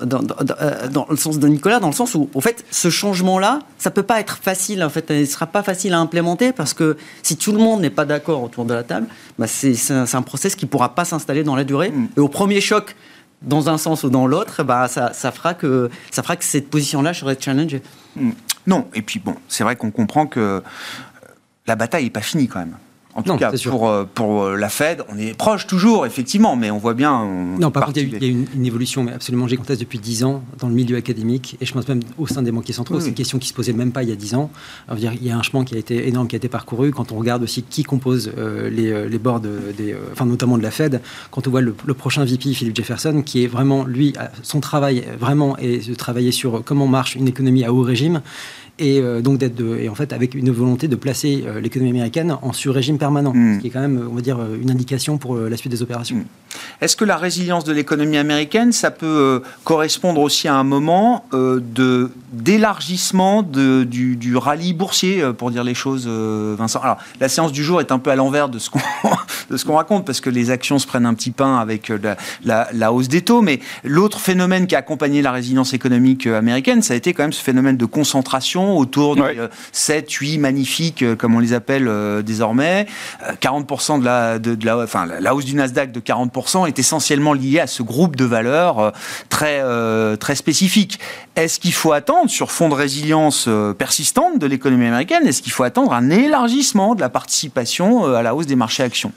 euh, 0.60 0.88
dans, 0.88 1.06
le 1.08 1.16
sens 1.16 1.38
de 1.38 1.48
Nicolas, 1.48 1.80
dans 1.80 1.88
le 1.88 1.94
sens 1.94 2.14
où, 2.14 2.30
en 2.34 2.40
fait, 2.40 2.64
ce 2.70 2.90
changement-là, 2.90 3.60
ça 3.78 3.90
peut 3.90 4.02
pas 4.02 4.20
être 4.20 4.38
facile. 4.42 4.82
En 4.82 4.90
fait, 4.90 5.06
il 5.10 5.20
ne 5.20 5.24
sera 5.24 5.46
pas 5.46 5.62
facile 5.62 5.92
à 5.92 5.98
implémenter 5.98 6.39
parce 6.56 6.74
que 6.74 6.96
si 7.22 7.36
tout 7.36 7.52
le 7.52 7.58
monde 7.58 7.80
n'est 7.80 7.90
pas 7.90 8.04
d'accord 8.04 8.42
autour 8.42 8.64
de 8.64 8.74
la 8.74 8.82
table, 8.82 9.06
bah 9.38 9.46
c'est 9.46 9.74
un, 9.90 10.22
process 10.22 10.54
qui 10.54 10.64
ne 10.64 10.70
pourra 10.70 10.94
pas 10.94 11.04
s'installer 11.04 11.44
dans 11.44 11.56
la 11.56 11.64
durée. 11.64 11.90
Mm. 11.90 12.08
Et 12.16 12.20
au 12.20 12.28
premier 12.28 12.60
choc, 12.60 12.96
dans 13.42 13.68
un 13.68 13.78
sens 13.78 14.02
ou 14.04 14.10
dans 14.10 14.26
l'autre, 14.26 14.62
bah, 14.62 14.88
ça, 14.88 15.12
fera 15.32 15.54
que, 15.54 15.90
ça 16.10 16.22
fera 16.22 16.36
que 16.36 16.44
cette 16.44 16.68
position-là 16.70 17.14
serait 17.14 17.36
challengée. 17.38 17.82
Mm. 18.16 18.30
Non, 18.66 18.86
et 18.94 19.02
puis 19.02 19.20
bon, 19.20 19.34
c'est 19.48 19.64
vrai 19.64 19.76
qu'on 19.76 19.90
comprend 19.90 20.26
que 20.26 20.62
la 21.66 21.76
bataille 21.76 22.04
n'est 22.04 22.10
pas 22.10 22.20
finie 22.20 22.48
quand 22.48 22.60
même. 22.60 22.76
En 23.14 23.22
tout 23.22 23.36
cas, 23.36 23.52
pour, 23.64 23.88
euh, 23.88 24.04
pour 24.12 24.42
euh, 24.42 24.56
la 24.56 24.68
Fed, 24.68 25.02
on 25.08 25.18
est 25.18 25.36
proche 25.36 25.66
toujours, 25.66 26.06
effectivement, 26.06 26.54
mais 26.54 26.70
on 26.70 26.78
voit 26.78 26.94
bien. 26.94 27.26
non, 27.58 27.70
par 27.70 27.86
contre, 27.86 27.98
il 27.98 28.12
y 28.12 28.24
a, 28.24 28.28
eu, 28.28 28.46
une, 28.54 28.66
évolution 28.66 29.06
absolument 29.08 29.48
gigantesque 29.48 29.80
depuis 29.80 29.98
10 29.98 30.24
ans 30.24 30.42
dans 30.58 30.68
le 30.68 30.74
milieu 30.74 30.96
académique, 30.96 31.56
et 31.60 31.66
je 31.66 31.72
pense 31.72 31.88
même 31.88 32.00
au 32.18 32.26
sein 32.28 32.42
des 32.42 32.52
banquiers 32.52 32.72
centraux. 32.72 33.00
C'est 33.00 33.08
une 33.08 33.14
question 33.14 33.38
qui 33.38 33.48
se 33.48 33.54
posait 33.54 33.72
même 33.72 33.90
pas 33.90 34.04
il 34.04 34.10
y 34.10 34.12
a 34.12 34.16
10 34.16 34.34
ans. 34.34 34.50
dire, 34.96 35.12
il 35.12 35.26
y 35.26 35.30
a 35.30 35.36
un 35.36 35.42
chemin 35.42 35.64
qui 35.64 35.74
a 35.74 35.78
été 35.78 36.06
énorme, 36.06 36.28
qui 36.28 36.36
a 36.36 36.38
été 36.38 36.48
parcouru. 36.48 36.92
Quand 36.92 37.10
on 37.10 37.16
regarde 37.16 37.42
aussi 37.42 37.62
qui 37.62 37.82
compose 37.82 38.30
euh, 38.38 38.70
les, 38.70 39.08
les 39.08 39.18
boards, 39.18 39.40
des, 39.40 39.96
enfin, 40.12 40.26
notamment 40.26 40.56
de 40.56 40.62
la 40.62 40.70
Fed, 40.70 41.00
quand 41.30 41.46
on 41.48 41.50
voit 41.50 41.62
le, 41.62 41.74
prochain 41.94 42.24
VP, 42.24 42.54
Philip 42.54 42.76
Jefferson, 42.76 43.22
qui 43.22 43.44
est 43.44 43.48
vraiment, 43.48 43.84
lui, 43.84 44.14
son 44.42 44.60
travail 44.60 45.04
vraiment 45.18 45.56
est 45.58 45.88
de 45.88 45.94
travailler 45.94 46.32
sur 46.32 46.62
comment 46.64 46.86
marche 46.86 47.16
une 47.16 47.26
économie 47.26 47.64
à 47.64 47.72
haut 47.72 47.82
régime 47.82 48.22
et 48.80 48.98
euh, 48.98 49.20
donc 49.20 49.38
d'être 49.38 49.60
et 49.78 49.88
en 49.88 49.94
fait 49.94 50.12
avec 50.12 50.34
une 50.34 50.50
volonté 50.50 50.88
de 50.88 50.96
placer 50.96 51.44
euh, 51.46 51.60
l'économie 51.60 51.90
américaine 51.90 52.36
en 52.42 52.52
sur-régime 52.52 52.98
permanent, 52.98 53.32
hmm. 53.32 53.56
ce 53.56 53.60
qui 53.60 53.66
est 53.68 53.70
quand 53.70 53.80
même, 53.80 54.08
on 54.10 54.14
va 54.14 54.22
dire, 54.22 54.38
une 54.60 54.70
indication 54.70 55.18
pour 55.18 55.36
euh, 55.36 55.48
la 55.48 55.56
suite 55.56 55.70
des 55.70 55.82
opérations. 55.82 56.16
Hmm. 56.16 56.24
Est-ce 56.80 56.96
que 56.96 57.04
la 57.04 57.16
résilience 57.16 57.64
de 57.64 57.72
l'économie 57.72 58.16
américaine, 58.16 58.72
ça 58.72 58.90
peut 58.90 59.42
correspondre 59.64 60.20
aussi 60.20 60.48
à 60.48 60.54
un 60.54 60.64
moment 60.64 61.24
de 61.32 62.10
d'élargissement 62.32 63.42
du, 63.42 64.16
du, 64.16 64.36
rallye 64.36 64.72
boursier, 64.72 65.22
pour 65.36 65.50
dire 65.50 65.62
les 65.62 65.74
choses, 65.74 66.08
Vincent? 66.08 66.80
Alors, 66.80 66.96
la 67.20 67.28
séance 67.28 67.52
du 67.52 67.62
jour 67.62 67.80
est 67.80 67.92
un 67.92 67.98
peu 67.98 68.10
à 68.10 68.16
l'envers 68.16 68.48
de 68.48 68.58
ce 68.58 68.70
qu'on 68.70 69.76
raconte, 69.76 70.06
parce 70.06 70.20
que 70.20 70.30
les 70.30 70.50
actions 70.50 70.78
se 70.78 70.86
prennent 70.86 71.06
un 71.06 71.14
petit 71.14 71.30
pain 71.30 71.58
avec 71.58 71.92
la, 72.44 72.68
la 72.72 72.92
hausse 72.92 73.08
des 73.08 73.22
taux, 73.22 73.42
mais 73.42 73.60
l'autre 73.84 74.18
phénomène 74.18 74.66
qui 74.66 74.74
a 74.74 74.78
accompagné 74.78 75.22
la 75.22 75.32
résilience 75.32 75.74
économique 75.74 76.26
américaine, 76.26 76.82
ça 76.82 76.94
a 76.94 76.96
été 76.96 77.12
quand 77.12 77.22
même 77.22 77.32
ce 77.32 77.42
phénomène 77.42 77.76
de 77.76 77.86
concentration 77.86 78.69
autour 78.76 79.16
de 79.16 79.50
7, 79.72 80.10
8 80.10 80.36
euh, 80.36 80.40
magnifiques, 80.40 81.02
euh, 81.02 81.16
comme 81.16 81.34
on 81.34 81.38
les 81.38 81.52
appelle 81.52 81.88
euh, 81.88 82.22
désormais. 82.22 82.86
40% 83.40 84.00
de 84.00 84.04
la, 84.04 84.38
de, 84.38 84.56
la, 84.64 84.78
enfin, 84.78 85.06
la 85.06 85.34
hausse 85.34 85.44
du 85.44 85.54
Nasdaq 85.54 85.92
de 85.92 86.00
40% 86.00 86.66
est 86.66 86.78
essentiellement 86.78 87.32
liée 87.32 87.60
à 87.60 87.66
ce 87.66 87.82
groupe 87.82 88.16
de 88.16 88.24
valeurs 88.24 88.92
très, 89.28 89.62
très 90.16 90.34
spécifique. 90.34 90.98
Est-ce 91.36 91.60
qu'il 91.60 91.72
faut 91.72 91.92
attendre, 91.92 92.30
sur 92.30 92.50
fond 92.50 92.68
de 92.68 92.74
résilience 92.74 93.48
persistante 93.78 94.38
de 94.38 94.46
l'économie 94.46 94.86
américaine, 94.86 95.26
est-ce 95.26 95.42
qu'il 95.42 95.52
faut 95.52 95.64
attendre 95.64 95.92
un 95.92 96.10
élargissement 96.10 96.94
de 96.94 97.00
la 97.00 97.08
participation 97.08 98.14
à 98.14 98.22
la 98.22 98.34
hausse 98.34 98.46
des 98.46 98.56
marchés 98.56 98.82
actions? 98.82 99.12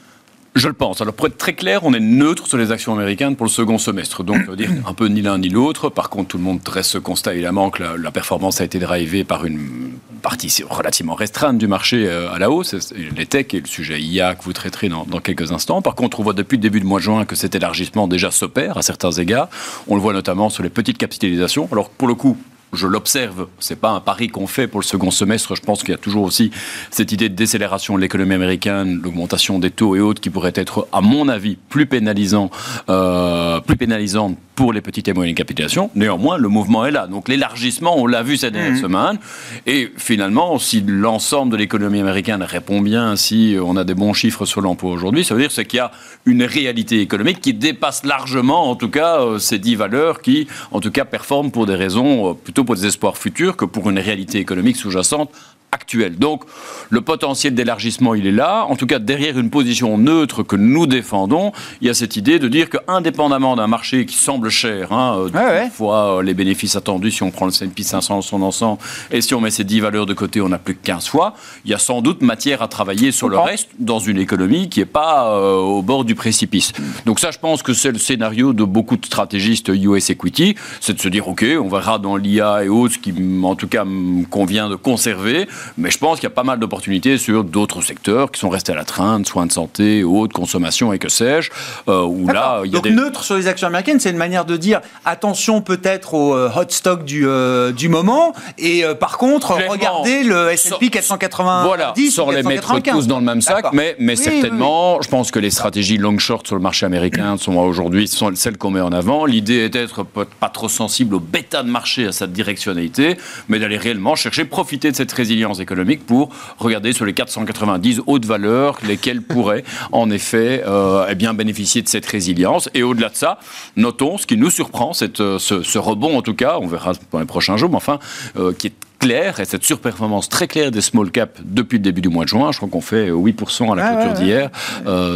Je 0.56 0.68
le 0.68 0.74
pense. 0.74 1.02
Alors 1.02 1.14
pour 1.14 1.28
être 1.28 1.38
très 1.38 1.54
clair, 1.54 1.82
on 1.84 1.94
est 1.94 2.00
neutre 2.00 2.48
sur 2.48 2.58
les 2.58 2.72
actions 2.72 2.94
américaines 2.94 3.36
pour 3.36 3.46
le 3.46 3.52
second 3.52 3.78
semestre. 3.78 4.24
Donc, 4.24 4.50
dire 4.56 4.70
un 4.86 4.94
peu 4.94 5.08
ni 5.08 5.22
l'un 5.22 5.38
ni 5.38 5.50
l'autre. 5.50 5.90
Par 5.90 6.10
contre, 6.10 6.30
tout 6.30 6.38
le 6.38 6.44
monde 6.44 6.60
dresse 6.64 6.90
ce 6.90 6.98
constat 6.98 7.34
évidemment 7.34 7.70
que 7.70 7.84
la, 7.84 8.12
performance 8.12 8.62
a 8.62 8.64
été 8.64 8.78
drivée 8.78 9.24
par 9.24 9.46
une 9.46 9.94
partie 10.22 10.64
relativement 10.70 11.16
restreinte 11.16 11.58
du 11.58 11.68
marché 11.68 12.08
euh, 12.08 12.32
à 12.32 12.38
la 12.38 12.52
hausse. 12.52 12.76
Les 13.16 13.26
tech 13.26 13.48
et 13.54 13.62
le 13.62 13.68
sujet 13.68 14.00
IA 14.00 14.36
que 14.36 14.44
vous 14.44 14.54
traiterez 14.54 14.90
dans, 14.90 15.06
dans, 15.06 15.20
quelques 15.20 15.52
instants. 15.52 15.82
Par 15.82 15.96
contre, 15.96 16.20
on 16.20 16.24
voit 16.24 16.34
depuis 16.34 16.58
le 16.58 16.62
début 16.62 16.80
du 16.80 16.86
mois 16.86 17.00
de 17.00 17.04
juin 17.04 17.26
que 17.26 17.36
cet 17.36 17.56
élargissement 17.56 18.08
déjà 18.08 18.30
s'opère 18.30 18.78
à 18.78 18.84
certains 18.84 19.12
égards. 19.12 19.50
On 19.88 19.96
le 19.96 20.02
voit 20.02 20.14
notamment 20.14 20.50
sur 20.50 20.62
les 20.62 20.70
petites 20.70 21.00
capitalisations. 21.00 21.68
Alors 21.72 21.90
pour 21.90 22.08
le 22.08 22.14
coup, 22.14 22.38
je 22.78 22.88
l'observe, 22.88 23.48
c'est 23.60 23.80
pas 23.80 23.92
un 23.92 24.00
pari 24.00 24.28
qu'on 24.28 24.48
fait 24.48 24.68
pour 24.68 24.80
le 24.80 24.86
second 24.86 25.12
semestre. 25.12 25.56
Je 25.56 25.62
pense 25.62 25.82
qu'il 25.82 25.92
y 25.92 25.96
a 25.96 25.98
toujours 25.98 26.24
aussi 26.24 26.52
cette 26.92 27.12
idée 27.12 27.30
de 27.30 27.36
décélération 27.36 27.96
de 27.96 28.02
l'économie 28.02 28.34
américaine, 28.34 29.00
l'augmentation 29.04 29.60
des 29.60 29.72
taux 29.72 29.96
et 29.96 30.00
autres 30.00 30.22
qui 30.22 30.30
pourrait 30.30 30.54
être, 30.56 30.88
à 30.92 31.02
mon 31.02 31.28
avis, 31.28 31.58
plus 31.70 31.86
pénalisant, 31.86 32.50
euh, 32.90 33.60
plus 33.62 33.76
pénalisante 33.76 34.38
pour 34.56 34.72
les 34.72 34.82
petites 34.82 35.08
et 35.08 35.14
moyennes 35.14 35.36
capitalisations. 35.36 35.90
Néanmoins, 35.96 36.38
le 36.38 36.48
mouvement 36.48 36.86
est 36.86 36.92
là. 36.92 37.08
Donc 37.08 37.28
l'élargissement, 37.28 37.98
on 37.98 38.06
l'a 38.06 38.22
vu 38.24 38.38
cette 38.38 38.54
dernière 38.54 38.74
mmh. 38.74 38.82
semaine. 38.82 39.18
Et 39.66 39.92
finalement, 39.98 40.60
si 40.60 40.82
l'ensemble 40.86 41.52
de 41.52 41.58
l'économie 41.58 42.00
américaine 42.00 42.44
répond 42.44 42.82
bien, 42.82 43.16
si 43.16 43.56
on 43.64 43.76
a 43.78 43.84
des 43.84 43.96
bons 43.96 44.14
chiffres 44.14 44.46
sur 44.46 44.62
l'emploi 44.62 44.92
aujourd'hui, 44.92 45.24
ça 45.24 45.34
veut 45.34 45.42
dire 45.42 45.52
qu'il 45.68 45.78
y 45.78 45.80
a 45.80 45.92
une 46.26 46.44
réalité 46.44 47.02
économique 47.02 47.42
qui 47.42 47.54
dépasse 47.54 48.06
largement, 48.06 48.70
en 48.70 48.76
tout 48.76 48.90
cas, 48.90 49.22
euh, 49.22 49.40
ces 49.40 49.60
dix 49.60 49.76
valeurs 49.76 50.22
qui, 50.22 50.48
en 50.72 50.80
tout 50.80 50.92
cas, 50.92 51.06
performent 51.06 51.52
pour 51.52 51.66
des 51.66 51.76
raisons 51.76 52.32
euh, 52.32 52.34
pour 52.66 52.76
des 52.76 52.86
espoirs 52.86 53.18
futurs 53.18 53.58
que 53.58 53.66
pour 53.66 53.90
une 53.90 54.00
réalité 54.00 54.40
économique 54.40 54.78
sous-jacente 54.78 55.32
actuelle. 55.74 56.18
Donc 56.18 56.44
le 56.90 57.02
potentiel 57.02 57.54
d'élargissement, 57.56 58.14
il 58.14 58.28
est 58.28 58.32
là. 58.32 58.66
En 58.70 58.76
tout 58.76 58.88
cas, 58.88 59.00
derrière 59.00 59.38
une 59.38 59.50
position 59.50 59.98
neutre 59.98 60.44
que 60.44 60.56
nous 60.56 60.86
défendons, 60.88 61.52
il 61.82 61.88
y 61.88 61.90
a 61.90 61.94
cette 61.94 62.16
idée 62.16 62.40
de 62.40 62.48
dire 62.48 62.70
qu'indépendamment 62.70 63.56
d'un 63.56 63.68
marché 63.68 64.06
qui 64.06 64.16
semble 64.16 64.50
cher, 64.50 64.92
hein, 64.92 65.28
euh, 65.36 65.70
fois 65.70 66.20
euh, 66.20 66.22
les 66.22 66.34
bénéfices 66.34 66.76
attendus, 66.76 67.12
si 67.12 67.24
on 67.24 67.32
prend 67.32 67.46
le 67.46 67.52
S&P 67.52 67.84
500 67.84 68.22
son 68.22 68.42
ensemble, 68.42 68.80
et 69.12 69.22
si 69.22 69.34
on 69.34 69.42
met 69.42 69.52
ces 69.52 69.64
10 69.64 69.80
valeurs 69.80 70.06
de 70.06 70.14
côté, 70.14 70.40
on 70.42 70.52
a 70.52 70.60
plus 70.60 70.76
que 70.76 70.84
15 70.84 71.08
fois, 71.08 71.34
il 71.66 71.72
y 71.72 71.74
a 71.74 71.80
sans 71.80 72.02
doute 72.02 72.22
matière 72.22 72.62
à 72.62 72.68
travailler 72.68 73.12
sur 73.12 73.30
le 73.30 73.38
reste 73.38 73.70
dans 73.80 74.00
une 74.00 74.18
économie 74.18 74.70
qui 74.70 74.80
n'est 74.80 74.86
pas 74.86 75.28
euh, 75.30 75.56
au 75.56 75.82
bord 75.82 76.06
du 76.06 76.16
précipice. 76.16 76.72
Donc 77.06 77.20
ça, 77.20 77.32
je 77.32 77.40
pense 77.40 77.64
que 77.64 77.74
c'est 77.74 77.92
le 77.92 77.98
scénario 77.98 78.54
de 78.54 78.64
beaucoup 78.64 78.98
de 78.98 79.06
stratégistes 79.06 79.70
US 79.70 80.10
Equity, 80.10 80.56
c'est 80.80 80.94
de 80.94 81.02
se 81.02 81.10
dire, 81.10 81.28
OK, 81.28 81.46
on 81.60 81.68
verra 81.68 82.00
dans 82.00 82.16
l'IA 82.16 82.64
et 82.64 82.70
autres, 82.70 82.96
ce 82.96 83.00
qui, 83.00 83.14
en 83.44 83.56
tout 83.56 83.68
cas, 83.68 83.86
convient 84.30 84.70
de 84.70 84.76
conserver, 84.76 85.48
mais 85.78 85.92
je 85.92 85.98
pense 85.98 86.20
qu'il 86.20 86.28
y 86.30 86.32
a 86.32 86.36
pas 86.36 86.44
mal 86.44 86.60
d'opportunités 86.60 87.18
sur 87.18 87.44
d'autres 87.44 87.82
secteurs 87.82 88.32
qui 88.32 88.40
sont 88.40 88.50
restés 88.50 88.72
à 88.72 88.76
la 88.76 88.86
traîne, 88.86 89.26
soins 89.26 89.46
de 89.46 89.52
santé, 89.52 90.04
haute 90.04 90.34
consommation 90.34 90.94
et 90.94 91.00
que 91.00 91.10
sais-je. 91.10 91.52
Euh, 91.88 92.04
où 92.04 92.28
là, 92.28 92.62
il 92.66 92.72
y 92.72 92.78
a 92.78 92.80
Donc 92.80 92.92
neutre 92.92 93.24
sur 93.24 93.36
les 93.36 93.48
actions 93.48 93.68
américaines, 93.68 94.00
c'est 94.00 94.12
une 94.12 94.18
manière 94.18 94.46
de 94.46 94.58
dire 94.58 94.82
attention 95.06 95.62
peut-être 95.62 96.14
au 96.14 96.36
euh, 96.36 96.50
hot 96.56 96.70
stock 96.70 97.06
du, 97.06 97.28
euh, 97.28 97.72
du 97.72 97.90
moment 97.90 98.34
et 98.58 98.84
par 99.00 99.18
contre 99.18 99.54
regardez 99.70 100.24
le 100.24 100.50
S&P 100.52 100.90
490. 100.90 101.68
Voilà, 101.68 101.94
sans 102.12 102.32
les 102.32 102.44
mettre 102.44 102.82
tous 102.82 103.08
dans 103.08 103.20
le 103.20 103.26
même 103.26 103.42
sac, 103.42 103.66
mais, 103.74 103.96
mais 104.00 104.16
certainement, 104.16 105.02
je 105.02 105.10
pense 105.10 105.32
que 105.32 105.40
les 105.40 105.50
stratégies 105.50 105.98
long 105.98 106.18
short 106.18 106.46
sur 106.46 106.56
le 106.56 106.62
marché 106.62 106.86
américain 106.86 107.38
sont 107.38 107.56
aujourd'hui 107.58 108.08
sont 108.08 108.32
celles 108.36 108.58
qu'on 108.58 108.72
met 108.72 108.82
en 108.82 108.92
avant. 108.92 109.26
L'idée 109.26 109.60
est 109.66 109.70
d'être 109.70 110.04
pas 110.04 110.50
trop 110.50 110.70
sensible 110.70 111.16
au 111.16 111.20
bêta 111.20 111.64
de 111.64 111.70
marché, 111.70 112.08
à 112.08 112.12
cette 112.12 112.34
directionnalité, 112.34 113.18
mais 113.50 113.60
d'aller 113.60 113.78
réellement 113.78 114.16
chercher 114.16 114.46
profiter 114.46 114.92
de 114.92 114.96
cette 114.96 115.12
résilience 115.12 115.53
économique 115.62 116.06
pour 116.06 116.30
regarder 116.58 116.94
sur 116.94 117.06
les 117.06 117.14
490 117.14 118.02
hautes 118.08 118.26
valeurs, 118.26 118.78
lesquelles 118.88 119.22
pourraient 119.22 119.64
en 119.92 120.10
effet 120.10 120.64
euh, 120.66 121.06
eh 121.10 121.16
bien, 121.16 121.34
bénéficier 121.34 121.82
de 121.82 121.88
cette 121.88 122.06
résilience. 122.06 122.70
Et 122.74 122.84
au-delà 122.84 123.10
de 123.10 123.16
ça, 123.16 123.40
notons 123.76 124.18
ce 124.18 124.28
qui 124.28 124.38
nous 124.38 124.50
surprend, 124.50 124.94
cette, 124.94 125.20
euh, 125.20 125.40
ce, 125.40 125.78
rebond 125.78 126.18
en 126.18 126.22
tout 126.22 126.36
cas, 126.36 126.58
on 126.60 126.68
verra 126.68 126.94
dans 127.12 127.20
les 127.20 127.26
prochains 127.26 127.58
jours, 127.58 127.70
mais 127.70 127.78
enfin, 127.78 128.00
euh, 128.38 128.54
qui 128.54 128.68
est 128.68 128.74
clair 129.00 129.42
et 129.42 129.46
cette 129.46 129.66
surperformance 129.66 130.30
très 130.30 130.48
claire 130.48 130.72
des 130.72 130.80
small 130.80 131.12
caps 131.12 131.42
depuis 131.44 131.78
le 131.78 131.84
début 131.84 132.02
du 132.02 132.10
mois 132.10 132.24
de 132.24 132.30
juin. 132.30 132.52
Je 132.54 132.58
crois 132.58 132.70
qu'on 132.70 132.82
fait 132.82 133.12
8% 133.12 133.74
à 133.74 133.76
la 133.76 133.86
ah 133.86 133.96
clôture 133.96 134.14
d'hier. 134.14 134.50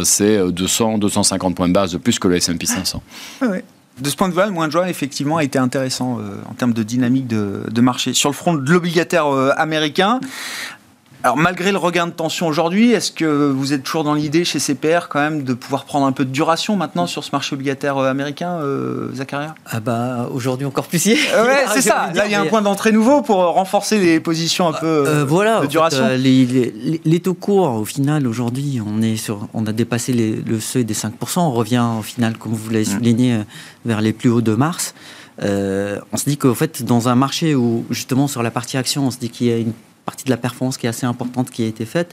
c'est 0.04 0.52
200, 0.52 0.98
250 0.98 1.54
points 1.54 1.68
de 1.68 1.72
base 1.72 1.92
de 1.92 1.98
plus 1.98 2.18
que 2.18 2.28
le 2.28 2.36
S&P 2.36 2.66
500 2.66 3.02
de 4.00 4.08
ce 4.10 4.16
point 4.16 4.28
de 4.28 4.32
vue-là, 4.32 4.46
le 4.46 4.52
mois 4.52 4.66
de 4.66 4.72
juin, 4.72 4.86
effectivement, 4.86 5.38
a 5.38 5.44
été 5.44 5.58
intéressant 5.58 6.18
euh, 6.18 6.36
en 6.48 6.54
termes 6.54 6.72
de 6.72 6.82
dynamique 6.82 7.26
de, 7.26 7.62
de, 7.68 7.80
marché. 7.80 8.14
Sur 8.14 8.28
le 8.28 8.34
front 8.34 8.54
de 8.54 8.70
l'obligataire 8.70 9.26
euh, 9.26 9.50
américain, 9.56 10.20
alors 11.24 11.36
malgré 11.36 11.72
le 11.72 11.78
regain 11.78 12.06
de 12.06 12.12
tension 12.12 12.46
aujourd'hui, 12.46 12.92
est-ce 12.92 13.10
que 13.10 13.50
vous 13.50 13.72
êtes 13.72 13.82
toujours 13.82 14.04
dans 14.04 14.14
l'idée 14.14 14.44
chez 14.44 14.60
CPR 14.60 15.08
quand 15.08 15.18
même 15.18 15.42
de 15.42 15.52
pouvoir 15.52 15.84
prendre 15.84 16.06
un 16.06 16.12
peu 16.12 16.24
de 16.24 16.30
duration 16.30 16.76
maintenant 16.76 17.08
sur 17.08 17.24
ce 17.24 17.30
marché 17.32 17.54
obligataire 17.54 17.96
euh, 17.96 18.08
américain, 18.08 18.60
euh, 18.62 19.12
Zacharia? 19.14 19.56
Ah 19.66 19.80
bah 19.80 20.28
aujourd'hui 20.32 20.64
encore 20.64 20.86
plus 20.86 21.00
si. 21.00 21.18
Euh, 21.34 21.44
ouais, 21.44 21.64
c'est 21.72 21.82
ça. 21.82 22.10
Là, 22.14 22.26
il 22.26 22.30
y 22.30 22.36
a 22.36 22.40
un 22.40 22.46
point 22.46 22.62
d'entrée 22.62 22.92
nouveau 22.92 23.22
pour 23.22 23.38
renforcer 23.38 23.98
les 23.98 24.20
positions 24.20 24.68
un 24.68 24.72
peu 24.72 25.24
voilà, 25.26 25.60
de 25.60 25.66
duration. 25.66 26.06
les, 26.16 27.20
taux 27.20 27.34
courts, 27.34 27.74
au 27.74 27.84
final, 27.84 28.24
aujourd'hui, 28.28 28.80
on 28.86 29.02
est 29.02 29.16
sur, 29.16 29.48
on 29.54 29.66
a 29.66 29.72
dépassé 29.72 30.12
le 30.12 30.60
seuil 30.60 30.84
des 30.84 30.94
5%. 30.94 31.40
On 31.40 31.50
revient 31.50 31.84
au 31.98 32.02
final, 32.02 32.38
comme 32.38 32.52
vous 32.52 32.70
l'avez 32.70 32.84
mm. 32.84 32.94
souligné, 32.96 33.38
vers 33.84 34.00
les 34.00 34.12
plus 34.12 34.30
hauts 34.30 34.40
de 34.40 34.54
mars. 34.54 34.94
on 35.42 36.16
se 36.16 36.24
dit 36.28 36.36
qu'au 36.36 36.54
fait, 36.54 36.84
dans 36.84 37.08
un 37.08 37.16
marché 37.16 37.56
où 37.56 37.84
justement 37.90 38.28
sur 38.28 38.44
la 38.44 38.52
partie 38.52 38.76
action, 38.76 39.08
on 39.08 39.10
se 39.10 39.18
dit 39.18 39.30
qu'il 39.30 39.48
y 39.48 39.52
a 39.52 39.58
une 39.58 39.72
partie 40.10 40.24
de 40.24 40.30
la 40.30 40.40
performance 40.46 40.76
qui 40.78 40.86
est 40.86 40.90
assez 40.96 41.06
importante 41.14 41.50
qui 41.50 41.62
a 41.64 41.66
été 41.66 41.84
faite. 41.84 42.10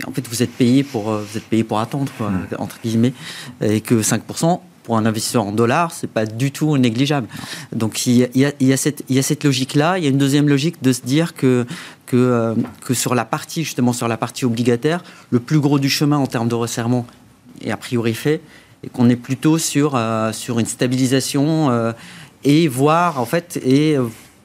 Et 0.00 0.04
en 0.08 0.12
fait, 0.14 0.26
vous 0.28 0.42
êtes 0.42 0.54
payé 0.62 0.82
pour, 0.82 1.04
vous 1.12 1.36
êtes 1.38 1.48
payé 1.52 1.64
pour 1.64 1.78
attendre, 1.78 2.10
mmh. 2.18 2.56
entre 2.58 2.78
guillemets, 2.82 3.14
et 3.60 3.80
que 3.80 3.96
5%, 4.02 4.60
pour 4.84 4.98
un 4.98 5.06
investisseur 5.06 5.44
en 5.44 5.52
dollars, 5.52 5.90
c'est 5.92 6.06
pas 6.06 6.26
du 6.26 6.52
tout 6.52 6.76
négligeable. 6.76 7.26
Donc 7.74 8.06
il 8.06 8.18
y 8.18 8.44
a, 8.44 8.52
il 8.60 8.68
y 8.68 8.72
a 8.72 8.76
cette, 8.76 9.02
il 9.08 9.16
y 9.16 9.18
a 9.18 9.22
cette 9.22 9.42
logique-là. 9.42 9.98
Il 9.98 10.04
y 10.04 10.06
a 10.06 10.10
une 10.10 10.18
deuxième 10.18 10.48
logique 10.48 10.82
de 10.82 10.92
se 10.92 11.00
dire 11.00 11.34
que 11.34 11.66
que, 12.06 12.16
euh, 12.16 12.54
que 12.84 12.92
sur 12.92 13.14
la 13.14 13.24
partie 13.24 13.64
justement 13.64 13.94
sur 13.94 14.08
la 14.08 14.18
partie 14.18 14.44
obligataire, 14.44 15.02
le 15.30 15.40
plus 15.40 15.58
gros 15.58 15.78
du 15.78 15.88
chemin 15.88 16.18
en 16.18 16.26
termes 16.26 16.48
de 16.48 16.54
resserrement 16.54 17.06
est 17.62 17.70
a 17.70 17.78
priori 17.78 18.14
fait 18.14 18.42
et 18.82 18.90
qu'on 18.90 19.08
est 19.08 19.16
plutôt 19.16 19.56
sur 19.56 19.94
euh, 19.94 20.32
sur 20.32 20.58
une 20.58 20.66
stabilisation 20.66 21.70
euh, 21.70 21.92
et 22.44 22.68
voir 22.68 23.18
en 23.18 23.24
fait 23.24 23.58
et 23.64 23.96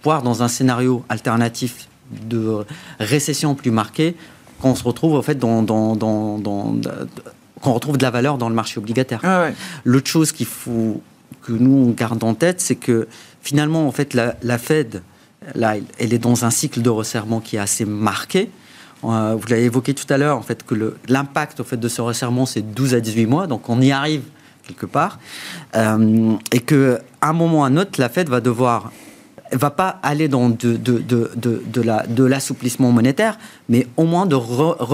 voir 0.03 0.23
dans 0.23 0.41
un 0.41 0.47
scénario 0.47 1.03
alternatif 1.09 1.88
de 2.11 2.65
récession 2.99 3.55
plus 3.55 3.71
marquée 3.71 4.15
qu'on 4.61 4.75
se 4.75 4.83
retrouve 4.83 5.15
en 5.15 5.21
fait 5.21 5.35
dans, 5.35 5.63
dans, 5.63 5.95
dans, 5.95 6.37
dans 6.37 6.75
qu'on 7.61 7.73
retrouve 7.73 7.97
de 7.97 8.03
la 8.03 8.11
valeur 8.11 8.37
dans 8.37 8.49
le 8.49 8.55
marché 8.55 8.77
obligataire. 8.77 9.19
Ah 9.23 9.49
L'autre 9.83 10.07
chose 10.07 10.31
qu'il 10.31 10.45
faut 10.45 11.01
que 11.41 11.51
nous 11.51 11.87
on 11.87 11.91
garde 11.91 12.23
en 12.23 12.33
tête, 12.33 12.61
c'est 12.61 12.75
que 12.75 13.07
finalement, 13.41 13.87
en 13.87 13.91
fait, 13.91 14.13
la, 14.13 14.57
Fed, 14.57 15.01
là, 15.55 15.75
elle 15.97 16.13
est 16.13 16.19
dans 16.19 16.45
un 16.45 16.49
cycle 16.49 16.81
de 16.81 16.89
resserrement 16.89 17.39
qui 17.39 17.55
est 17.55 17.59
assez 17.59 17.85
marqué. 17.85 18.49
Euh, 19.03 19.35
vous 19.39 19.47
l'avez 19.47 19.63
évoqué 19.63 19.93
tout 19.93 20.11
à 20.11 20.17
l'heure, 20.17 20.37
en 20.37 20.41
fait, 20.41 20.65
que 20.65 20.95
l'impact 21.07 21.63
fait, 21.63 21.77
de 21.77 21.87
ce 21.87 22.01
resserrement, 22.01 22.45
c'est 22.45 22.61
12 22.61 22.95
à 22.95 22.99
18 22.99 23.25
mois, 23.27 23.47
donc 23.47 23.69
on 23.69 23.79
y 23.81 23.91
arrive 23.91 24.23
quelque 24.67 24.85
part. 24.85 25.19
Euh, 25.75 26.33
et 26.51 26.59
qu'à 26.59 26.99
un 27.21 27.33
moment 27.33 27.61
ou 27.61 27.63
à 27.63 27.67
un 27.67 27.77
autre, 27.77 27.99
la 27.99 28.09
Fed 28.09 28.29
va 28.29 28.41
devoir 28.41 28.91
va 29.51 29.69
pas 29.69 29.99
aller 30.03 30.27
dans 30.27 30.49
de, 30.49 30.75
de, 30.75 30.99
de, 30.99 31.31
de, 31.35 31.81
la, 31.81 32.05
de 32.05 32.23
l'assouplissement 32.23 32.91
monétaire, 32.91 33.37
mais 33.67 33.87
au 33.97 34.03
moins 34.03 34.25
de 34.25 34.37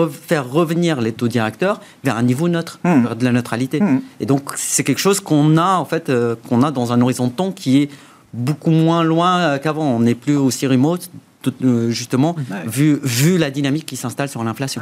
faire 0.10 0.50
revenir 0.50 1.02
les 1.02 1.12
taux 1.12 1.28
directeurs 1.28 1.82
vers 2.04 2.18
un 2.18 2.24
niveau 2.24 2.48
neutre, 2.48 2.80
hmm. 2.84 3.04
vers 3.04 3.16
de 3.16 3.26
la 3.26 3.32
neutralité. 3.32 3.82
Hmm. 3.82 4.02
Et 4.20 4.26
donc, 4.26 4.52
c'est 4.56 4.84
quelque 4.84 5.00
chose 5.00 5.20
qu'on 5.20 5.58
a, 5.58 5.76
en 5.76 5.86
fait, 5.86 6.10
euh, 6.10 6.36
qu'on 6.48 6.64
a 6.64 6.72
dans 6.72 6.94
un 6.94 7.02
horizon 7.02 7.28
de 7.28 7.34
temps 7.34 7.52
qui 7.52 7.84
est 7.84 7.90
beaucoup 8.34 8.72
moins 8.72 9.04
loin 9.04 9.40
euh, 9.40 9.58
qu'avant. 9.58 9.86
On 9.86 10.00
n'est 10.00 10.16
plus 10.16 10.38
aussi 10.38 10.68
remote, 10.68 11.10
euh, 11.64 11.90
justement, 11.90 12.36
vu, 12.66 13.00
vu 13.04 13.38
la 13.38 13.52
dynamique 13.52 13.86
qui 13.86 13.96
s'installe 13.96 14.30
sur 14.30 14.44
l'inflation. 14.44 14.82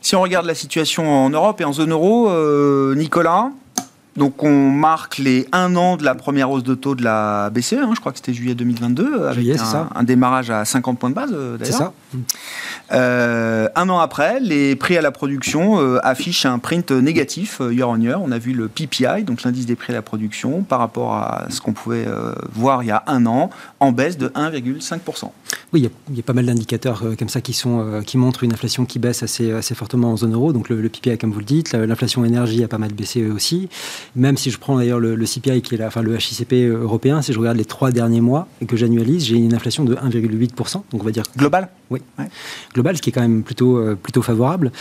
Si 0.00 0.14
on 0.14 0.20
regarde 0.20 0.46
la 0.46 0.54
situation 0.54 1.08
en 1.10 1.30
Europe 1.30 1.60
et 1.60 1.64
en 1.64 1.72
zone 1.72 1.90
euro, 1.90 2.30
Nicolas, 2.94 3.50
donc 4.16 4.42
on 4.42 4.70
marque 4.70 5.18
les 5.18 5.46
un 5.52 5.76
an 5.76 5.96
de 5.96 6.04
la 6.04 6.14
première 6.14 6.50
hausse 6.50 6.64
de 6.64 6.74
taux 6.74 6.94
de 6.94 7.04
la 7.04 7.50
BCE, 7.50 7.74
hein, 7.74 7.92
je 7.94 8.00
crois 8.00 8.12
que 8.12 8.18
c'était 8.18 8.32
juillet 8.32 8.54
2022, 8.54 9.26
avec 9.26 9.48
un, 9.48 9.64
ça. 9.64 9.88
un, 9.94 10.02
démarrage 10.04 10.50
à 10.50 10.64
50 10.64 10.98
points 10.98 11.10
de 11.10 11.14
base 11.14 11.30
euh, 11.32 11.58
d'ailleurs. 11.58 11.74
C'est 11.74 11.78
ça. 11.78 11.92
Euh, 12.92 13.68
un 13.74 13.88
an 13.88 13.98
après, 13.98 14.40
les 14.40 14.74
prix 14.76 14.96
à 14.96 15.02
la 15.02 15.10
production 15.10 15.80
euh, 15.80 15.98
affichent 16.02 16.46
un 16.46 16.58
print 16.58 16.92
négatif 16.92 17.60
year 17.70 17.88
on 17.88 18.00
year. 18.00 18.20
On 18.22 18.32
a 18.32 18.38
vu 18.38 18.52
le 18.52 18.68
PPI, 18.68 19.24
donc 19.24 19.42
l'indice 19.42 19.66
des 19.66 19.76
prix 19.76 19.92
à 19.92 19.96
la 19.96 20.02
production, 20.02 20.62
par 20.62 20.78
rapport 20.78 21.14
à 21.14 21.46
ce 21.50 21.60
qu'on 21.60 21.72
pouvait 21.72 22.06
voir 22.54 22.82
il 22.82 22.86
y 22.86 22.90
a 22.90 23.02
un 23.06 23.26
an, 23.26 23.50
en 23.80 23.92
baisse 23.92 24.16
de 24.16 24.28
1,5%. 24.28 25.30
Oui, 25.72 25.88
il 26.08 26.16
y, 26.16 26.20
a 26.20 26.22
pas 26.22 26.32
mal 26.32 26.46
d'indicateurs 26.46 27.02
comme 27.18 27.28
ça 27.28 27.40
qui, 27.40 27.52
sont, 27.52 28.02
qui 28.06 28.18
montrent 28.18 28.44
une 28.44 28.52
inflation 28.52 28.86
qui 28.86 28.98
baisse 28.98 29.22
assez, 29.22 29.52
assez 29.52 29.74
fortement 29.74 30.12
en 30.12 30.16
zone 30.16 30.34
euro. 30.34 30.52
Donc 30.52 30.68
le, 30.68 30.80
le 30.80 30.88
PPI, 30.88 31.18
comme 31.18 31.32
vous 31.32 31.40
le 31.40 31.44
dites, 31.44 31.72
l'inflation 31.72 32.24
énergie 32.24 32.62
a 32.64 32.68
pas 32.68 32.78
mal 32.78 32.92
baissé 32.92 33.28
aussi. 33.28 33.68
Même 34.14 34.36
si 34.36 34.50
je 34.50 34.58
prends 34.58 34.76
d'ailleurs 34.76 35.00
le, 35.00 35.16
CPI, 35.24 35.62
qui 35.62 35.74
est 35.74 35.78
la, 35.78 35.88
enfin 35.88 36.02
le 36.02 36.16
HICP 36.16 36.52
européen, 36.52 37.22
si 37.22 37.32
je 37.32 37.38
regarde 37.38 37.56
les 37.56 37.64
trois 37.64 37.90
derniers 37.90 38.20
mois 38.20 38.48
et 38.60 38.66
que 38.66 38.76
j'annualise, 38.76 39.24
j'ai 39.24 39.36
une 39.36 39.54
inflation 39.54 39.84
de 39.84 39.94
1,8%. 39.94 40.72
Donc 40.72 40.84
on 40.92 41.04
va 41.04 41.10
dire 41.10 41.24
global. 41.36 41.68
Oui, 41.88 42.00
global, 42.74 42.96
ce 42.96 43.02
qui 43.02 43.10
est 43.10 43.12
quand 43.12 43.20
même 43.20 43.44
plutôt 43.44 43.76
euh, 43.78 43.94
plutôt 43.94 44.20
favorable. 44.20 44.72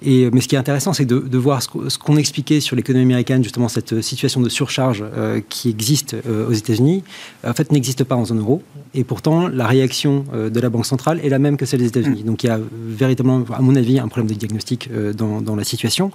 Et 0.00 0.30
mais 0.30 0.40
ce 0.40 0.46
qui 0.46 0.54
est 0.54 0.58
intéressant, 0.58 0.92
c'est 0.92 1.04
de, 1.04 1.36
voir 1.36 1.60
ce 1.60 1.98
qu'on 1.98 2.16
expliquait 2.16 2.60
sur 2.60 2.76
l'économie 2.76 3.04
américaine, 3.04 3.42
justement 3.42 3.68
cette 3.68 4.00
situation 4.00 4.40
de 4.40 4.48
surcharge 4.48 5.02
euh, 5.02 5.40
qui 5.48 5.70
existe 5.70 6.14
euh, 6.14 6.48
aux 6.48 6.52
États-Unis, 6.52 7.02
en 7.44 7.52
fait 7.52 7.72
n'existe 7.72 8.04
pas 8.04 8.14
en 8.14 8.24
zone 8.24 8.38
euro. 8.38 8.62
Et 8.94 9.02
pourtant, 9.02 9.48
la 9.48 9.66
réaction 9.66 10.24
de 10.34 10.60
la 10.60 10.68
banque 10.68 10.86
centrale 10.86 11.18
est 11.24 11.30
la 11.30 11.38
même 11.38 11.56
que 11.56 11.64
celle 11.64 11.80
des 11.80 11.86
États-Unis. 11.86 12.22
Mm. 12.22 12.26
Donc 12.26 12.44
il 12.44 12.46
y 12.48 12.50
a 12.50 12.60
véritablement, 12.72 13.42
à 13.52 13.62
mon 13.62 13.74
avis, 13.74 13.98
un 13.98 14.08
problème 14.08 14.28
de 14.28 14.34
diagnostic 14.34 14.90
dans, 15.16 15.40
dans 15.40 15.56
la 15.56 15.64
situation 15.64 16.12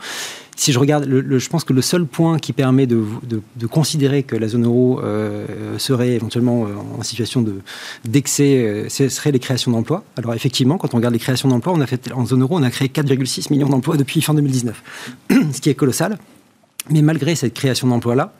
si 0.57 0.71
je 0.71 0.79
regarde, 0.79 1.07
je 1.07 1.49
pense 1.49 1.63
que 1.63 1.71
le 1.71 1.83
seul 1.83 2.05
point 2.05 2.39
qui 2.39 2.51
permet 2.51 2.87
de, 2.87 3.03
de, 3.23 3.67
considérer 3.67 4.23
que 4.23 4.35
la 4.35 4.47
zone 4.47 4.65
euro 4.65 4.99
euh, 5.03 5.77
serait 5.77 6.13
éventuellement 6.13 6.65
euh, 6.65 6.69
en 6.97 7.03
situation 7.03 7.45
d'excès, 8.03 8.57
euh, 8.57 8.89
ce 8.89 9.07
serait 9.07 9.31
les 9.31 9.39
créations 9.39 9.71
d'emplois. 9.71 10.03
Alors 10.17 10.33
effectivement, 10.33 10.79
quand 10.79 10.95
on 10.95 10.97
regarde 10.97 11.13
les 11.13 11.19
créations 11.19 11.47
d'emplois, 11.47 11.73
on 11.73 11.81
a 11.81 11.85
fait 11.85 12.11
en 12.11 12.25
zone 12.25 12.41
euro, 12.41 12.57
on 12.57 12.63
a 12.63 12.71
créé 12.71 12.87
4,6 12.87 13.53
millions 13.53 13.69
d'emplois 13.69 13.97
depuis 13.97 14.19
fin 14.21 14.33
2019, 14.33 14.83
ce 15.53 15.61
qui 15.61 15.69
est 15.69 15.75
colossal. 15.75 16.17
Mais 16.89 17.03
malgré 17.03 17.35
cette 17.35 17.53
création 17.53 17.87
d'emplois-là, 17.87 18.33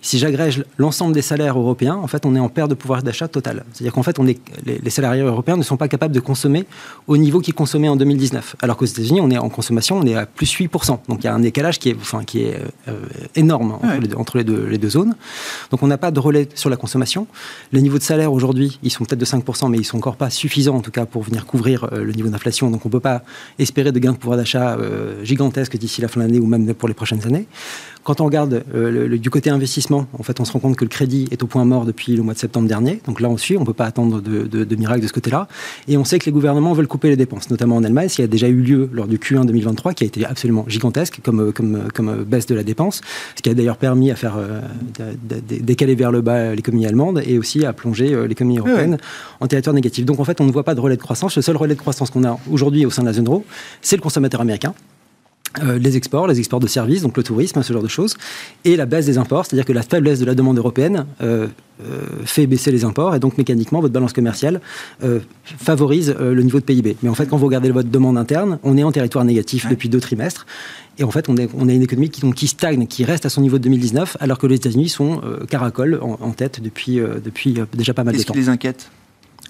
si 0.00 0.18
j'agrège 0.18 0.64
l'ensemble 0.76 1.14
des 1.14 1.22
salaires 1.22 1.58
européens, 1.58 1.96
en 1.96 2.06
fait, 2.06 2.24
on 2.26 2.34
est 2.34 2.40
en 2.40 2.48
perte 2.48 2.70
de 2.70 2.74
pouvoir 2.74 3.02
d'achat 3.02 3.28
total. 3.28 3.64
C'est-à-dire 3.72 3.92
qu'en 3.92 4.02
fait, 4.02 4.18
on 4.18 4.26
est, 4.26 4.38
les, 4.64 4.90
salariés 4.90 5.22
européens 5.22 5.56
ne 5.56 5.62
sont 5.62 5.76
pas 5.76 5.88
capables 5.88 6.14
de 6.14 6.20
consommer 6.20 6.66
au 7.06 7.16
niveau 7.16 7.40
qu'ils 7.40 7.54
consommaient 7.54 7.88
en 7.88 7.96
2019. 7.96 8.56
Alors 8.62 8.76
qu'aux 8.76 8.84
États-Unis, 8.84 9.20
on 9.20 9.30
est 9.30 9.38
en 9.38 9.48
consommation, 9.48 9.98
on 9.98 10.06
est 10.06 10.14
à 10.14 10.26
plus 10.26 10.52
8%. 10.52 10.98
Donc 11.08 11.20
il 11.20 11.24
y 11.24 11.26
a 11.28 11.34
un 11.34 11.40
décalage 11.40 11.78
qui 11.78 11.90
est, 11.90 11.96
enfin, 12.00 12.24
qui 12.24 12.42
est 12.42 12.58
euh, 12.88 12.92
énorme 13.34 13.78
entre, 14.16 14.38
les, 14.38 14.44
deux, 14.44 14.66
les, 14.66 14.78
deux, 14.78 14.90
zones. 14.90 15.14
Donc 15.70 15.82
on 15.82 15.86
n'a 15.86 15.98
pas 15.98 16.10
de 16.10 16.20
relais 16.20 16.48
sur 16.54 16.70
la 16.70 16.76
consommation. 16.76 17.26
Les 17.72 17.82
niveaux 17.82 17.98
de 17.98 18.02
salaire 18.02 18.32
aujourd'hui, 18.32 18.78
ils 18.82 18.90
sont 18.90 19.04
peut-être 19.04 19.20
de 19.20 19.24
5%, 19.24 19.70
mais 19.70 19.78
ils 19.78 19.84
sont 19.84 19.98
encore 19.98 20.16
pas 20.16 20.30
suffisants 20.30 20.76
en 20.76 20.80
tout 20.80 20.90
cas 20.90 21.06
pour 21.06 21.22
venir 21.22 21.46
couvrir 21.46 21.88
euh, 21.92 22.04
le 22.04 22.12
niveau 22.12 22.28
d'inflation. 22.28 22.70
Donc 22.70 22.84
on 22.84 22.88
ne 22.88 22.92
peut 22.92 23.00
pas 23.00 23.22
espérer 23.58 23.92
de 23.92 23.98
gains 23.98 24.12
de 24.12 24.18
pouvoir 24.18 24.38
d'achat 24.38 24.76
euh, 24.76 25.24
gigantesques 25.24 25.76
d'ici 25.76 26.00
la 26.00 26.08
fin 26.08 26.20
de 26.20 26.26
l'année 26.26 26.40
ou 26.40 26.46
même 26.46 26.72
pour 26.74 26.88
les 26.88 26.94
prochaines 26.94 27.26
années. 27.26 27.46
Quand 28.08 28.22
on 28.22 28.24
regarde 28.24 28.64
euh, 28.74 29.18
du 29.18 29.28
côté 29.28 29.50
investissement, 29.50 30.06
en 30.18 30.22
fait, 30.22 30.40
on 30.40 30.46
se 30.46 30.52
rend 30.52 30.60
compte 30.60 30.76
que 30.76 30.84
le 30.86 30.88
crédit 30.88 31.28
est 31.30 31.42
au 31.42 31.46
point 31.46 31.66
mort 31.66 31.84
depuis 31.84 32.16
le 32.16 32.22
mois 32.22 32.32
de 32.32 32.38
septembre 32.38 32.66
dernier. 32.66 33.02
Donc 33.06 33.20
là, 33.20 33.28
on 33.28 33.36
suit, 33.36 33.58
on 33.58 33.60
ne 33.60 33.66
peut 33.66 33.74
pas 33.74 33.84
attendre 33.84 34.22
de, 34.22 34.46
de, 34.46 34.76
miracle 34.76 35.02
de 35.02 35.06
ce 35.06 35.12
côté-là. 35.12 35.46
Et 35.88 35.98
on 35.98 36.06
sait 36.06 36.18
que 36.18 36.24
les 36.24 36.32
gouvernements 36.32 36.72
veulent 36.72 36.86
couper 36.86 37.10
les 37.10 37.18
dépenses, 37.18 37.50
notamment 37.50 37.76
en 37.76 37.84
Allemagne, 37.84 38.08
ce 38.08 38.16
qui 38.16 38.22
a 38.22 38.26
déjà 38.26 38.48
eu 38.48 38.62
lieu 38.62 38.88
lors 38.94 39.08
du 39.08 39.18
Q1 39.18 39.44
2023, 39.44 39.92
qui 39.92 40.04
a 40.04 40.06
été 40.06 40.24
absolument 40.24 40.64
gigantesque 40.68 41.20
comme, 41.22 41.52
comme, 41.52 41.88
comme 41.94 42.24
baisse 42.24 42.46
de 42.46 42.54
la 42.54 42.62
dépense, 42.62 43.02
ce 43.36 43.42
qui 43.42 43.50
a 43.50 43.54
d'ailleurs 43.54 43.76
permis 43.76 44.10
à 44.10 44.16
faire 44.16 44.38
euh, 44.38 44.62
décaler 45.42 45.94
vers 45.94 46.10
le 46.10 46.22
bas 46.22 46.54
l'économie 46.54 46.86
allemande 46.86 47.22
et 47.26 47.36
aussi 47.36 47.66
à 47.66 47.74
plonger 47.74 48.14
euh, 48.14 48.26
l'économie 48.26 48.56
européenne 48.56 48.96
en 49.40 49.46
territoire 49.48 49.74
négatif. 49.74 50.06
Donc 50.06 50.18
en 50.18 50.24
fait, 50.24 50.40
on 50.40 50.44
ne 50.44 50.50
voit 50.50 50.64
pas 50.64 50.74
de 50.74 50.80
relais 50.80 50.96
de 50.96 51.02
croissance. 51.02 51.36
Le 51.36 51.42
seul 51.42 51.58
relais 51.58 51.74
de 51.74 51.80
croissance 51.80 52.08
qu'on 52.08 52.24
a 52.24 52.38
aujourd'hui 52.50 52.86
au 52.86 52.90
sein 52.90 53.02
de 53.02 53.08
la 53.08 53.12
zone 53.12 53.26
euro, 53.26 53.44
c'est 53.82 53.96
le 53.96 54.02
consommateur 54.02 54.40
américain. 54.40 54.72
Euh, 55.62 55.78
les 55.78 55.96
exports, 55.96 56.26
les 56.26 56.38
exports 56.38 56.60
de 56.60 56.66
services, 56.66 57.02
donc 57.02 57.16
le 57.16 57.22
tourisme, 57.22 57.62
ce 57.62 57.72
genre 57.72 57.82
de 57.82 57.88
choses, 57.88 58.16
et 58.64 58.76
la 58.76 58.86
baisse 58.86 59.06
des 59.06 59.18
imports, 59.18 59.46
c'est-à-dire 59.46 59.64
que 59.64 59.72
la 59.72 59.82
faiblesse 59.82 60.20
de 60.20 60.26
la 60.26 60.34
demande 60.34 60.58
européenne 60.58 61.06
euh, 61.22 61.46
euh, 61.82 62.00
fait 62.24 62.46
baisser 62.46 62.70
les 62.70 62.84
imports, 62.84 63.14
et 63.14 63.18
donc 63.18 63.38
mécaniquement, 63.38 63.80
votre 63.80 63.94
balance 63.94 64.12
commerciale 64.12 64.60
favorise 65.44 66.14
le 66.18 66.42
niveau 66.42 66.58
de 66.58 66.64
PIB. 66.64 66.96
Mais 67.02 67.08
en 67.08 67.14
fait, 67.14 67.26
quand 67.26 67.36
vous 67.36 67.46
regardez 67.46 67.70
votre 67.70 67.88
demande 67.88 68.18
interne, 68.18 68.58
on 68.62 68.76
est 68.76 68.82
en 68.82 68.92
territoire 68.92 69.24
négatif 69.24 69.68
depuis 69.68 69.88
deux 69.88 70.00
trimestres, 70.00 70.46
et 70.98 71.04
en 71.04 71.10
fait, 71.10 71.28
on, 71.28 71.36
est, 71.36 71.48
on 71.54 71.68
a 71.68 71.72
une 71.72 71.82
économie 71.82 72.10
qui, 72.10 72.20
donc, 72.20 72.34
qui 72.34 72.48
stagne, 72.48 72.86
qui 72.86 73.04
reste 73.04 73.24
à 73.24 73.28
son 73.30 73.40
niveau 73.40 73.58
de 73.58 73.62
2019, 73.62 74.16
alors 74.20 74.38
que 74.38 74.46
les 74.46 74.56
États-Unis 74.56 74.88
sont 74.88 75.22
caracoles 75.48 75.98
en, 76.02 76.30
tête 76.32 76.60
depuis, 76.60 76.96
depuis 77.24 77.56
déjà 77.74 77.94
pas 77.94 78.04
mal 78.04 78.14
de 78.14 78.22
temps. 78.22 78.34
Qu'est-ce 78.34 78.44
qui 78.44 78.46
les 78.46 78.48
inquiète? 78.48 78.90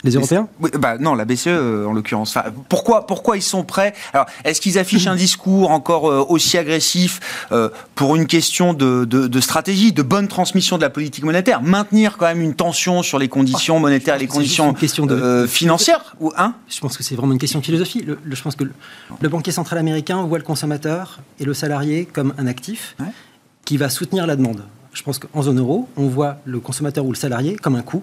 Les 0.05 0.13
Européens 0.13 0.49
oui, 0.61 0.71
bah 0.79 0.97
Non, 0.99 1.15
la 1.15 1.25
BCE 1.25 1.49
euh, 1.49 1.87
en 1.87 1.93
l'occurrence. 1.93 2.37
pourquoi, 2.69 3.07
pourquoi 3.07 3.37
ils 3.37 3.43
sont 3.43 3.65
prêts? 3.65 3.95
Alors, 4.13 4.27
est-ce 4.45 4.61
qu'ils 4.61 4.79
affichent 4.79 5.09
un 5.09 5.17
discours 5.17 5.71
encore 5.71 6.09
euh, 6.09 6.25
aussi 6.29 6.57
agressif 6.57 7.21
euh, 7.51 7.69
pour 7.95 8.15
une 8.15 8.27
question 8.27 8.75
de, 8.75 9.05
de, 9.05 9.41
stratégie, 9.41 9.93
de 9.93 10.03
bonne 10.03 10.29
transmission 10.29 10.77
de 10.77 10.83
la 10.83 10.91
politique 10.91 11.25
monétaire? 11.25 11.63
Maintenir 11.63 12.17
quand 12.17 12.27
même 12.27 12.41
une 12.41 12.55
tension 12.55 13.03
sur 13.03 13.19
les 13.19 13.29
conditions 13.29 13.77
ah, 13.79 13.81
monétaires 13.81 14.15
et 14.17 14.21
les 14.21 14.27
conditions 14.29 14.73
question 14.73 15.07
de, 15.07 15.47
financières 15.49 16.15
ou, 16.21 16.33
hein? 16.37 16.55
Je 16.69 16.81
pense 16.81 16.97
que 16.97 17.03
c'est 17.03 17.17
vraiment 17.17 17.33
une 17.33 17.39
question 17.39 17.59
de 17.59 17.65
philosophie. 17.65 18.05
je 18.07 18.43
pense 18.43 18.55
que 18.55 18.65
le, 18.65 19.29
banquier 19.29 19.53
central 19.53 19.79
américain 19.79 20.23
voit 20.23 20.39
le 20.39 20.45
consommateur 20.45 21.19
et 21.41 21.45
le 21.45 21.55
salarié 21.55 22.05
comme 22.05 22.35
un 22.39 22.47
actif 22.47 22.97
qui 23.65 23.77
va 23.77 23.89
soutenir 23.89 24.27
la 24.27 24.37
demande. 24.37 24.63
Je 24.93 25.03
pense 25.03 25.19
qu'en 25.19 25.43
zone 25.43 25.59
euro, 25.59 25.89
on 25.97 26.09
voit 26.09 26.37
le 26.45 26.61
consommateur 26.61 27.05
ou 27.05 27.13
le 27.13 27.17
salarié 27.17 27.57
comme 27.57 27.75
un 27.75 27.83
coût 27.83 28.03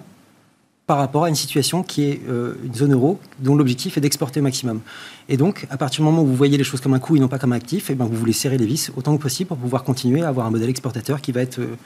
par 0.86 0.98
rapport 0.98 1.24
à 1.24 1.28
une 1.28 1.34
situation 1.34 1.82
qui 1.82 2.04
est 2.04 2.20
euh, 2.28 2.54
une 2.64 2.74
zone 2.74 2.92
euro 2.92 3.18
dont 3.40 3.56
l'objectif 3.56 3.96
est 3.96 4.00
d'exporter 4.00 4.40
au 4.40 4.42
maximum. 4.42 4.80
Et 5.28 5.36
donc, 5.36 5.66
à 5.70 5.76
partir 5.76 6.02
du 6.02 6.04
moment 6.04 6.22
où 6.22 6.26
vous 6.26 6.36
voyez 6.36 6.56
les 6.56 6.64
choses 6.64 6.80
comme 6.80 6.94
un 6.94 7.00
coût 7.00 7.16
et 7.16 7.20
non 7.20 7.28
pas 7.28 7.38
comme 7.38 7.52
un 7.52 7.56
actif, 7.56 7.90
et 7.90 7.94
eh 7.94 7.96
ben, 7.96 8.04
vous 8.04 8.16
voulez 8.16 8.32
serrer 8.32 8.56
les 8.56 8.66
vis 8.66 8.92
autant 8.96 9.16
que 9.16 9.22
possible 9.22 9.48
pour 9.48 9.56
pouvoir 9.56 9.82
continuer 9.82 10.22
à 10.22 10.28
avoir 10.28 10.46
un 10.46 10.50
modèle 10.50 10.70
exportateur 10.70 11.20
qui 11.20 11.32
va 11.32 11.42
être 11.42 11.58
euh, 11.58 11.76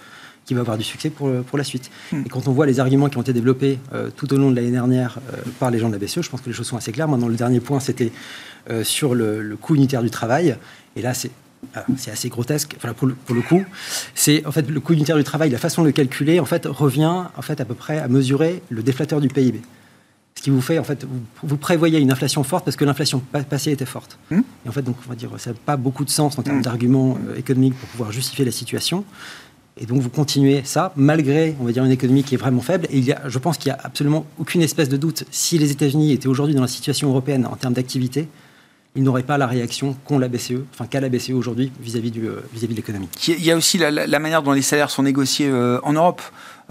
qui 0.46 0.54
va 0.54 0.60
avoir 0.60 0.78
du 0.78 0.84
succès 0.84 1.10
pour, 1.10 1.30
pour 1.44 1.58
la 1.58 1.64
suite. 1.64 1.90
Hmm. 2.12 2.22
Et 2.26 2.28
quand 2.28 2.48
on 2.48 2.52
voit 2.52 2.66
les 2.66 2.80
arguments 2.80 3.08
qui 3.08 3.18
ont 3.18 3.22
été 3.22 3.32
développés 3.32 3.78
euh, 3.92 4.10
tout 4.14 4.32
au 4.32 4.36
long 4.36 4.50
de 4.50 4.56
l'année 4.56 4.70
dernière 4.70 5.18
par 5.58 5.70
les 5.70 5.78
gens 5.78 5.88
de 5.88 5.92
la 5.92 5.98
BCE, 5.98 6.22
je 6.22 6.30
pense 6.30 6.40
que 6.40 6.48
les 6.48 6.54
choses 6.54 6.66
sont 6.66 6.78
assez 6.78 6.92
claires. 6.92 7.08
Maintenant, 7.08 7.28
le 7.28 7.36
dernier 7.36 7.60
point, 7.60 7.78
c'était 7.78 8.10
sur 8.82 9.14
le, 9.14 9.42
le, 9.42 9.56
coût 9.56 9.74
unitaire 9.74 10.02
du 10.02 10.10
travail. 10.10 10.56
Et 10.96 11.02
là, 11.02 11.12
c'est 11.14 11.30
c'est 11.96 12.10
assez 12.10 12.28
grotesque 12.28 12.76
pour, 12.76 13.06
le, 13.06 13.42
coup. 13.42 13.64
C'est 14.14 14.44
en 14.46 14.52
fait 14.52 14.68
le 14.68 14.80
coût 14.80 14.94
unitaire 14.94 15.16
du 15.16 15.24
travail, 15.24 15.50
la 15.50 15.58
façon 15.58 15.82
de 15.82 15.86
le 15.86 15.92
calculer, 15.92 16.40
en 16.40 16.44
fait, 16.44 16.66
revient 16.66 17.24
en 17.36 17.42
fait 17.42 17.60
à 17.60 17.64
peu 17.64 17.74
près 17.74 17.98
à 17.98 18.08
mesurer 18.08 18.62
le 18.70 18.82
déflateur 18.82 19.20
du 19.20 19.28
PIB. 19.28 19.60
ce 20.34 20.42
qui 20.42 20.50
vous 20.50 20.60
fait, 20.60 20.78
en 20.78 20.84
fait, 20.84 21.06
vous, 21.42 21.56
prévoyez 21.56 21.98
une 22.00 22.10
inflation 22.10 22.42
forte 22.42 22.64
parce 22.64 22.76
que 22.76 22.84
l'inflation 22.84 23.22
passée 23.48 23.72
était 23.72 23.86
forte. 23.86 24.18
Hmm. 24.30 24.40
Et 24.64 24.68
en 24.68 24.72
fait, 24.72 24.82
donc, 24.82 24.96
on 25.06 25.10
va 25.10 25.16
dire, 25.16 25.30
ça 25.38 25.50
n'a 25.50 25.56
pas 25.64 25.76
beaucoup 25.76 26.04
de 26.04 26.10
sens 26.10 26.38
en 26.38 26.42
termes 26.42 26.58
hmm. 26.58 26.62
d'arguments 26.62 27.18
euh, 27.28 27.36
économiques 27.36 27.74
pour 27.74 27.88
pouvoir 27.90 28.10
justifier 28.10 28.44
la 28.44 28.52
situation. 28.52 29.04
Et 29.76 29.86
donc, 29.86 30.00
vous 30.00 30.10
continuez 30.10 30.62
ça, 30.64 30.92
malgré, 30.96 31.56
on 31.60 31.64
va 31.64 31.72
dire, 31.72 31.84
une 31.84 31.90
économie 31.90 32.24
qui 32.24 32.34
est 32.34 32.38
vraiment 32.38 32.60
faible. 32.60 32.86
Et 32.90 32.98
il 32.98 33.04
y 33.04 33.12
a, 33.12 33.28
je 33.28 33.38
pense 33.38 33.56
qu'il 33.56 33.70
n'y 33.70 33.78
a 33.78 33.80
absolument 33.82 34.26
aucune 34.38 34.60
espèce 34.62 34.88
de 34.88 34.96
doute. 34.96 35.24
Si 35.30 35.56
les 35.56 35.70
États-Unis 35.70 36.12
étaient 36.12 36.28
aujourd'hui 36.28 36.54
dans 36.54 36.62
la 36.62 36.68
situation 36.68 37.08
européenne 37.08 37.46
en 37.46 37.56
termes 37.56 37.74
d'activité, 37.74 38.28
ils 38.96 39.02
n'auraient 39.02 39.22
pas 39.22 39.38
la 39.38 39.46
réaction 39.46 39.96
qu'ont 40.04 40.18
la 40.18 40.28
BCE, 40.28 40.64
enfin 40.74 40.86
qu'a 40.86 41.00
la 41.00 41.08
BCE 41.08 41.30
aujourd'hui 41.30 41.70
vis-à-vis 41.80 42.12
euh, 42.18 42.42
vis 42.52 42.66
de 42.66 42.74
l'économie. 42.74 43.08
Il 43.28 43.44
y 43.44 43.50
a 43.50 43.56
aussi 43.56 43.78
la, 43.78 44.18
manière 44.18 44.42
dont 44.42 44.52
les 44.52 44.62
salaires 44.62 44.90
sont 44.90 45.02
négociés 45.02 45.48
euh, 45.48 45.80
en 45.82 45.92
Europe. 45.92 46.22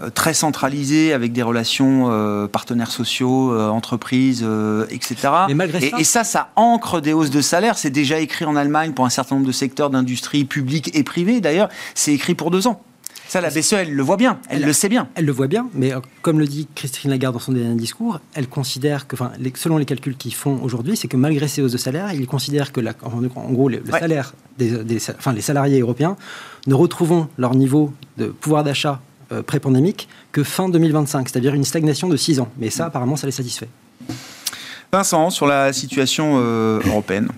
Euh, 0.02 0.08
très 0.08 0.34
centralisé 0.34 1.12
avec 1.12 1.32
des 1.32 1.42
relations 1.42 2.06
euh, 2.10 2.46
partenaires 2.46 2.90
sociaux, 2.90 3.52
euh, 3.52 3.68
entreprises, 3.68 4.46
etc. 4.88 5.16
Mais 5.48 5.54
malgré 5.54 5.86
et, 5.86 5.90
ça... 5.90 5.98
et 5.98 6.04
ça, 6.04 6.24
ça 6.24 6.48
ancre 6.56 7.00
des 7.00 7.12
hausses 7.12 7.30
de 7.30 7.40
salaire. 7.40 7.76
C'est 7.76 7.90
déjà 7.90 8.18
écrit 8.18 8.44
en 8.44 8.56
Allemagne 8.56 8.92
pour 8.92 9.04
un 9.04 9.10
certain 9.10 9.34
nombre 9.34 9.46
de 9.46 9.52
secteurs 9.52 9.90
d'industrie 9.90 10.44
publique 10.44 10.90
et 10.94 11.02
privée. 11.02 11.40
D'ailleurs, 11.40 11.68
c'est 11.94 12.12
écrit 12.12 12.34
pour 12.34 12.50
deux 12.50 12.66
ans. 12.66 12.82
Ça, 13.30 13.40
la 13.40 13.50
BCE, 13.50 13.74
elle 13.74 13.94
le 13.94 14.02
voit 14.02 14.16
bien, 14.16 14.40
elle, 14.48 14.62
le 14.62 14.72
sait 14.72 14.88
bien. 14.88 15.08
Elle 15.14 15.24
le 15.24 15.30
voit 15.30 15.46
bien, 15.46 15.68
mais 15.72 15.92
comme 16.20 16.40
le 16.40 16.46
dit 16.46 16.66
Christine 16.74 17.10
Lagarde 17.10 17.34
dans 17.34 17.40
son 17.40 17.52
dernier 17.52 17.76
discours, 17.76 18.18
elle 18.34 18.48
considère 18.48 19.06
que, 19.06 19.14
enfin, 19.14 19.30
selon 19.54 19.76
les 19.76 19.84
calculs 19.84 20.16
qu'ils 20.16 20.34
font 20.34 20.60
aujourd'hui, 20.64 20.96
c'est 20.96 21.06
que 21.06 21.16
malgré 21.16 21.46
ces 21.46 21.62
hausses 21.62 21.70
de 21.70 21.78
salaire, 21.78 22.12
ils 22.12 22.26
considèrent 22.26 22.72
que, 22.72 22.80
la, 22.80 22.92
en, 23.02 23.52
gros, 23.52 23.68
le, 23.68 23.84
salaire 23.88 24.34
des, 24.58 24.96
enfin, 25.16 25.32
les 25.32 25.42
salariés 25.42 25.78
européens 25.78 26.16
ne 26.66 26.74
retrouvent 26.74 27.26
leur 27.38 27.54
niveau 27.54 27.92
de 28.18 28.26
pouvoir 28.26 28.64
d'achat 28.64 29.00
euh, 29.30 29.44
pré-pandémique 29.44 30.08
que 30.32 30.42
fin 30.42 30.68
2025, 30.68 31.28
c'est-à-dire 31.28 31.54
une 31.54 31.64
stagnation 31.64 32.08
de 32.08 32.16
6 32.16 32.40
ans. 32.40 32.48
Mais 32.58 32.68
ça, 32.68 32.86
apparemment, 32.86 33.14
ça 33.14 33.28
les 33.28 33.32
satisfait. 33.32 33.68
Vincent, 34.92 35.30
sur 35.30 35.46
la 35.46 35.72
situation 35.72 36.40
euh, 36.40 36.80
européenne 36.84 37.28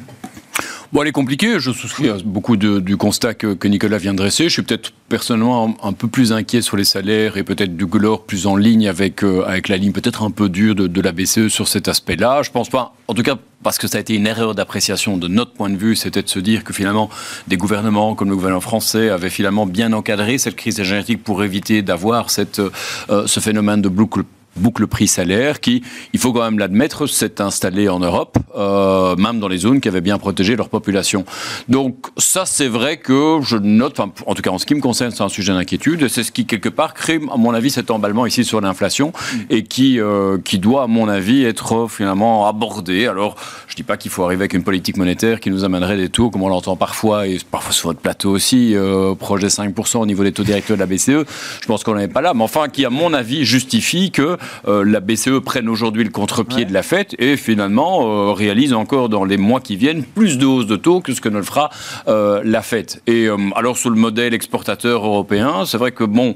Bon, 0.93 1.01
elle 1.01 1.09
est 1.09 1.12
compliquée. 1.12 1.59
Je 1.59 1.70
souscris 1.70 2.11
beaucoup 2.22 2.59
du 2.59 2.97
constat 2.99 3.32
que, 3.32 3.66
Nicolas 3.66 3.97
vient 3.97 4.12
de 4.12 4.18
dresser. 4.18 4.45
Je 4.45 4.51
suis 4.51 4.62
peut-être 4.62 4.93
personnellement 5.09 5.74
un, 5.82 5.93
peu 5.95 6.07
plus 6.07 6.32
inquiet 6.32 6.61
sur 6.61 6.76
les 6.76 6.84
salaires 6.84 7.38
et 7.38 7.45
peut-être 7.45 7.78
du 7.78 7.86
Glor 7.86 8.24
plus 8.24 8.47
en 8.47 8.57
ligne 8.57 8.86
avec, 8.88 9.24
euh, 9.24 9.43
avec 9.47 9.68
la 9.68 9.78
ligne 9.78 9.93
peut-être 9.93 10.22
un 10.22 10.30
peu 10.30 10.51
dure 10.51 10.74
de, 10.74 11.01
la 11.01 11.12
BCE 11.12 11.49
sur 11.49 11.66
cet 11.66 11.88
aspect-là. 11.88 12.43
Je 12.43 12.51
pense 12.51 12.68
pas, 12.68 12.95
en 13.09 13.14
tout 13.14 13.22
cas, 13.22 13.36
parce 13.62 13.78
que 13.78 13.88
ça 13.88 13.97
a 13.97 14.01
été 14.03 14.14
une 14.14 14.26
erreur 14.26 14.55
d'appréciation 14.55 15.16
de 15.16 15.28
notre 15.28 15.53
point 15.53 15.70
de 15.70 15.76
vue, 15.76 15.97
c'était 15.97 16.22
de 16.22 16.28
se 16.28 16.38
dire 16.38 16.62
que 16.62 16.74
finalement 16.74 17.09
des 17.49 17.57
gouvernements 17.57 18.14
comme 18.14 18.28
le 18.28 18.36
gouvernement 18.36 18.61
français 18.61 19.09
avaient 19.09 19.30
finalement 19.30 19.64
bien 19.64 19.95
encadré 19.95 20.36
cette 20.36 20.57
crise 20.57 20.78
énergétique 20.78 21.24
pour 21.24 21.43
éviter 21.43 21.80
d'avoir 21.80 22.26
euh, 22.38 23.26
ce 23.26 23.40
phénomène 23.40 23.80
de 23.80 23.88
boucle 23.88 24.24
boucle 24.57 24.87
prix-salaire 24.87 25.61
qui, 25.61 25.83
il 26.13 26.21
faut 26.21 26.33
quand 26.33 26.43
même 26.43 26.59
l'admettre, 26.59 27.07
s'est 27.07 27.41
installée 27.41 27.89
en 27.89 28.01
Europe, 28.01 28.39
euh, 28.57 29.17
même 29.17 29.41
dans 29.41 29.49
les 29.49 29.59
zones 29.59 29.81
qui 29.81 29.89
avaient 29.89 30.01
bien 30.01 30.19
protégé 30.19 30.57
leur 30.57 30.69
population. 30.69 31.25
Donc 31.69 32.07
ça, 32.17 32.45
c'est 32.47 32.69
vrai 32.69 32.99
que 32.99 33.39
je 33.43 33.57
note, 33.57 34.01
en 34.01 34.09
tout 34.09 34.43
cas 34.43 34.51
en 34.51 34.59
ce 34.59 34.67
qui 34.67 34.75
me 34.75 34.81
concerne, 34.81 35.11
c'est 35.11 35.23
un 35.23 35.29
sujet 35.29 35.53
d'inquiétude. 35.53 36.09
C'est 36.09 36.23
ce 36.23 36.33
qui, 36.33 36.47
quelque 36.47 36.69
part, 36.69 36.95
crée, 36.95 37.21
à 37.33 37.37
mon 37.37 37.55
avis, 37.55 37.71
cet 37.71 37.91
emballement 37.91 38.27
ici 38.27 38.45
sur 38.45 38.61
l'inflation 38.61 39.13
et 39.51 39.65
qui, 39.65 40.01
euh, 40.01 40.39
qui 40.39 40.59
doit, 40.59 40.85
à 40.85 40.87
mon 40.87 41.09
avis, 41.09 41.45
être 41.45 41.87
finalement 41.89 42.47
abordé. 42.47 43.07
Alors, 43.07 43.37
je 43.69 43.75
dis 43.75 43.83
pas 43.83 43.97
qu'il 43.97 44.11
faut 44.11 44.25
arriver 44.25 44.43
avec 44.43 44.55
une 44.55 44.65
politique 44.65 44.97
monétaire 44.97 45.41
qui 45.41 45.51
nous 45.51 45.65
amènerait 45.65 45.97
des 45.97 46.09
taux, 46.09 46.31
comme 46.31 46.43
on 46.43 46.49
l'entend 46.49 46.77
parfois, 46.77 47.27
et 47.27 47.39
parfois 47.51 47.73
sur 47.73 47.89
votre 47.89 48.01
plateau 48.01 48.31
aussi, 48.31 48.75
euh, 48.75 49.15
projet 49.15 49.49
5% 49.49 49.99
au 49.99 50.07
niveau 50.07 50.25
des 50.25 50.33
taux 50.33 50.45
directeurs 50.45 50.77
de 50.77 50.81
la 50.81 50.87
BCE. 50.87 51.25
Je 51.61 51.67
pense 51.67 51.85
qu'on 51.85 51.95
n'est 51.95 52.09
pas 52.09 52.21
là, 52.21 52.35
mais 52.35 52.43
enfin, 52.43 52.69
qui, 52.69 52.85
à 52.85 52.91
mon 52.91 53.13
avis, 53.15 53.45
justifie 53.45 54.11
que 54.11 54.37
la 54.66 55.01
BCE 55.01 55.40
prenne 55.45 55.68
aujourd'hui 55.68 56.05
le 56.05 56.11
contre-pied 56.11 56.64
de 56.64 56.72
la 56.72 56.82
fête 56.82 57.14
et 57.18 57.36
finalement 57.36 58.03
euh, 58.03 58.32
réalise 58.32 58.72
encore 58.72 59.09
dans 59.09 59.24
les 59.24 59.36
mois 59.36 59.61
qui 59.61 59.76
viennent 59.76 60.03
plus 60.03 60.38
de 60.38 60.47
hausses 60.47 60.66
de 60.66 60.76
taux 60.76 61.01
que 61.01 61.12
ce 61.14 61.20
que 61.20 61.28
ne 61.28 61.38
le 61.38 61.43
fera 61.43 61.70
euh, 62.09 62.40
la 62.45 62.62
fête. 62.62 63.03
Et 63.07 63.28
alors 63.55 63.76
sur 63.76 63.90
le 63.90 63.97
modèle 63.97 64.34
exportateur 64.34 65.05
européen, 65.05 65.64
c'est 65.66 65.78
vrai 65.78 65.93
que 65.93 66.05
bon, 66.05 66.34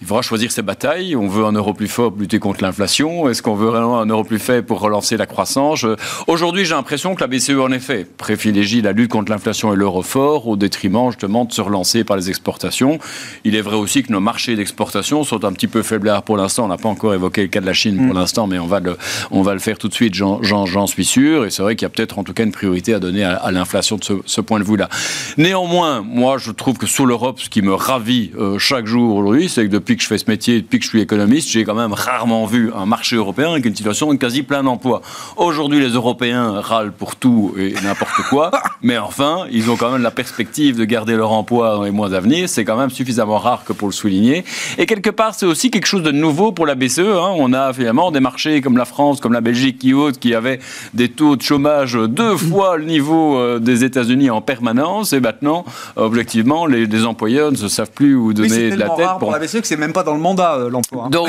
il 0.00 0.06
faudra 0.06 0.22
choisir 0.22 0.50
ses 0.50 0.62
batailles. 0.62 1.14
On 1.14 1.28
veut 1.28 1.44
un 1.44 1.52
euro 1.52 1.74
plus 1.74 1.88
fort 1.88 2.10
pour 2.10 2.20
lutter 2.20 2.38
contre 2.38 2.62
l'inflation. 2.62 3.28
Est-ce 3.28 3.42
qu'on 3.42 3.54
veut 3.54 3.68
vraiment 3.68 4.00
un 4.00 4.06
euro 4.06 4.24
plus 4.24 4.38
faible 4.38 4.66
pour 4.66 4.80
relancer 4.80 5.18
la 5.18 5.26
croissance? 5.26 5.84
Aujourd'hui, 6.26 6.64
j'ai 6.64 6.74
l'impression 6.74 7.14
que 7.14 7.20
la 7.20 7.26
BCE, 7.26 7.50
en 7.50 7.70
effet, 7.70 8.06
privilégie 8.16 8.80
la 8.80 8.92
lutte 8.92 9.10
contre 9.10 9.30
l'inflation 9.30 9.74
et 9.74 9.76
l'euro 9.76 10.02
fort 10.02 10.48
au 10.48 10.56
détriment 10.56 11.10
justement 11.10 11.44
de 11.44 11.52
se 11.52 11.60
relancer 11.60 12.02
par 12.04 12.16
les 12.16 12.30
exportations. 12.30 12.98
Il 13.44 13.54
est 13.54 13.60
vrai 13.60 13.76
aussi 13.76 14.02
que 14.02 14.10
nos 14.10 14.20
marchés 14.20 14.56
d'exportation 14.56 15.22
sont 15.22 15.44
un 15.44 15.52
petit 15.52 15.68
peu 15.68 15.82
faiblards 15.82 16.22
pour 16.22 16.38
l'instant. 16.38 16.64
On 16.64 16.68
n'a 16.68 16.78
pas 16.78 16.88
encore 16.88 17.12
évoqué 17.12 17.42
le 17.42 17.48
cas 17.48 17.60
de 17.60 17.66
la 17.66 17.74
Chine 17.74 17.96
pour 17.98 18.14
mm. 18.14 18.18
l'instant, 18.18 18.46
mais 18.46 18.58
on 18.58 18.66
va, 18.66 18.80
le, 18.80 18.96
on 19.30 19.42
va 19.42 19.52
le 19.52 19.60
faire 19.60 19.76
tout 19.76 19.88
de 19.88 19.94
suite, 19.94 20.14
j'en 20.14 20.86
suis 20.86 21.04
sûr. 21.04 21.44
Et 21.44 21.50
c'est 21.50 21.62
vrai 21.62 21.76
qu'il 21.76 21.84
y 21.84 21.86
a 21.86 21.90
peut-être 21.90 22.18
en 22.18 22.24
tout 22.24 22.32
cas 22.32 22.44
une 22.44 22.52
priorité 22.52 22.94
à 22.94 23.00
donner 23.00 23.24
à, 23.24 23.50
l'inflation 23.50 23.96
de 23.96 24.22
ce, 24.24 24.40
point 24.40 24.60
de 24.60 24.64
vue-là. 24.64 24.88
Néanmoins, 25.36 26.00
moi, 26.00 26.38
je 26.38 26.52
trouve 26.52 26.78
que 26.78 26.86
sur 26.86 27.04
l'Europe, 27.04 27.38
ce 27.40 27.50
qui 27.50 27.60
me 27.60 27.74
ravit 27.74 28.30
euh, 28.38 28.58
chaque 28.58 28.86
jour 28.86 29.16
aujourd'hui, 29.16 29.50
c'est 29.50 29.64
que 29.64 29.70
depuis 29.70 29.89
depuis 29.90 29.96
que 29.96 30.02
je 30.04 30.08
fais 30.08 30.18
ce 30.18 30.30
métier, 30.30 30.60
depuis 30.60 30.78
que 30.78 30.84
je 30.84 30.90
suis 30.90 31.00
économiste, 31.00 31.50
j'ai 31.50 31.64
quand 31.64 31.74
même 31.74 31.92
rarement 31.92 32.46
vu 32.46 32.70
un 32.72 32.86
marché 32.86 33.16
européen 33.16 33.50
avec 33.50 33.66
une 33.66 33.74
situation 33.74 34.12
de 34.12 34.18
quasi 34.18 34.44
plein 34.44 34.64
emploi. 34.66 35.02
Aujourd'hui, 35.36 35.80
les 35.80 35.88
Européens 35.88 36.60
râlent 36.60 36.92
pour 36.92 37.16
tout 37.16 37.54
et 37.58 37.74
n'importe 37.82 38.22
quoi, 38.28 38.52
mais 38.82 38.98
enfin, 38.98 39.46
ils 39.50 39.68
ont 39.68 39.76
quand 39.76 39.90
même 39.90 40.02
la 40.02 40.12
perspective 40.12 40.76
de 40.76 40.84
garder 40.84 41.16
leur 41.16 41.32
emploi 41.32 41.74
dans 41.74 41.82
les 41.82 41.90
mois 41.90 42.14
à 42.14 42.20
venir. 42.20 42.48
C'est 42.48 42.64
quand 42.64 42.76
même 42.76 42.90
suffisamment 42.90 43.38
rare 43.38 43.64
que 43.64 43.72
pour 43.72 43.88
le 43.88 43.92
souligner. 43.92 44.44
Et 44.78 44.86
quelque 44.86 45.10
part, 45.10 45.34
c'est 45.34 45.46
aussi 45.46 45.72
quelque 45.72 45.86
chose 45.86 46.04
de 46.04 46.12
nouveau 46.12 46.52
pour 46.52 46.66
la 46.66 46.76
BCE. 46.76 47.00
Hein. 47.00 47.34
On 47.36 47.52
a 47.52 47.72
finalement 47.72 48.12
des 48.12 48.20
marchés 48.20 48.60
comme 48.60 48.76
la 48.76 48.84
France, 48.84 49.18
comme 49.18 49.32
la 49.32 49.40
Belgique, 49.40 49.80
qui 49.80 49.92
autres, 49.92 50.20
qui 50.20 50.36
avaient 50.36 50.60
des 50.94 51.08
taux 51.08 51.34
de 51.34 51.42
chômage 51.42 51.94
deux 51.94 52.36
fois 52.36 52.76
le 52.76 52.84
niveau 52.84 53.36
euh, 53.36 53.58
des 53.58 53.82
États-Unis 53.82 54.30
en 54.30 54.40
permanence. 54.40 55.12
Et 55.12 55.18
maintenant, 55.18 55.64
objectivement, 55.96 56.66
les, 56.66 57.04
employeurs 57.04 57.50
ne 57.50 57.56
se 57.56 57.66
savent 57.66 57.90
plus 57.90 58.14
où 58.14 58.32
donner 58.32 58.70
de 58.70 58.76
la 58.76 58.90
tête. 58.90 59.08
pour 59.18 59.32
la 59.32 59.40
BCE 59.40 59.62
que 59.62 59.66
même 59.80 59.92
pas 59.92 60.04
dans 60.04 60.14
le 60.14 60.20
mandat, 60.20 60.54
euh, 60.54 60.70
l'emploi. 60.70 61.06
Hein. 61.06 61.10
Donc, 61.10 61.28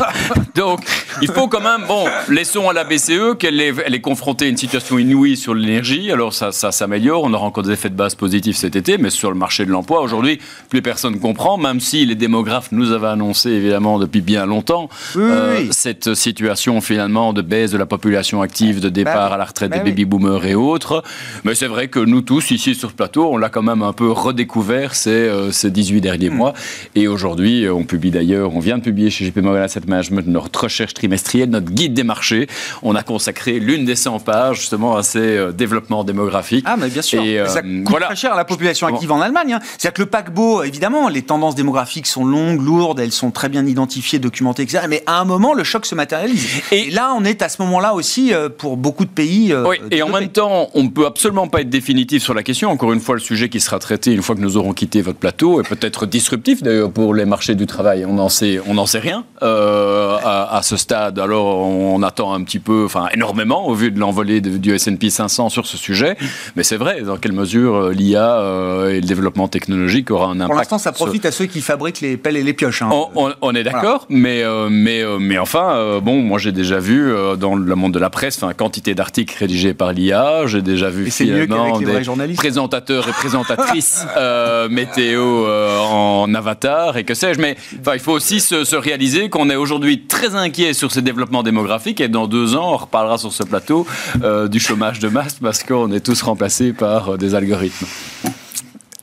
donc, 0.54 0.80
il 1.20 1.30
faut 1.30 1.48
quand 1.48 1.60
même, 1.60 1.86
bon, 1.86 2.06
laissons 2.28 2.68
à 2.68 2.72
la 2.72 2.84
BCE 2.84 3.36
qu'elle 3.38 3.60
est, 3.60 3.74
elle 3.84 3.94
est 3.94 4.00
confrontée 4.00 4.46
à 4.46 4.48
une 4.48 4.56
situation 4.56 4.98
inouïe 4.98 5.36
sur 5.36 5.54
l'énergie. 5.54 6.10
Alors, 6.10 6.32
ça, 6.32 6.52
ça 6.52 6.72
s'améliore. 6.72 7.24
On 7.24 7.32
aura 7.34 7.46
encore 7.46 7.64
des 7.64 7.72
effets 7.72 7.90
de 7.90 7.96
base 7.96 8.14
positifs 8.14 8.56
cet 8.56 8.76
été, 8.76 8.96
mais 8.96 9.10
sur 9.10 9.30
le 9.30 9.36
marché 9.36 9.66
de 9.66 9.70
l'emploi, 9.70 10.00
aujourd'hui, 10.00 10.38
plus 10.70 10.80
personne 10.80 11.18
comprend, 11.18 11.58
même 11.58 11.80
si 11.80 12.06
les 12.06 12.14
démographes 12.14 12.72
nous 12.72 12.92
avaient 12.92 13.08
annoncé, 13.08 13.50
évidemment, 13.50 13.98
depuis 13.98 14.20
bien 14.20 14.46
longtemps, 14.46 14.88
euh, 15.16 15.64
cette 15.70 16.14
situation, 16.14 16.80
finalement, 16.80 17.32
de 17.32 17.42
baisse 17.42 17.72
de 17.72 17.78
la 17.78 17.86
population 17.86 18.40
active, 18.40 18.80
de 18.80 18.88
départ 18.88 19.30
bah 19.30 19.34
à 19.34 19.38
la 19.38 19.44
retraite 19.44 19.70
bah 19.70 19.78
des 19.78 19.90
baby-boomers 19.90 20.46
et 20.46 20.54
autres. 20.54 21.02
Mais 21.44 21.54
c'est 21.54 21.66
vrai 21.66 21.88
que 21.88 21.98
nous 21.98 22.22
tous, 22.22 22.52
ici, 22.52 22.74
sur 22.74 22.90
ce 22.90 22.94
plateau, 22.94 23.28
on 23.32 23.36
l'a 23.36 23.48
quand 23.48 23.62
même 23.62 23.82
un 23.82 23.92
peu 23.92 24.10
redécouvert 24.10 24.94
ces, 24.94 25.10
euh, 25.10 25.50
ces 25.50 25.70
18 25.70 26.00
derniers 26.00 26.30
hmm. 26.30 26.34
mois. 26.34 26.54
Et 26.94 27.08
aujourd'hui, 27.08 27.68
on 27.68 27.84
publie 27.88 28.12
d'ailleurs, 28.12 28.54
on 28.54 28.60
vient 28.60 28.78
de 28.78 28.82
publier 28.82 29.10
chez 29.10 29.24
JP 29.24 29.38
Morgan 29.38 29.64
Asset 29.64 29.80
Management 29.88 30.28
notre 30.28 30.64
recherche 30.64 30.94
trimestrielle, 30.94 31.50
notre 31.50 31.70
guide 31.72 31.94
des 31.94 32.04
marchés. 32.04 32.46
On 32.82 32.94
a 32.94 33.02
consacré 33.02 33.58
l'une 33.58 33.84
des 33.84 33.96
100 33.96 34.20
pages 34.20 34.58
justement 34.60 34.96
à 34.96 35.02
ces 35.02 35.18
euh, 35.18 35.52
développements 35.52 36.04
démographiques. 36.04 36.64
Ah, 36.68 36.76
mais 36.78 36.88
bien 36.88 37.02
sûr. 37.02 37.22
Et, 37.22 37.42
ça 37.46 37.62
euh, 37.64 37.82
coûte 37.82 38.00
très 38.00 38.16
cher 38.16 38.32
à 38.34 38.36
la 38.36 38.44
population 38.44 38.86
active 38.86 39.10
en 39.10 39.20
Allemagne. 39.20 39.54
Hein. 39.54 39.60
C'est-à-dire 39.76 39.94
que 39.94 40.02
le 40.02 40.08
paquebot, 40.08 40.62
évidemment, 40.62 41.08
les 41.08 41.22
tendances 41.22 41.54
démographiques 41.54 42.06
sont 42.06 42.24
longues, 42.24 42.62
lourdes, 42.62 43.00
elles 43.00 43.12
sont 43.12 43.30
très 43.30 43.48
bien 43.48 43.66
identifiées, 43.66 44.18
documentées, 44.18 44.62
etc. 44.62 44.84
Mais 44.88 45.02
à 45.06 45.20
un 45.20 45.24
moment, 45.24 45.54
le 45.54 45.64
choc 45.64 45.86
se 45.86 45.94
matérialise. 45.94 46.46
Et, 46.70 46.90
là, 46.90 47.12
on 47.16 47.24
est 47.24 47.42
à 47.42 47.48
ce 47.48 47.60
moment-là 47.62 47.94
aussi 47.94 48.32
euh, 48.32 48.48
pour 48.48 48.76
beaucoup 48.76 49.04
de 49.04 49.10
pays. 49.10 49.54
oui, 49.54 49.76
et 49.90 50.02
en 50.02 50.08
même 50.08 50.28
temps, 50.28 50.68
on 50.74 50.84
ne 50.84 50.88
peut 50.88 51.06
absolument 51.06 51.48
pas 51.48 51.62
être 51.62 51.70
définitif 51.70 52.22
sur 52.22 52.34
la 52.34 52.42
question. 52.42 52.70
Encore 52.70 52.92
une 52.92 53.00
fois, 53.00 53.14
le 53.14 53.20
sujet 53.20 53.48
qui 53.48 53.60
sera 53.60 53.78
traité 53.78 54.12
une 54.12 54.22
fois 54.22 54.34
que 54.34 54.40
nous 54.40 54.56
aurons 54.56 54.72
quitté 54.72 55.00
votre 55.00 55.18
plateau 55.18 55.60
est 55.60 55.68
peut-être 55.68 56.06
disruptif 56.06 56.62
d'ailleurs 56.62 56.90
pour 56.90 57.14
les 57.14 57.24
marchés 57.24 57.54
du 57.54 57.66
travail 57.66 57.77
on 57.78 58.14
n'en 58.14 58.28
sait, 58.28 58.60
on 58.66 58.74
n'en 58.74 58.86
sait 58.86 58.98
rien 58.98 59.24
euh, 59.42 60.16
à, 60.24 60.60
ce 60.62 60.76
stade. 60.76 61.18
Alors 61.18 61.58
on 61.58 62.02
attend 62.02 62.32
un 62.32 62.42
petit 62.42 62.58
peu, 62.58 62.84
enfin 62.84 63.08
énormément 63.12 63.68
au 63.68 63.74
vu 63.74 63.90
de 63.90 64.00
l'envolée 64.00 64.40
du 64.40 64.74
S&P 64.74 65.10
500 65.10 65.48
sur 65.48 65.66
ce 65.66 65.76
sujet. 65.76 66.16
Mais 66.56 66.62
c'est 66.62 66.76
vrai, 66.76 67.02
dans 67.02 67.16
quelle 67.16 67.32
mesure 67.32 67.76
euh, 67.76 67.92
l'IA 67.92 68.40
euh, 68.40 68.90
et 68.90 69.00
le 69.00 69.06
développement 69.06 69.48
technologique 69.48 70.10
aura 70.10 70.26
un 70.26 70.36
impact. 70.36 70.48
Pour 70.48 70.56
l'instant, 70.56 70.78
ça 70.78 70.92
profite 70.92 71.24
à 71.24 71.30
ceux 71.30 71.46
qui 71.46 71.60
fabriquent 71.60 72.00
les 72.00 72.16
pelles 72.16 72.36
et 72.36 72.42
les 72.42 72.52
pioches. 72.52 72.82
Hein. 72.82 72.90
On, 73.14 73.54
est 73.54 73.62
d'accord, 73.62 74.06
mais 74.08 74.42
mais 74.70 75.02
mais 75.18 75.38
enfin, 75.38 76.00
bon, 76.02 76.20
moi 76.22 76.38
j'ai 76.38 76.52
déjà 76.52 76.78
vu 76.78 77.12
dans 77.38 77.54
le 77.54 77.74
monde 77.74 77.92
de 77.92 77.98
la 77.98 78.10
presse, 78.10 78.42
enfin 78.42 78.52
quantité 78.54 78.94
d'articles 78.94 79.36
rédigés 79.38 79.74
par 79.74 79.92
l'IA. 79.92 80.46
J'ai 80.46 80.62
déjà 80.62 80.90
vu 80.90 81.10
finalement 81.10 81.78
des 81.78 82.34
présentateurs 82.34 83.08
et 83.08 83.12
présentatrices 83.12 84.06
météo 84.70 85.46
en 85.48 86.32
avatar 86.34 86.96
et 86.96 87.04
que 87.04 87.14
sais-je. 87.14 87.40
Mais 87.40 87.56
il 87.72 88.00
faut 88.00 88.12
aussi 88.12 88.40
se, 88.40 88.76
réaliser 88.76 89.28
qu'on 89.28 89.50
est 89.50 89.56
aujourd'hui 89.56 90.02
très 90.02 90.34
inquiet 90.34 90.72
sur 90.72 90.92
ces 90.92 91.02
développements 91.02 91.42
démographiques 91.42 92.00
et 92.00 92.08
dans 92.08 92.26
deux 92.26 92.54
ans, 92.54 92.72
on 92.72 92.76
reparlera 92.76 93.18
sur 93.18 93.32
ce 93.32 93.42
plateau 93.42 93.86
euh, 94.22 94.48
du 94.48 94.60
chômage 94.60 94.98
de 94.98 95.08
masse 95.08 95.34
parce 95.40 95.62
qu'on 95.62 95.92
est 95.92 96.00
tous 96.00 96.22
remplacés 96.22 96.72
par 96.72 97.10
euh, 97.10 97.16
des 97.16 97.34
algorithmes. 97.34 97.86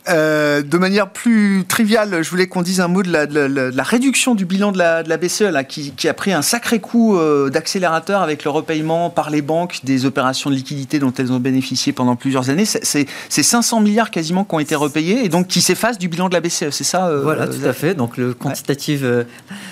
Euh, 0.08 0.62
de 0.62 0.78
manière 0.78 1.10
plus 1.10 1.66
triviale, 1.68 2.22
je 2.22 2.30
voulais 2.30 2.48
qu'on 2.48 2.62
dise 2.62 2.80
un 2.80 2.88
mot 2.88 3.02
de 3.02 3.12
la, 3.12 3.84
réduction 3.84 4.36
du 4.36 4.46
bilan 4.46 4.72
de 4.72 4.78
la, 4.78 5.18
BCE, 5.18 5.42
là, 5.42 5.64
qui, 5.64 5.94
a 6.08 6.14
pris 6.14 6.34
un 6.34 6.42
sacré 6.42 6.80
coup 6.80 7.18
d'accélérateur 7.52 8.22
avec 8.22 8.44
le 8.44 8.52
repayement 8.52 9.10
par 9.10 9.30
les 9.30 9.42
banques 9.42 9.80
des 9.84 10.06
opérations 10.06 10.50
de 10.50 10.56
liquidité 10.56 11.00
dont 11.00 11.14
elles 11.18 11.32
ont 11.32 11.40
bénéficié 11.40 11.94
pendant 11.94 12.16
plusieurs 12.16 12.50
années. 12.50 12.66
C'est 12.66 13.08
500 13.30 13.80
milliards 13.82 14.12
quasiment 14.12 14.44
qui 14.44 14.56
ont 14.56 14.60
été 14.60 14.76
repayés 14.76 15.26
et 15.26 15.30
donc 15.30 15.48
qui 15.48 15.62
s'effacent 15.62 15.98
du 15.98 16.08
bilan 16.08 16.30
de 16.30 16.34
la 16.34 16.42
BCE, 16.42 16.70
c'est 16.70 16.84
ça 16.84 17.12
Voilà, 17.24 17.48
tout 17.48 17.66
à 17.66 17.74
fait. 17.74 17.96
Donc 17.96 18.18
le 18.18 18.34
quantitative, 18.34 19.26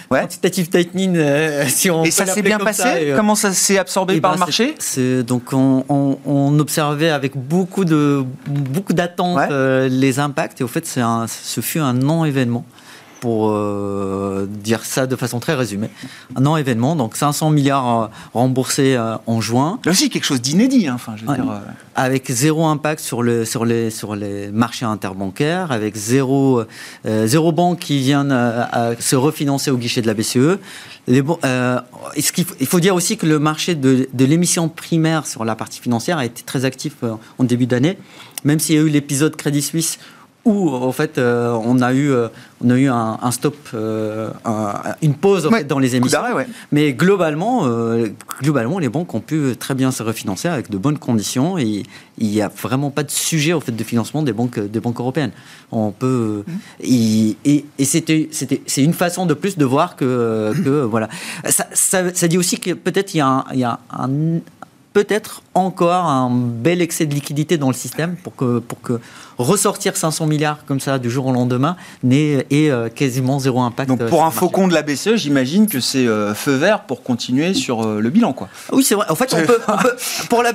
quantitative 0.09 0.69
tightening, 0.69 1.19
si 1.67 1.91
on 1.91 2.03
Et 2.03 2.11
ça 2.11 2.25
s'est 2.25 2.41
bien 2.41 2.59
passé 2.59 3.13
Comment 3.15 3.35
ça 3.35 3.53
s'est 3.53 3.77
absorbé 3.77 4.15
eh 4.17 4.21
par 4.21 4.31
ben, 4.31 4.35
le 4.35 4.39
marché 4.39 4.75
Donc 5.23 5.53
on, 5.53 6.59
observait 6.59 7.09
avec 7.09 7.35
beaucoup 7.35 7.83
de 7.83 8.23
beaucoup 8.47 8.93
d'attentes 8.93 9.49
les 9.49 10.19
impacts 10.23 10.61
et 10.61 10.63
au 10.63 10.67
fait 10.67 10.85
ce 10.85 11.61
fut 11.61 11.79
un 11.79 11.93
non-événement 11.93 12.65
pour 13.23 13.51
euh, 13.51 14.49
dire 14.49 14.83
ça 14.83 15.07
de 15.07 15.15
façon 15.15 15.39
très 15.39 15.53
résumée. 15.53 15.89
Un 16.35 16.41
non-événement, 16.41 16.97
donc 16.97 17.15
500 17.15 17.51
milliards 17.51 18.01
euh, 18.01 18.07
remboursés 18.33 18.95
euh, 18.95 19.15
en 19.27 19.39
juin. 19.39 19.79
Là 19.85 19.91
aussi, 19.93 20.09
quelque 20.09 20.25
chose 20.25 20.41
d'inédit. 20.41 20.89
Hein, 20.89 20.95
enfin, 20.95 21.15
Avec 21.95 22.29
zéro 22.29 22.65
impact 22.65 22.99
sur, 22.99 23.23
le, 23.23 23.45
sur, 23.45 23.63
les, 23.63 23.91
sur 23.91 24.17
les 24.17 24.51
marchés 24.51 24.83
interbancaires, 24.83 25.71
avec 25.71 25.95
zéro, 25.95 26.63
zéro 27.05 27.53
banque 27.53 27.79
qui 27.79 27.99
vient 27.99 28.27
se 28.99 29.15
refinancer 29.15 29.71
au 29.71 29.77
guichet 29.77 30.01
de 30.01 30.07
la 30.07 30.15
BCE. 30.15 30.59
Les, 31.07 31.23
il 32.59 32.67
faut 32.67 32.81
dire 32.81 32.93
aussi 32.93 33.15
que 33.15 33.25
le 33.25 33.39
marché 33.39 33.75
de, 33.75 34.09
de 34.11 34.25
l'émission 34.25 34.67
primaire 34.67 35.25
sur 35.27 35.45
la 35.45 35.55
partie 35.55 35.79
financière 35.79 36.17
a 36.17 36.25
été 36.25 36.43
très 36.43 36.65
actif 36.65 36.95
en 37.37 37.43
début 37.45 37.67
d'année, 37.67 37.97
même 38.43 38.59
s'il 38.59 38.75
y 38.75 38.79
a 38.79 38.81
eu 38.81 38.89
l'épisode 38.89 39.37
Crédit 39.37 39.61
Suisse 39.61 39.97
où 40.45 40.69
en 40.69 40.91
fait 40.91 41.17
euh, 41.17 41.57
on 41.63 41.81
a 41.81 41.93
eu 41.93 42.11
euh, 42.11 42.27
on 42.63 42.69
a 42.69 42.75
eu 42.75 42.89
un, 42.89 43.31
stop 43.31 43.55
euh, 43.73 44.29
une 45.01 45.13
pause 45.13 45.49
dans 45.67 45.79
les 45.79 45.95
émissions. 45.95 46.19
mais 46.71 46.93
globalement 46.93 47.67
globalement 48.41 48.79
les 48.79 48.89
banques 48.89 49.13
ont 49.13 49.21
pu 49.21 49.55
très 49.57 49.73
bien 49.73 49.91
se 49.91 50.03
refinancer 50.03 50.47
avec 50.47 50.69
de 50.69 50.77
bonnes 50.77 50.97
conditions. 50.97 51.57
Et 51.57 51.83
il 52.17 52.29
n'y 52.29 52.41
a 52.41 52.49
vraiment 52.49 52.91
pas 52.91 53.03
de 53.03 53.11
sujet 53.11 53.53
au 53.53 53.59
fait 53.59 53.71
de 53.71 53.83
financement 53.83 54.21
des 54.21 54.33
banques 54.33 54.59
des 54.59 54.79
banques 54.79 54.99
européennes. 54.99 55.31
On 55.71 55.91
peut 55.91 56.43
mmh. 56.45 56.51
et, 56.81 57.65
et, 57.77 57.85
c'était 57.85 58.29
c'était 58.31 58.61
c'est 58.65 58.83
une 58.83 58.93
façon 58.93 59.25
de 59.25 59.33
plus 59.33 59.57
de 59.57 59.65
voir 59.65 59.95
que, 59.95 60.53
que 60.63 60.83
voilà. 60.83 61.09
Ça, 61.49 61.65
ça, 61.73 62.27
dit 62.27 62.37
aussi 62.37 62.59
que 62.59 62.71
peut-être 62.71 63.13
il 63.13 63.17
y 63.17 63.21
a 63.21 63.27
un, 63.27 63.45
il 63.53 63.59
y 63.59 63.63
a 63.63 63.79
un 63.91 64.09
peut-être 64.93 65.41
encore 65.55 66.05
un 66.05 66.29
bel 66.31 66.81
excès 66.81 67.05
de 67.05 67.13
liquidité 67.13 67.57
dans 67.57 67.67
le 67.67 67.73
système 67.73 68.15
pour 68.15 68.35
que, 68.35 68.59
pour 68.59 68.79
que 68.81 68.99
ressortir 69.43 69.95
500 69.95 70.25
milliards 70.25 70.65
comme 70.65 70.79
ça 70.79 70.99
du 70.99 71.09
jour 71.09 71.27
au 71.27 71.31
lendemain 71.31 71.75
n'ait 72.03 72.45
euh, 72.51 72.89
quasiment 72.89 73.39
zéro 73.39 73.61
impact. 73.61 73.89
Donc 73.89 74.05
pour 74.07 74.23
un 74.23 74.31
faucon 74.31 74.67
de 74.67 74.73
la 74.73 74.81
BCE, 74.81 75.15
j'imagine 75.15 75.67
que 75.67 75.79
c'est 75.79 76.07
euh, 76.07 76.33
feu 76.33 76.55
vert 76.55 76.81
pour 76.83 77.03
continuer 77.03 77.53
sur 77.53 77.83
euh, 77.83 77.99
le 77.99 78.09
bilan. 78.09 78.33
Quoi. 78.33 78.49
Oui, 78.71 78.83
c'est 78.83 78.95
vrai. 78.95 79.05
En 79.09 79.15
fait, 79.15 79.33
on 79.33 79.45
peut, 79.45 79.59
on 79.67 79.77
peut, 79.77 79.95
pour 80.29 80.43
la, 80.43 80.51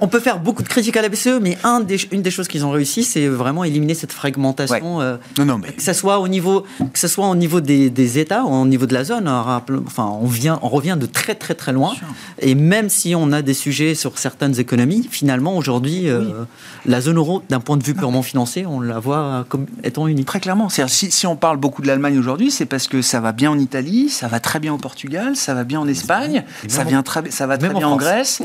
on, 0.00 0.08
peut 0.08 0.20
faire 0.20 0.38
beaucoup 0.38 0.62
de 0.62 0.68
critiques 0.68 0.96
à 0.96 1.02
la 1.02 1.08
BCE, 1.08 1.38
mais 1.40 1.56
un 1.64 1.80
des, 1.80 1.98
une 2.12 2.22
des 2.22 2.30
choses 2.30 2.48
qu'ils 2.48 2.64
ont 2.64 2.70
réussi, 2.70 3.04
c'est 3.04 3.26
vraiment 3.26 3.64
éliminer 3.64 3.94
cette 3.94 4.12
fragmentation. 4.12 5.00
non, 5.38 5.44
non, 5.44 5.58
mais... 5.58 5.72
Que 5.72 5.82
ce 5.82 5.92
soit 5.92 6.18
au 6.18 6.28
niveau, 6.28 6.64
que 6.92 6.98
ce 6.98 7.08
soit 7.08 7.28
au 7.28 7.34
niveau 7.34 7.60
des, 7.60 7.90
des 7.90 8.18
États 8.18 8.44
ou 8.44 8.52
au 8.52 8.66
niveau 8.66 8.86
de 8.86 8.94
la 8.94 9.04
zone. 9.04 9.28
Enfin, 9.28 10.10
on, 10.20 10.26
vient, 10.26 10.58
on 10.62 10.68
revient 10.68 10.96
de 10.98 11.06
très 11.06 11.34
très 11.34 11.54
très 11.54 11.72
loin. 11.72 11.94
Et 12.40 12.54
même 12.54 12.88
si 12.88 13.14
on 13.14 13.32
a 13.32 13.42
des 13.42 13.54
sujets 13.54 13.94
sur 13.94 14.18
certaines 14.18 14.58
économies, 14.58 15.08
finalement, 15.10 15.56
aujourd'hui, 15.56 16.08
euh, 16.08 16.44
la 16.86 17.00
zone 17.00 17.16
euro, 17.16 17.42
d'un 17.48 17.60
point 17.60 17.76
de 17.76 17.84
vue 17.84 17.94
purement 18.08 18.22
financier, 18.22 18.64
on 18.64 18.80
la 18.80 18.98
voit 18.98 19.44
comme 19.50 19.66
étant 19.84 20.08
unique. 20.08 20.24
Très 20.26 20.40
clairement. 20.40 20.70
Si, 20.70 21.10
si 21.10 21.26
on 21.26 21.36
parle 21.36 21.58
beaucoup 21.58 21.82
de 21.82 21.86
l'Allemagne 21.86 22.18
aujourd'hui, 22.18 22.50
c'est 22.50 22.64
parce 22.64 22.86
que 22.86 23.02
ça 23.02 23.20
va 23.20 23.32
bien 23.32 23.50
en 23.50 23.58
Italie, 23.58 24.08
ça 24.08 24.28
va 24.28 24.40
très 24.40 24.60
bien 24.60 24.72
au 24.72 24.78
Portugal, 24.78 25.36
ça 25.36 25.52
va 25.52 25.64
bien 25.64 25.78
en 25.78 25.86
Espagne, 25.86 26.42
ça, 26.68 26.84
vient 26.84 27.02
très, 27.02 27.30
ça 27.30 27.46
va 27.46 27.58
très 27.58 27.68
bien 27.68 27.86
en, 27.86 27.96
Grèce, 27.96 28.40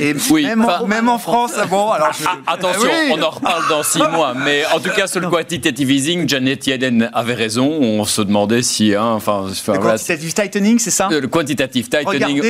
et 0.00 0.14
même, 0.86 1.08
en, 1.10 1.18
France. 1.18 1.52
Ah 1.60 1.66
bon, 1.66 1.90
alors 1.90 2.12
ah, 2.26 2.54
attention, 2.54 2.88
on 3.10 3.20
en 3.20 3.28
reparle 3.28 3.62
dans 3.68 3.82
six 3.82 3.98
mois, 3.98 4.32
mais 4.32 4.62
en 4.74 4.80
tout 4.80 4.90
cas, 4.96 5.06
sur 5.06 5.20
le 5.20 5.28
quantitative 5.28 5.90
easing, 5.90 6.26
Janet 6.26 6.66
Yellen 6.66 7.10
avait 7.12 7.34
raison. 7.34 7.66
On 7.66 8.06
se 8.06 8.22
demandait 8.22 8.62
si. 8.62 8.94
Hein, 8.94 9.04
enfin, 9.04 9.48
le 9.68 9.78
quantitative 9.78 10.32
tightening, 10.32 10.78
c'est 10.78 10.90
ça? 10.90 11.08
Le 11.10 11.26
quantitative 11.28 11.90
tightening, 11.90 12.42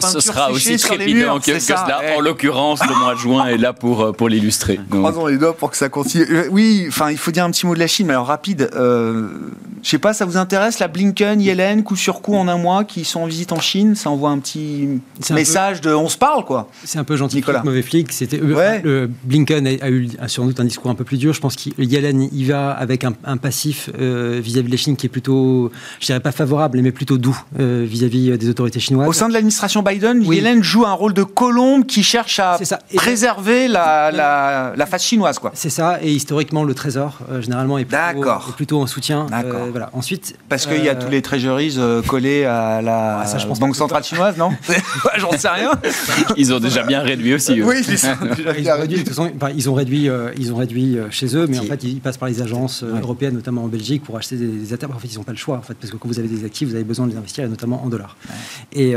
ce 0.00 0.20
sera 0.20 0.50
aussi 0.50 0.76
trépidant 0.76 1.38
que, 1.40 1.52
que 1.52 1.58
cela 1.58 2.00
en 2.18 2.20
l'occurrence, 2.20 2.80
le 2.86 2.94
mois 2.94 3.14
de 3.14 3.18
juin 3.18 3.46
est 3.46 3.56
là 3.56 3.72
pour, 3.72 4.02
euh, 4.02 4.12
pour 4.12 4.28
l'illustrer. 4.28 4.78
Croisons 4.90 5.26
les 5.26 5.38
doigts 5.38 5.56
pour 5.56 5.70
que 5.70 5.76
ça 5.76 5.88
continue. 5.92 6.26
Euh, 6.28 6.48
oui, 6.50 6.86
enfin, 6.88 7.12
il 7.12 7.16
faut 7.16 7.30
dire 7.30 7.44
un 7.44 7.50
petit 7.52 7.66
mot 7.66 7.74
de 7.74 7.78
la 7.78 7.86
Chine, 7.86 8.06
mais 8.06 8.14
alors 8.14 8.26
rapide. 8.26 8.70
Euh, 8.74 9.28
je 9.82 9.88
sais 9.88 9.98
pas, 9.98 10.12
ça 10.12 10.24
vous 10.24 10.36
intéresse 10.36 10.80
la 10.80 10.88
Blinken, 10.88 11.40
Yellen, 11.40 11.84
coup 11.84 11.94
sur 11.94 12.20
coup 12.20 12.34
en 12.34 12.48
un 12.48 12.58
mois, 12.58 12.82
qui 12.82 13.04
sont 13.04 13.20
en 13.20 13.26
visite 13.26 13.52
en 13.52 13.60
Chine 13.60 13.94
Ça 13.94 14.10
envoie 14.10 14.30
un 14.30 14.38
petit 14.38 15.00
message 15.30 15.80
de 15.80 15.94
on 15.94 16.08
se 16.08 16.18
parle, 16.18 16.44
quoi. 16.44 16.68
C'est 16.84 16.98
un 16.98 17.04
peu 17.04 17.16
gentil, 17.16 17.36
Nicolas. 17.36 17.62
mauvais 17.62 17.82
flic. 17.82 18.10
C'était 18.12 18.40
ouais. 18.40 18.82
Blinken 19.24 19.66
a, 19.66 19.90
eu 19.90 20.08
sans 20.26 20.46
doute 20.46 20.58
un 20.58 20.64
discours 20.64 20.90
un 20.90 20.96
peu 20.96 21.04
plus 21.04 21.18
dur. 21.18 21.32
Je 21.32 21.40
pense 21.40 21.54
que 21.54 21.70
Yellen 21.78 22.28
y 22.32 22.44
va 22.44 22.72
avec 22.72 23.04
un, 23.04 23.36
passif 23.36 23.88
vis-à-vis 23.96 24.62
de 24.64 24.70
la 24.70 24.76
Chine 24.76 24.96
qui 24.96 25.06
est 25.06 25.10
plutôt, 25.10 25.70
je 26.00 26.06
dirais 26.06 26.20
pas 26.20 26.32
favorable, 26.32 26.80
mais 26.80 26.92
plutôt 26.92 27.18
doux 27.18 27.38
vis-à-vis 27.58 28.36
des 28.38 28.48
autorités 28.48 28.80
chinoises. 28.80 29.08
Au 29.08 29.12
sein 29.12 29.28
de 29.28 29.34
l'administration 29.34 29.82
Biden, 29.82 30.22
Yellen 30.24 30.62
joue 30.62 30.86
un 30.86 30.92
rôle 30.92 31.14
de 31.14 31.22
colombe 31.22 31.86
qui 31.86 32.02
cherche 32.02 32.38
à 32.38 32.58
préserver 32.94 33.68
la, 33.68 34.10
la, 34.76 34.86
face 34.86 35.04
chinoise. 35.04 35.38
quoi. 35.38 35.52
C'est 35.54 35.70
ça, 35.70 35.81
et 36.02 36.12
historiquement, 36.12 36.64
le 36.64 36.74
Trésor, 36.74 37.18
euh, 37.30 37.40
généralement, 37.40 37.78
est 37.78 37.84
plutôt, 37.84 38.24
est 38.24 38.56
plutôt 38.56 38.80
en 38.80 38.86
soutien. 38.86 39.26
Euh, 39.32 39.68
voilà. 39.70 39.90
Ensuite, 39.92 40.36
Parce 40.48 40.66
qu'il 40.66 40.84
y 40.84 40.88
a 40.88 40.92
euh, 40.92 41.00
tous 41.02 41.10
les 41.10 41.22
treasuries 41.22 41.78
collés 42.06 42.44
à 42.44 42.82
la 42.82 43.20
ah, 43.20 43.26
ça, 43.26 43.38
Banque 43.60 43.76
centrale 43.76 44.02
chinoise, 44.02 44.36
non 44.36 44.50
J'en 45.18 45.32
sais 45.32 45.48
rien. 45.48 45.70
Ils 46.36 46.52
ont 46.52 46.60
déjà 46.60 46.82
bien 46.82 47.00
réduit 47.00 47.34
aussi. 47.34 47.62
Oui, 47.62 47.82
ils, 47.88 48.70
ont 48.70 48.74
réduit, 48.74 49.04
ils 49.56 49.70
ont 49.70 49.74
réduit, 49.74 50.08
ils 50.36 50.52
ont 50.52 50.56
réduit 50.56 50.98
chez 51.10 51.36
eux, 51.36 51.46
mais 51.48 51.58
en 51.58 51.64
fait, 51.64 51.84
ils 51.84 52.00
passent 52.00 52.18
par 52.18 52.28
les 52.28 52.42
agences 52.42 52.82
européennes, 52.82 53.34
notamment 53.34 53.64
en 53.64 53.68
Belgique, 53.68 54.02
pour 54.02 54.16
acheter 54.16 54.36
des, 54.36 54.46
des 54.46 54.84
En 54.84 54.98
fait, 54.98 55.08
ils 55.08 55.16
n'ont 55.16 55.24
pas 55.24 55.32
le 55.32 55.38
choix, 55.38 55.56
en 55.56 55.62
fait, 55.62 55.74
parce 55.74 55.90
que 55.90 55.96
quand 55.96 56.08
vous 56.08 56.18
avez 56.18 56.28
des 56.28 56.44
actifs, 56.44 56.68
vous 56.68 56.74
avez 56.74 56.84
besoin 56.84 57.06
de 57.06 57.12
les 57.12 57.18
investir, 57.18 57.44
et 57.44 57.48
notamment 57.48 57.84
en 57.84 57.88
dollars. 57.88 58.16
Et, 58.72 58.90
et, 58.90 58.94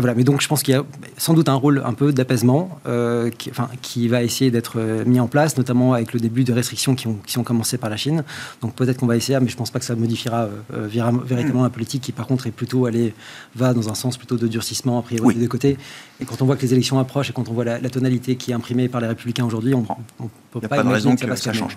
voilà. 0.00 0.14
Mais 0.14 0.24
donc, 0.24 0.40
je 0.40 0.48
pense 0.48 0.62
qu'il 0.62 0.74
y 0.74 0.76
a 0.76 0.84
sans 1.16 1.34
doute 1.34 1.48
un 1.48 1.54
rôle 1.54 1.82
un 1.84 1.94
peu 1.94 2.12
d'apaisement 2.12 2.80
euh, 2.86 3.30
qui, 3.30 3.50
enfin, 3.50 3.68
qui, 3.82 4.08
va 4.08 4.22
essayer 4.22 4.50
d'être 4.50 4.80
mis 5.06 5.20
en 5.20 5.26
place, 5.26 5.56
notamment 5.56 5.92
avec 5.94 6.12
le 6.12 6.19
début 6.20 6.44
des 6.44 6.52
restrictions 6.52 6.94
qui 6.94 7.06
ont, 7.06 7.18
qui 7.26 7.38
ont 7.38 7.44
commencé 7.44 7.78
par 7.78 7.90
la 7.90 7.96
Chine. 7.96 8.24
Donc 8.62 8.74
peut-être 8.74 8.98
qu'on 8.98 9.06
va 9.06 9.16
essayer, 9.16 9.38
mais 9.40 9.48
je 9.48 9.54
ne 9.54 9.58
pense 9.58 9.70
pas 9.70 9.78
que 9.78 9.84
ça 9.84 9.94
modifiera 9.94 10.48
euh, 10.74 10.88
véritablement 10.88 11.62
la 11.62 11.70
politique 11.70 12.02
qui, 12.02 12.12
par 12.12 12.26
contre, 12.26 12.46
est 12.46 12.52
plutôt 12.52 12.86
allée, 12.86 13.14
va 13.54 13.74
dans 13.74 13.88
un 13.88 13.94
sens 13.94 14.16
plutôt 14.16 14.36
de 14.36 14.46
durcissement, 14.46 14.98
a 14.98 15.02
priori, 15.02 15.34
des 15.34 15.40
deux 15.40 15.48
côtés. 15.48 15.78
Et 16.20 16.24
quand 16.24 16.42
on 16.42 16.46
voit 16.46 16.56
que 16.56 16.62
les 16.62 16.72
élections 16.72 16.98
approchent 16.98 17.30
et 17.30 17.32
quand 17.32 17.48
on 17.48 17.52
voit 17.52 17.64
la, 17.64 17.90
tonalité 17.90 18.36
qui 18.36 18.52
est 18.52 18.54
imprimée 18.54 18.88
par 18.88 19.00
les 19.00 19.08
républicains 19.08 19.44
aujourd'hui, 19.44 19.74
on 19.74 19.80
ne 19.80 20.28
peut 20.52 20.60
pas, 20.60 20.82
imaginer 20.82 21.16
que 21.16 21.36
ça, 21.36 21.52
change 21.52 21.76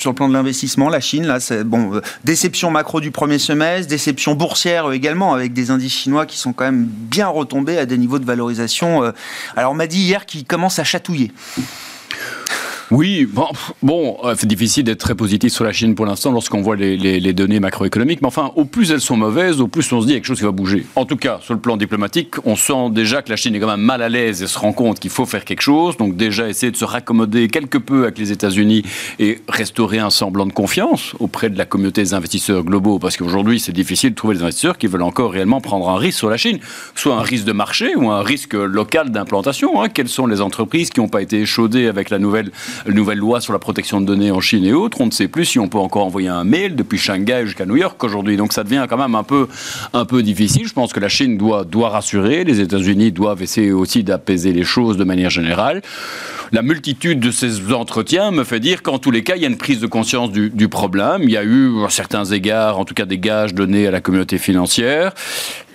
sur 0.00 0.10
le 0.10 0.14
plan 0.14 0.28
de 0.28 0.32
l'investissement, 0.32 0.88
la 0.88 1.00
Chine, 1.00 1.26
là, 1.26 1.40
c'est 1.40 1.62
bon, 1.62 1.94
euh, 1.94 2.00
déception 2.24 2.70
macro 2.70 3.00
du 3.00 3.10
premier 3.10 3.38
semestre, 3.38 3.88
déception 3.88 4.34
boursière 4.34 4.90
également, 4.92 5.34
avec 5.34 5.52
des 5.52 5.70
indices 5.70 5.92
chinois 5.92 6.26
qui 6.26 6.38
sont 6.38 6.52
quand 6.52 6.64
même 6.64 6.84
bien 6.84 7.28
retombés 7.28 7.78
à 7.78 7.86
des 7.86 7.98
niveaux 7.98 8.18
de 8.18 8.24
valorisation. 8.24 9.04
Euh. 9.04 9.12
alors, 9.56 9.72
on 9.72 9.74
m'a 9.74 9.86
dit 9.86 10.00
hier 10.00 10.26
qu'ils 10.26 10.44
commencent 10.44 10.78
à 10.78 10.84
chatouiller. 10.84 11.32
Oui, 12.90 13.28
bon, 13.82 14.16
euh, 14.24 14.34
c'est 14.36 14.48
difficile 14.48 14.82
d'être 14.82 14.98
très 14.98 15.14
positif 15.14 15.52
sur 15.52 15.62
la 15.62 15.70
Chine 15.70 15.94
pour 15.94 16.06
l'instant 16.06 16.32
lorsqu'on 16.32 16.60
voit 16.60 16.74
les, 16.74 16.96
les, 16.96 17.32
données 17.32 17.60
macroéconomiques, 17.60 18.20
mais 18.20 18.26
enfin, 18.26 18.50
au 18.56 18.64
plus 18.64 18.90
elles 18.90 19.00
sont 19.00 19.16
mauvaises, 19.16 19.60
au 19.60 19.68
plus 19.68 19.92
on 19.92 20.00
se 20.00 20.06
dit 20.06 20.14
quelque 20.14 20.24
chose 20.24 20.38
qui 20.38 20.44
va 20.44 20.50
bouger. 20.50 20.84
En 20.96 21.04
tout 21.04 21.16
cas, 21.16 21.38
sur 21.40 21.54
le 21.54 21.60
plan 21.60 21.76
diplomatique, 21.76 22.34
on 22.44 22.56
sent 22.56 22.90
déjà 22.90 23.22
que 23.22 23.30
la 23.30 23.36
Chine 23.36 23.54
est 23.54 23.60
quand 23.60 23.68
même 23.68 23.80
mal 23.80 24.02
à 24.02 24.08
l'aise 24.08 24.42
et 24.42 24.48
se 24.48 24.58
rend 24.58 24.72
compte 24.72 24.98
qu'il 24.98 25.12
faut 25.12 25.24
faire 25.24 25.44
quelque 25.44 25.60
chose, 25.60 25.96
donc 25.98 26.16
déjà 26.16 26.48
essayer 26.48 26.72
de 26.72 26.76
se 26.76 26.84
raccommoder 26.84 27.46
quelque 27.46 27.78
peu 27.78 28.02
avec 28.02 28.18
les 28.18 28.32
États-Unis 28.32 28.82
et 29.20 29.38
restaurer 29.48 30.00
un 30.00 30.10
semblant 30.10 30.46
de 30.46 30.52
confiance 30.52 31.14
auprès 31.20 31.48
de 31.48 31.56
la 31.56 31.66
communauté 31.66 32.02
des 32.02 32.14
investisseurs 32.14 32.64
globaux, 32.64 32.98
parce 32.98 33.16
qu'aujourd'hui, 33.16 33.60
c'est 33.60 33.70
difficile 33.70 34.10
de 34.10 34.16
trouver 34.16 34.34
des 34.34 34.42
investisseurs 34.42 34.78
qui 34.78 34.88
veulent 34.88 35.02
encore 35.02 35.30
réellement 35.30 35.60
prendre 35.60 35.88
un 35.88 35.96
risque 35.96 36.18
sur 36.18 36.28
la 36.28 36.36
Chine, 36.36 36.58
soit 36.96 37.14
un 37.14 37.22
risque 37.22 37.44
de 37.44 37.52
marché 37.52 37.94
ou 37.94 38.10
un 38.10 38.24
risque 38.24 38.54
local 38.54 39.10
d'implantation. 39.10 39.80
Hein. 39.80 39.88
Quelles 39.90 40.08
sont 40.08 40.26
les 40.26 40.40
entreprises 40.40 40.90
qui 40.90 40.98
n'ont 40.98 41.08
pas 41.08 41.22
été 41.22 41.40
échaudées 41.40 41.86
avec 41.86 42.10
la 42.10 42.18
nouvelle 42.18 42.50
nouvelle 42.86 43.18
loi 43.18 43.40
sur 43.40 43.52
la 43.52 43.58
protection 43.58 44.00
de 44.00 44.06
données 44.06 44.30
en 44.30 44.40
Chine 44.40 44.64
et 44.64 44.72
autres, 44.72 45.00
on 45.00 45.06
ne 45.06 45.10
sait 45.10 45.28
plus 45.28 45.44
si 45.44 45.58
on 45.58 45.68
peut 45.68 45.78
encore 45.78 46.06
envoyer 46.06 46.28
un 46.28 46.44
mail 46.44 46.76
depuis 46.76 46.98
Shanghai 46.98 47.42
jusqu'à 47.44 47.66
New 47.66 47.76
York 47.76 48.02
aujourd'hui. 48.02 48.36
Donc 48.36 48.52
ça 48.52 48.64
devient 48.64 48.86
quand 48.88 48.98
même 48.98 49.14
un 49.14 49.22
peu, 49.22 49.48
un 49.92 50.04
peu 50.04 50.22
difficile. 50.22 50.66
Je 50.66 50.72
pense 50.72 50.92
que 50.92 51.00
la 51.00 51.08
Chine 51.08 51.36
doit, 51.36 51.64
doit 51.64 51.90
rassurer, 51.90 52.44
les 52.44 52.60
États-Unis 52.60 53.12
doivent 53.12 53.42
essayer 53.42 53.72
aussi 53.72 54.04
d'apaiser 54.04 54.52
les 54.52 54.64
choses 54.64 54.96
de 54.96 55.04
manière 55.04 55.30
générale. 55.30 55.82
La 56.52 56.62
multitude 56.62 57.20
de 57.20 57.30
ces 57.30 57.72
entretiens 57.72 58.32
me 58.32 58.42
fait 58.42 58.58
dire 58.58 58.82
qu'en 58.82 58.98
tous 58.98 59.12
les 59.12 59.22
cas, 59.22 59.36
il 59.36 59.42
y 59.42 59.44
a 59.44 59.48
une 59.48 59.56
prise 59.56 59.78
de 59.78 59.86
conscience 59.86 60.32
du, 60.32 60.68
problème. 60.68 61.22
Il 61.22 61.30
y 61.30 61.36
a 61.36 61.44
eu, 61.44 61.84
à 61.84 61.90
certains 61.90 62.24
égards, 62.24 62.78
en 62.78 62.84
tout 62.84 62.94
cas 62.94 63.04
des 63.04 63.18
gages 63.18 63.54
donnés 63.54 63.86
à 63.86 63.92
la 63.92 64.00
communauté 64.00 64.36
financière. 64.36 65.12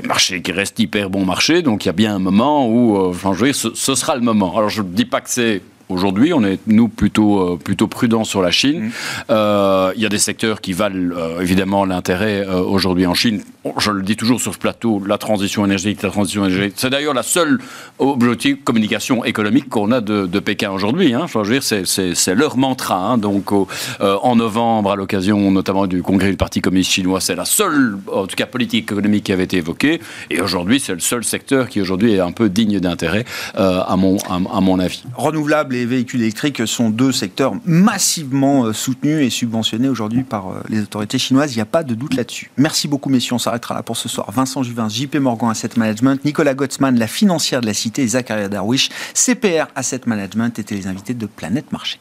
Le 0.01 0.07
marché 0.09 0.41
qui 0.41 0.51
reste 0.51 0.77
hyper 0.79 1.09
bon 1.09 1.23
marché, 1.23 1.61
donc 1.61 1.85
il 1.85 1.87
y 1.87 1.89
a 1.89 1.93
bien 1.93 2.15
un 2.15 2.19
moment 2.19 2.67
où, 2.67 2.97
euh, 2.97 3.13
je 3.13 3.27
veux 3.29 3.45
dire, 3.45 3.55
ce, 3.55 3.69
ce 3.73 3.95
sera 3.95 4.15
le 4.15 4.21
moment. 4.21 4.57
Alors 4.57 4.69
je 4.69 4.81
ne 4.81 4.87
dis 4.87 5.05
pas 5.05 5.21
que 5.21 5.29
c'est 5.29 5.61
aujourd'hui. 5.89 6.33
On 6.33 6.43
est, 6.43 6.59
nous, 6.67 6.87
plutôt, 6.87 7.57
plutôt 7.57 7.87
prudents 7.87 8.23
sur 8.23 8.41
la 8.41 8.51
Chine. 8.51 8.85
Mmh. 8.85 8.91
Il 9.29 10.01
y 10.01 10.05
a 10.05 10.09
des 10.09 10.17
secteurs 10.17 10.61
qui 10.61 10.73
valent 10.73 11.39
évidemment 11.39 11.85
l'intérêt 11.85 12.45
aujourd'hui 12.47 13.05
en 13.05 13.13
Chine. 13.13 13.43
Je 13.77 13.91
le 13.91 14.03
dis 14.03 14.15
toujours 14.15 14.39
sur 14.39 14.53
ce 14.53 14.59
plateau, 14.59 15.01
la 15.05 15.17
transition 15.17 15.65
énergétique, 15.65 16.03
la 16.03 16.09
transition 16.09 16.45
énergétique. 16.45 16.75
C'est 16.77 16.89
d'ailleurs 16.89 17.13
la 17.13 17.23
seule 17.23 17.59
objectif 17.99 18.63
communication 18.63 19.25
économique 19.25 19.69
qu'on 19.69 19.91
a 19.91 20.01
de, 20.01 20.39
Pékin 20.39 20.71
aujourd'hui. 20.71 21.13
Hein. 21.13 21.25
Je 21.27 21.39
veux 21.39 21.59
dire, 21.59 21.63
c'est 21.63 22.35
leur 22.35 22.57
mantra. 22.57 22.97
Hein. 22.97 23.17
Donc, 23.17 23.51
en 23.51 24.35
novembre, 24.35 24.91
à 24.91 24.95
l'occasion 24.95 25.51
notamment 25.51 25.87
du 25.87 26.03
congrès 26.03 26.29
du 26.29 26.37
Parti 26.37 26.61
communiste 26.61 26.91
chinois, 26.91 27.21
c'est 27.21 27.35
la 27.35 27.45
seule, 27.45 27.97
en 28.11 28.27
tout 28.27 28.35
cas, 28.35 28.45
politique 28.45 28.91
économique 28.91 29.25
qui 29.25 29.31
avait 29.31 29.43
été 29.43 29.57
évoquée. 29.57 29.99
Et 30.29 30.41
aujourd'hui, 30.41 30.79
c'est 30.79 30.93
le 30.93 30.99
seul 30.99 31.23
secteur 31.23 31.69
qui 31.69 31.81
aujourd'hui 31.81 32.13
est 32.13 32.19
un 32.19 32.31
peu 32.31 32.49
digne 32.49 32.79
d'intérêt, 32.79 33.25
euh, 33.57 33.81
à, 33.85 33.95
mon, 33.95 34.17
à, 34.29 34.61
mon 34.61 34.79
avis. 34.79 35.03
Renouvelables 35.15 35.74
et 35.81 35.85
véhicules 35.85 36.21
électriques 36.21 36.67
sont 36.67 36.89
deux 36.89 37.11
secteurs 37.11 37.53
massivement 37.65 38.65
euh, 38.65 38.73
soutenus 38.73 39.25
et 39.25 39.29
subventionnés 39.29 39.89
aujourd'hui 39.89 40.23
par 40.23 40.49
euh, 40.49 40.61
les 40.69 40.81
autorités 40.81 41.17
chinoises. 41.17 41.53
Il 41.53 41.57
n'y 41.57 41.61
a 41.61 41.65
pas 41.65 41.83
de 41.83 41.95
doute 41.95 42.15
là-dessus. 42.15 42.51
Merci 42.57 42.87
beaucoup, 42.87 43.09
messieurs. 43.09 43.35
On 43.35 43.39
s'arrêtera 43.39 43.75
là 43.75 43.83
pour 43.83 43.97
ce 43.97 44.09
soir. 44.09 44.31
Vincent 44.31 44.63
Juvin, 44.63 44.89
JP 44.89 45.15
Morgan 45.17 45.49
Asset 45.49 45.71
Management, 45.77 46.23
Nicolas 46.25 46.53
Gottsman, 46.53 46.97
la 46.97 47.07
financière 47.07 47.61
de 47.61 47.65
la 47.65 47.73
Cité, 47.73 48.03
et 48.03 48.07
Zachary 48.07 48.49
Darwish, 48.49 48.89
CPR 49.13 49.67
Asset 49.75 50.01
Management, 50.05 50.57
étaient 50.59 50.75
les 50.75 50.87
invités 50.87 51.13
de 51.13 51.25
Planète 51.25 51.71
Marché. 51.71 51.99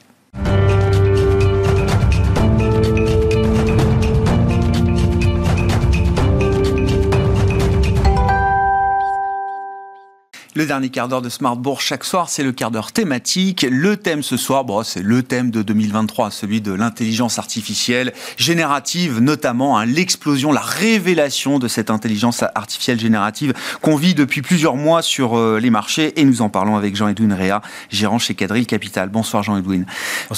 Le 10.56 10.66
dernier 10.66 10.88
quart 10.88 11.08
d'heure 11.08 11.20
de 11.20 11.28
Smartbourg 11.28 11.80
chaque 11.80 12.04
soir, 12.04 12.28
c'est 12.28 12.44
le 12.44 12.52
quart 12.52 12.70
d'heure 12.70 12.92
thématique. 12.92 13.66
Le 13.68 13.96
thème 13.96 14.22
ce 14.22 14.36
soir, 14.36 14.62
bon, 14.62 14.84
c'est 14.84 15.02
le 15.02 15.24
thème 15.24 15.50
de 15.50 15.62
2023, 15.62 16.30
celui 16.30 16.60
de 16.60 16.72
l'intelligence 16.72 17.40
artificielle 17.40 18.12
générative, 18.36 19.18
notamment 19.18 19.76
hein, 19.76 19.84
l'explosion, 19.84 20.52
la 20.52 20.60
révélation 20.60 21.58
de 21.58 21.66
cette 21.66 21.90
intelligence 21.90 22.44
artificielle 22.54 23.00
générative 23.00 23.52
qu'on 23.80 23.96
vit 23.96 24.14
depuis 24.14 24.42
plusieurs 24.42 24.76
mois 24.76 25.02
sur 25.02 25.36
euh, 25.36 25.58
les 25.58 25.70
marchés. 25.70 26.20
Et 26.20 26.24
nous 26.24 26.40
en 26.40 26.48
parlons 26.50 26.76
avec 26.76 26.94
Jean-Edwin 26.94 27.32
Réa, 27.32 27.60
gérant 27.90 28.20
chez 28.20 28.36
Cadril 28.36 28.66
Capital. 28.66 29.08
Bonsoir 29.08 29.42
Jean-Edwin. 29.42 29.86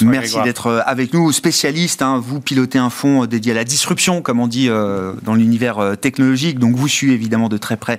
Merci 0.01 0.41
d'être 0.41 0.69
euh, 0.69 0.81
avec 0.87 1.13
nous, 1.13 1.31
spécialiste. 1.31 2.01
Hein, 2.01 2.23
vous 2.25 2.41
pilotez 2.41 2.79
un 2.79 2.89
fonds 2.89 3.25
euh, 3.25 3.27
dédié 3.27 3.53
à 3.53 3.57
la 3.57 3.65
disruption, 3.65 4.23
comme 4.23 4.41
on 4.41 4.47
dit 4.47 4.69
dans 4.69 5.35
l'univers 5.35 5.99
technologique. 6.01 6.59
Donc 6.59 6.75
vous 6.75 6.89
suivez 6.89 7.13
évidemment 7.13 7.51
de 7.51 7.59
très 7.59 7.77
près 7.77 7.99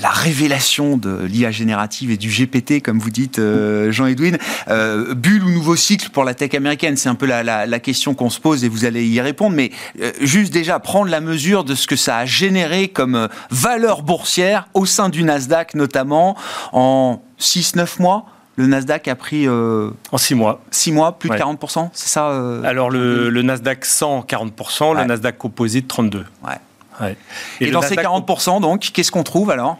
la 0.00 0.10
révélation 0.10 0.98
de 0.98 1.24
l'IA 1.24 1.45
générative 1.50 2.10
et 2.10 2.16
du 2.16 2.28
GPT, 2.28 2.82
comme 2.82 2.98
vous 2.98 3.10
dites, 3.10 3.38
euh, 3.38 3.90
Jean-Edwin. 3.90 4.38
Euh, 4.68 5.14
bulle 5.14 5.44
ou 5.44 5.50
nouveau 5.50 5.76
cycle 5.76 6.10
pour 6.10 6.24
la 6.24 6.34
tech 6.34 6.54
américaine 6.54 6.96
C'est 6.96 7.08
un 7.08 7.14
peu 7.14 7.26
la, 7.26 7.78
question 7.80 8.14
qu'on 8.14 8.30
se 8.30 8.40
pose 8.40 8.64
et 8.64 8.68
vous 8.68 8.84
allez 8.84 9.06
y 9.06 9.20
répondre. 9.20 9.54
Mais 9.54 9.70
euh, 10.00 10.12
juste 10.20 10.52
déjà 10.52 10.78
prendre 10.78 11.10
la 11.10 11.20
mesure 11.20 11.64
de 11.64 11.74
ce 11.74 11.86
que 11.86 11.96
ça 11.96 12.18
a 12.18 12.24
généré 12.24 12.88
comme 12.88 13.28
valeur 13.50 14.02
boursière 14.02 14.68
au 14.74 14.86
sein 14.86 15.08
du 15.08 15.22
Nasdaq, 15.22 15.74
notamment 15.74 16.36
en 16.72 17.22
6-9 17.40 18.00
mois 18.00 18.26
le 18.58 18.66
Nasdaq 18.66 19.06
a 19.08 19.14
pris... 19.14 19.46
en 19.46 19.92
6 20.16 20.34
mois. 20.34 20.62
6 20.70 20.92
mois, 20.92 21.18
plus 21.18 21.28
de 21.28 21.34
40%, 21.34 21.90
c'est 21.92 22.08
ça 22.08 22.28
Alors 22.64 22.88
le, 22.88 23.42
Nasdaq 23.42 23.84
100, 23.84 24.24
40%, 24.26 24.96
le 24.96 25.04
Nasdaq 25.04 25.36
Composite, 25.36 25.92
32%. 25.92 26.24
Ouais. 26.42 27.16
Et, 27.60 27.70
dans 27.70 27.82
ces 27.82 27.96
40%, 27.96 28.60
donc, 28.60 28.90
qu'est-ce 28.92 29.10
qu'on 29.10 29.22
trouve 29.22 29.50
alors? 29.50 29.78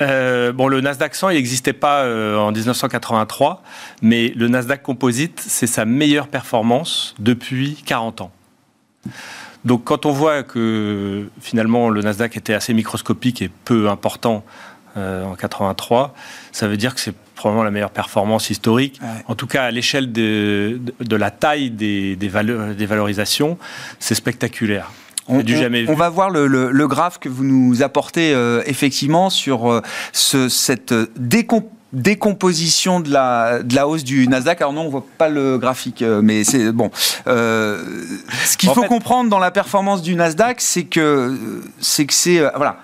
Euh, 0.00 0.52
bon, 0.52 0.68
le 0.68 0.80
Nasdaq 0.80 1.14
100, 1.14 1.30
il 1.30 1.36
n'existait 1.36 1.72
pas 1.72 2.02
euh, 2.02 2.36
en 2.36 2.52
1983, 2.52 3.62
mais 4.00 4.32
le 4.36 4.48
Nasdaq 4.48 4.82
Composite, 4.82 5.40
c'est 5.46 5.66
sa 5.66 5.84
meilleure 5.84 6.28
performance 6.28 7.14
depuis 7.18 7.82
40 7.86 8.22
ans. 8.22 8.32
Donc, 9.64 9.84
quand 9.84 10.06
on 10.06 10.12
voit 10.12 10.42
que 10.42 11.28
finalement 11.40 11.88
le 11.88 12.02
Nasdaq 12.02 12.36
était 12.36 12.54
assez 12.54 12.74
microscopique 12.74 13.42
et 13.42 13.50
peu 13.64 13.88
important 13.88 14.44
euh, 14.96 15.24
en 15.24 15.34
83, 15.34 16.14
ça 16.50 16.66
veut 16.66 16.76
dire 16.76 16.94
que 16.94 17.00
c'est 17.00 17.14
probablement 17.36 17.64
la 17.64 17.70
meilleure 17.70 17.90
performance 17.90 18.50
historique. 18.50 19.00
En 19.26 19.34
tout 19.34 19.46
cas, 19.46 19.64
à 19.64 19.70
l'échelle 19.70 20.10
de, 20.10 20.80
la 21.10 21.30
taille 21.30 21.70
des, 21.70 22.16
des 22.16 22.28
valorisations, 22.28 23.56
c'est 24.00 24.14
spectaculaire. 24.14 24.90
On, 25.88 25.94
va 25.94 26.08
voir 26.08 26.30
le, 26.30 26.86
graphe 26.86 27.18
que 27.18 27.28
vous 27.28 27.44
nous 27.44 27.82
apportez 27.82 28.32
euh, 28.34 28.62
effectivement 28.66 29.30
sur 29.30 29.70
euh, 29.70 29.80
cette 30.12 30.94
décomposition 31.92 33.00
de 33.00 33.10
la, 33.10 33.62
de 33.62 33.74
la 33.74 33.88
hausse 33.88 34.04
du 34.04 34.28
Nasdaq. 34.28 34.60
Alors 34.60 34.72
non, 34.72 34.82
on 34.82 34.88
voit 34.88 35.06
pas 35.18 35.28
le 35.28 35.58
graphique, 35.58 36.02
euh, 36.02 36.20
mais 36.22 36.44
c'est 36.44 36.72
bon. 36.72 36.90
ce 37.26 38.56
qu'il 38.56 38.70
faut 38.70 38.84
comprendre 38.84 39.30
dans 39.30 39.38
la 39.38 39.50
performance 39.50 40.02
du 40.02 40.14
Nasdaq, 40.14 40.60
c'est 40.60 40.84
que 40.84 41.36
c'est 41.80 42.06
que 42.06 42.14
c'est 42.14 42.40
voilà 42.56 42.78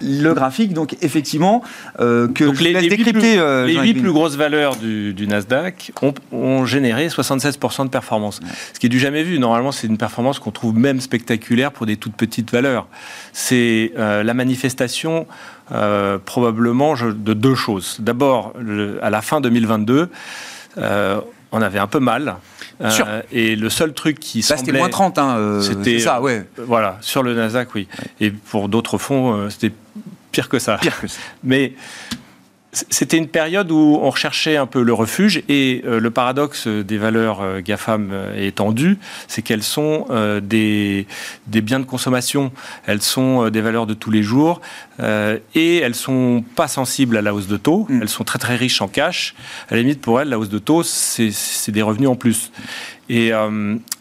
le 0.00 0.32
graphique, 0.34 0.72
donc 0.72 0.96
effectivement, 1.02 1.62
euh, 2.00 2.28
que 2.28 2.54
je 2.54 2.62
les, 2.62 2.72
laisse 2.72 2.88
décrypter. 2.88 3.38
Euh, 3.38 3.66
les 3.66 3.76
8 3.76 3.94
plus 3.94 4.12
grosses 4.12 4.36
valeurs 4.36 4.76
du, 4.76 5.26
Nasdaq 5.26 5.92
ont, 6.32 6.64
généré 6.64 7.08
76% 7.08 7.84
de 7.84 7.90
performance. 7.90 8.40
Ce 8.72 8.78
qui 8.78 8.86
est 8.86 8.90
du 8.90 8.98
jamais 8.98 9.22
vu. 9.22 9.38
Normalement, 9.38 9.72
c'est 9.72 9.86
une 9.86 9.98
performance 9.98 10.38
qu'on 10.38 10.50
trouve 10.50 10.76
même 10.76 11.00
spectaculaire 11.00 11.72
pour 11.72 11.86
des 11.86 11.96
toutes 11.96 12.14
petites 12.14 12.50
valeurs. 12.50 12.86
C'est 13.32 13.92
euh, 13.98 14.22
la 14.22 14.34
manifestation 14.34 15.26
probablement 16.24 16.94
de 16.94 17.32
deux 17.32 17.54
choses. 17.54 17.98
D'abord, 18.00 18.54
à 19.02 19.08
la 19.08 19.22
fin 19.22 19.40
2022, 19.40 20.08
on 20.76 21.62
avait 21.62 21.78
un 21.78 21.86
peu 21.86 22.00
mal. 22.00 22.34
et 23.30 23.54
le 23.54 23.70
seul 23.70 23.92
truc 23.92 24.18
qui 24.18 24.40
Là, 24.50 24.56
c'était 24.56 24.72
moins 24.72 24.88
30, 24.88 25.18
hein, 25.18 25.60
c'était 25.62 26.00
ça, 26.00 26.20
ouais. 26.20 26.44
voilà, 26.56 26.98
sur 27.02 27.22
le 27.22 27.34
Nasdaq, 27.34 27.72
oui. 27.76 27.86
Et 28.20 28.32
pour 28.32 28.68
d'autres 28.68 28.98
fonds, 28.98 29.48
c'était 29.48 29.70
pire 30.32 30.48
que 30.48 30.58
ça. 30.58 30.78
Pire 30.78 31.00
que 31.00 31.06
ça. 31.06 31.20
Mais 31.44 31.74
c'était 32.72 33.16
une 33.16 33.28
période 33.28 33.70
où 33.72 33.98
on 34.00 34.10
recherchait 34.10 34.56
un 34.56 34.66
peu 34.66 34.82
le 34.82 34.92
refuge 34.92 35.42
et 35.48 35.82
euh, 35.84 35.98
le 35.98 36.10
paradoxe 36.10 36.68
des 36.68 36.98
valeurs 36.98 37.40
euh, 37.40 37.60
GAFAM 37.60 38.10
euh, 38.12 38.46
étendues, 38.46 38.98
c'est 39.26 39.42
qu'elles 39.42 39.62
sont 39.62 40.06
des, 40.42 41.06
des, 41.46 41.60
biens 41.60 41.80
de 41.80 41.84
consommation, 41.84 42.52
elles 42.86 43.02
sont 43.02 43.48
des 43.48 43.60
valeurs 43.60 43.86
de 43.86 43.94
tous 43.94 44.10
les 44.10 44.22
jours 44.22 44.60
et 45.54 45.78
elles 45.78 45.94
sont 45.94 46.44
pas 46.56 46.68
sensibles 46.68 47.16
à 47.16 47.22
la 47.22 47.34
hausse 47.34 47.46
de 47.46 47.56
taux, 47.56 47.86
mm. 47.88 48.02
elles 48.02 48.08
sont 48.08 48.24
très 48.24 48.38
très 48.38 48.56
riches 48.56 48.80
en 48.80 48.88
cash. 48.88 49.34
À 49.68 49.74
la 49.74 49.80
limite, 49.80 50.00
pour 50.00 50.20
elles, 50.20 50.28
la 50.28 50.38
hausse 50.38 50.48
de 50.48 50.58
taux, 50.58 50.82
c'est 50.82 51.70
des 51.70 51.82
revenus 51.82 52.08
en 52.08 52.16
plus. 52.16 52.52
Et 53.08 53.30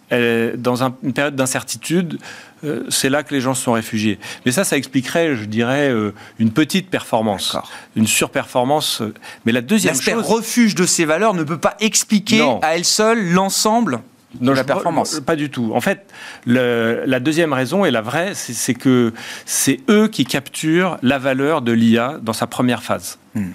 dans 0.10 0.84
une 1.04 1.14
période 1.14 1.36
d'incertitude, 1.36 2.20
euh, 2.64 2.84
c'est 2.90 3.10
là 3.10 3.24
que 3.24 3.34
les 3.34 3.42
gens 3.42 3.54
se 3.54 3.64
sont 3.64 3.74
réfugiés. 3.74 4.20
Mais 4.46 4.52
ça, 4.52 4.64
ça 4.64 4.78
expliquerait, 4.78 5.36
je 5.36 5.46
dirais, 5.46 5.90
euh, 5.90 6.14
une 6.40 6.52
petite 6.52 6.90
performance, 6.90 7.56
une 7.96 8.08
surperformance. 8.08 9.02
Euh, 9.02 9.14
mais 9.46 9.52
la 9.52 9.62
deuxième 9.62 10.00
chose, 10.00 10.26
refuge 10.26 10.76
de 10.76 10.86
ces 10.86 11.06
valeurs 11.06 11.34
ne 11.34 11.44
peut 11.44 11.58
pas 11.58 11.76
expliquer 11.80 12.42
à 12.62 12.76
elle 12.76 12.86
seule 12.86 13.32
l'ensemble 13.32 14.02
de 14.40 14.52
la 14.52 14.64
performance. 14.64 15.20
Pas 15.22 15.36
du 15.36 15.50
tout. 15.50 15.72
En 15.74 15.82
fait, 15.82 16.06
la 16.46 17.20
deuxième 17.20 17.54
raison, 17.54 17.86
et 17.86 17.92
la 17.92 18.02
vraie, 18.02 18.34
c'est 18.36 18.74
que 18.74 19.14
c'est 19.46 19.80
eux 19.90 20.08
qui 20.08 20.26
capturent 20.26 20.98
la 21.02 21.18
valeur 21.18 21.62
de 21.62 21.72
l'IA 21.72 22.20
dans 22.22 22.34
sa 22.34 22.48
première 22.48 22.84
phase. 22.84 23.18
Hmm. 23.36 23.50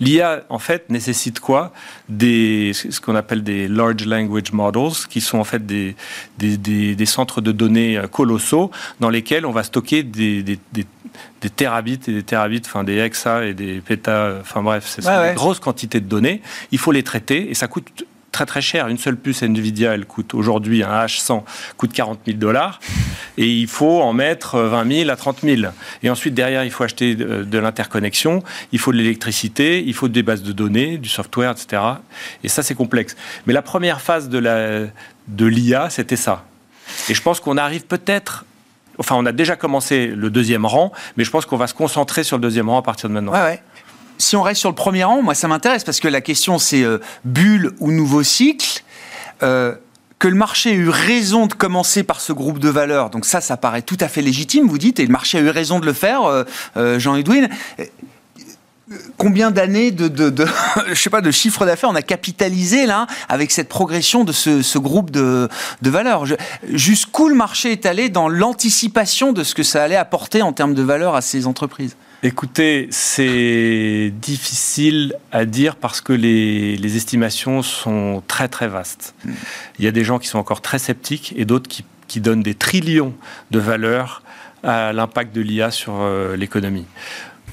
L'IA, 0.00 0.44
en 0.48 0.58
fait, 0.58 0.88
nécessite 0.88 1.38
quoi? 1.38 1.72
Des, 2.08 2.72
Ce 2.74 3.00
qu'on 3.00 3.14
appelle 3.14 3.42
des 3.42 3.68
large 3.68 4.06
language 4.06 4.52
models, 4.52 5.06
qui 5.10 5.20
sont 5.20 5.38
en 5.38 5.44
fait 5.44 5.64
des, 5.66 5.94
des, 6.38 7.06
centres 7.06 7.42
de 7.42 7.52
données 7.52 7.98
euh, 7.98 8.06
colossaux 8.06 8.70
dans 9.00 9.10
lesquels 9.10 9.44
on 9.44 9.52
va 9.52 9.62
stocker 9.62 10.02
des, 10.02 10.42
des, 10.42 10.58
terabits 11.54 12.00
et 12.08 12.12
des 12.12 12.22
terabits, 12.22 12.62
enfin 12.64 12.82
des 12.82 12.96
hexa 12.96 13.44
et 13.44 13.52
des 13.52 13.80
pétas, 13.80 14.40
enfin 14.40 14.62
bref, 14.62 14.84
c'est 14.86 15.06
une 15.06 15.34
grosse 15.34 15.60
quantité 15.60 16.00
de 16.00 16.08
données. 16.08 16.40
Il 16.72 16.78
faut 16.78 16.92
les 16.92 17.02
traiter 17.02 17.50
et 17.50 17.54
ça 17.54 17.68
coûte 17.68 18.06
très 18.34 18.46
très 18.46 18.60
cher. 18.60 18.88
Une 18.88 18.98
seule 18.98 19.16
puce 19.16 19.42
Nvidia, 19.42 19.94
elle 19.94 20.04
coûte 20.04 20.34
aujourd'hui, 20.34 20.82
un 20.82 21.06
H100 21.06 21.44
coûte 21.76 21.92
40 21.92 22.20
000 22.26 22.36
dollars. 22.36 22.80
Et 23.38 23.46
il 23.46 23.68
faut 23.68 24.02
en 24.02 24.12
mettre 24.12 24.58
20 24.58 24.92
000 25.04 25.10
à 25.10 25.16
30 25.16 25.40
000. 25.42 25.62
Et 26.02 26.10
ensuite, 26.10 26.34
derrière, 26.34 26.64
il 26.64 26.70
faut 26.70 26.82
acheter 26.82 27.14
de, 27.14 27.58
l'interconnexion, 27.58 28.42
il 28.72 28.80
faut 28.80 28.92
de 28.92 28.98
l'électricité, 28.98 29.82
il 29.86 29.94
faut 29.94 30.08
des 30.08 30.22
bases 30.22 30.42
de 30.42 30.52
données, 30.52 30.98
du 30.98 31.08
software, 31.08 31.52
etc. 31.52 31.80
Et 32.42 32.48
ça, 32.48 32.62
c'est 32.62 32.74
complexe. 32.74 33.16
Mais 33.46 33.52
la 33.52 33.62
première 33.62 34.00
phase 34.00 34.28
de 34.28 35.46
l'IA, 35.46 35.88
c'était 35.88 36.16
ça. 36.16 36.44
Et 37.08 37.14
je 37.14 37.22
pense 37.22 37.40
qu'on 37.40 37.56
arrive 37.56 37.86
peut-être 37.86 38.44
Enfin, 38.98 39.16
on 39.16 39.26
a 39.26 39.32
déjà 39.32 39.56
commencé 39.56 40.06
le 40.06 40.30
deuxième 40.30 40.64
rang, 40.64 40.92
mais 41.16 41.24
je 41.24 41.30
pense 41.32 41.46
qu'on 41.46 41.56
va 41.56 41.66
se 41.66 41.74
concentrer 41.74 42.22
sur 42.22 42.36
le 42.36 42.42
deuxième 42.42 42.68
rang 42.68 42.78
à 42.78 42.82
partir 42.82 43.08
de 43.08 43.14
maintenant. 43.14 43.32
Si 44.18 44.36
on 44.36 44.42
reste 44.42 44.60
sur 44.60 44.70
le 44.70 44.74
premier 44.74 45.04
rang, 45.04 45.22
moi 45.22 45.34
ça 45.34 45.48
m'intéresse 45.48 45.84
parce 45.84 46.00
que 46.00 46.08
la 46.08 46.20
question 46.20 46.58
c'est 46.58 46.82
euh, 46.82 46.98
bulle 47.24 47.72
ou 47.80 47.90
nouveau 47.90 48.22
cycle. 48.22 48.82
Euh, 49.42 49.74
que 50.20 50.28
le 50.28 50.36
marché 50.36 50.70
ait 50.70 50.76
eu 50.76 50.88
raison 50.88 51.46
de 51.46 51.52
commencer 51.52 52.02
par 52.02 52.20
ce 52.20 52.32
groupe 52.32 52.58
de 52.58 52.70
valeurs, 52.70 53.10
donc 53.10 53.26
ça, 53.26 53.42
ça 53.42 53.58
paraît 53.58 53.82
tout 53.82 53.98
à 54.00 54.08
fait 54.08 54.22
légitime, 54.22 54.68
vous 54.68 54.78
dites, 54.78 54.98
et 54.98 55.04
le 55.04 55.12
marché 55.12 55.36
a 55.36 55.40
eu 55.42 55.50
raison 55.50 55.80
de 55.80 55.86
le 55.86 55.92
faire, 55.92 56.22
euh, 56.24 56.98
Jean-Edwin 56.98 57.50
combien 59.16 59.50
d'années 59.50 59.90
de, 59.90 60.08
de, 60.08 60.46
je 60.88 60.94
sais 60.94 61.10
pas, 61.10 61.20
de 61.20 61.30
chiffre 61.30 61.64
d'affaires 61.66 61.90
on 61.90 61.94
a 61.94 62.02
capitalisé 62.02 62.86
là 62.86 63.06
avec 63.28 63.50
cette 63.50 63.68
progression 63.68 64.24
de 64.24 64.32
ce, 64.32 64.78
groupe 64.78 65.10
de, 65.10 65.48
de 65.82 65.90
valeurs? 65.90 66.24
Jusqu'où 66.70 67.28
le 67.28 67.34
marché 67.34 67.72
est 67.72 67.86
allé 67.86 68.08
dans 68.08 68.28
l'anticipation 68.28 69.32
de 69.32 69.42
ce 69.42 69.54
que 69.54 69.62
ça 69.62 69.82
allait 69.82 69.96
apporter 69.96 70.42
en 70.42 70.52
termes 70.52 70.74
de 70.74 70.82
valeur 70.82 71.14
à 71.14 71.22
ces 71.22 71.46
entreprises? 71.46 71.96
Écoutez, 72.26 72.88
c'est 72.90 74.10
difficile 74.10 75.14
à 75.30 75.44
dire 75.44 75.76
parce 75.76 76.00
que 76.00 76.14
les, 76.14 76.96
estimations 76.96 77.60
sont 77.60 78.22
très 78.26 78.48
très 78.48 78.66
vastes. 78.66 79.14
Il 79.78 79.84
y 79.84 79.88
a 79.88 79.90
des 79.90 80.04
gens 80.04 80.18
qui 80.18 80.28
sont 80.28 80.38
encore 80.38 80.62
très 80.62 80.78
sceptiques 80.78 81.34
et 81.36 81.44
d'autres 81.44 81.68
qui, 81.68 81.84
qui 82.08 82.22
donnent 82.22 82.42
des 82.42 82.54
trillions 82.54 83.12
de 83.50 83.58
valeurs 83.58 84.22
à 84.62 84.94
l'impact 84.94 85.34
de 85.34 85.42
l'IA 85.42 85.70
sur 85.70 86.00
euh, 86.00 86.34
l'économie. 86.34 86.86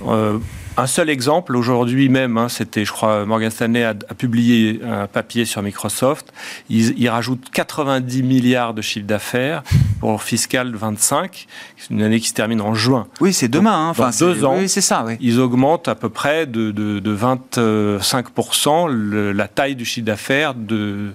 Euh, 0.08 0.40
un 0.78 0.88
seul 0.88 1.10
exemple, 1.10 1.58
aujourd'hui 1.58 2.08
même, 2.08 2.38
hein, 2.38 2.48
c'était, 2.48 2.86
je 2.86 2.92
crois, 2.92 3.26
Morgan 3.26 3.52
Stanley 3.52 3.84
a, 3.84 3.94
publié 3.94 4.80
un 4.84 5.06
papier 5.06 5.44
sur 5.44 5.62
Microsoft. 5.62 6.32
Il, 6.70 7.10
rajoute 7.10 7.50
90 7.52 8.24
milliards 8.24 8.74
de 8.74 8.82
chiffre 8.82 9.06
d'affaires 9.06 9.64
pour 10.00 10.24
fiscal 10.24 10.74
25, 10.74 11.46
une 11.90 12.02
année 12.02 12.22
qui 12.22 12.30
se 12.30 12.34
termine 12.34 12.62
en 12.62 12.74
juin. 12.74 13.08
Oui, 13.20 13.34
c'est 13.34 13.50
demain. 13.50 13.88
Hein, 13.88 13.90
enfin, 13.90 14.12
deux 14.18 14.46
ans. 14.46 14.56
Oui, 14.58 14.70
c'est 14.70 14.82
ça. 14.82 15.04
Oui. 15.06 15.18
Ils 15.20 15.42
augmentent 15.42 15.90
à 15.90 15.96
peu 15.96 16.08
près 16.10 16.46
de, 16.46 16.72
de, 16.72 17.16
25% 17.16 18.90
la 19.34 19.48
taille 19.50 19.76
du 19.76 19.84
chiffre 19.84 20.06
d'affaires 20.06 20.54
de, 20.54 21.12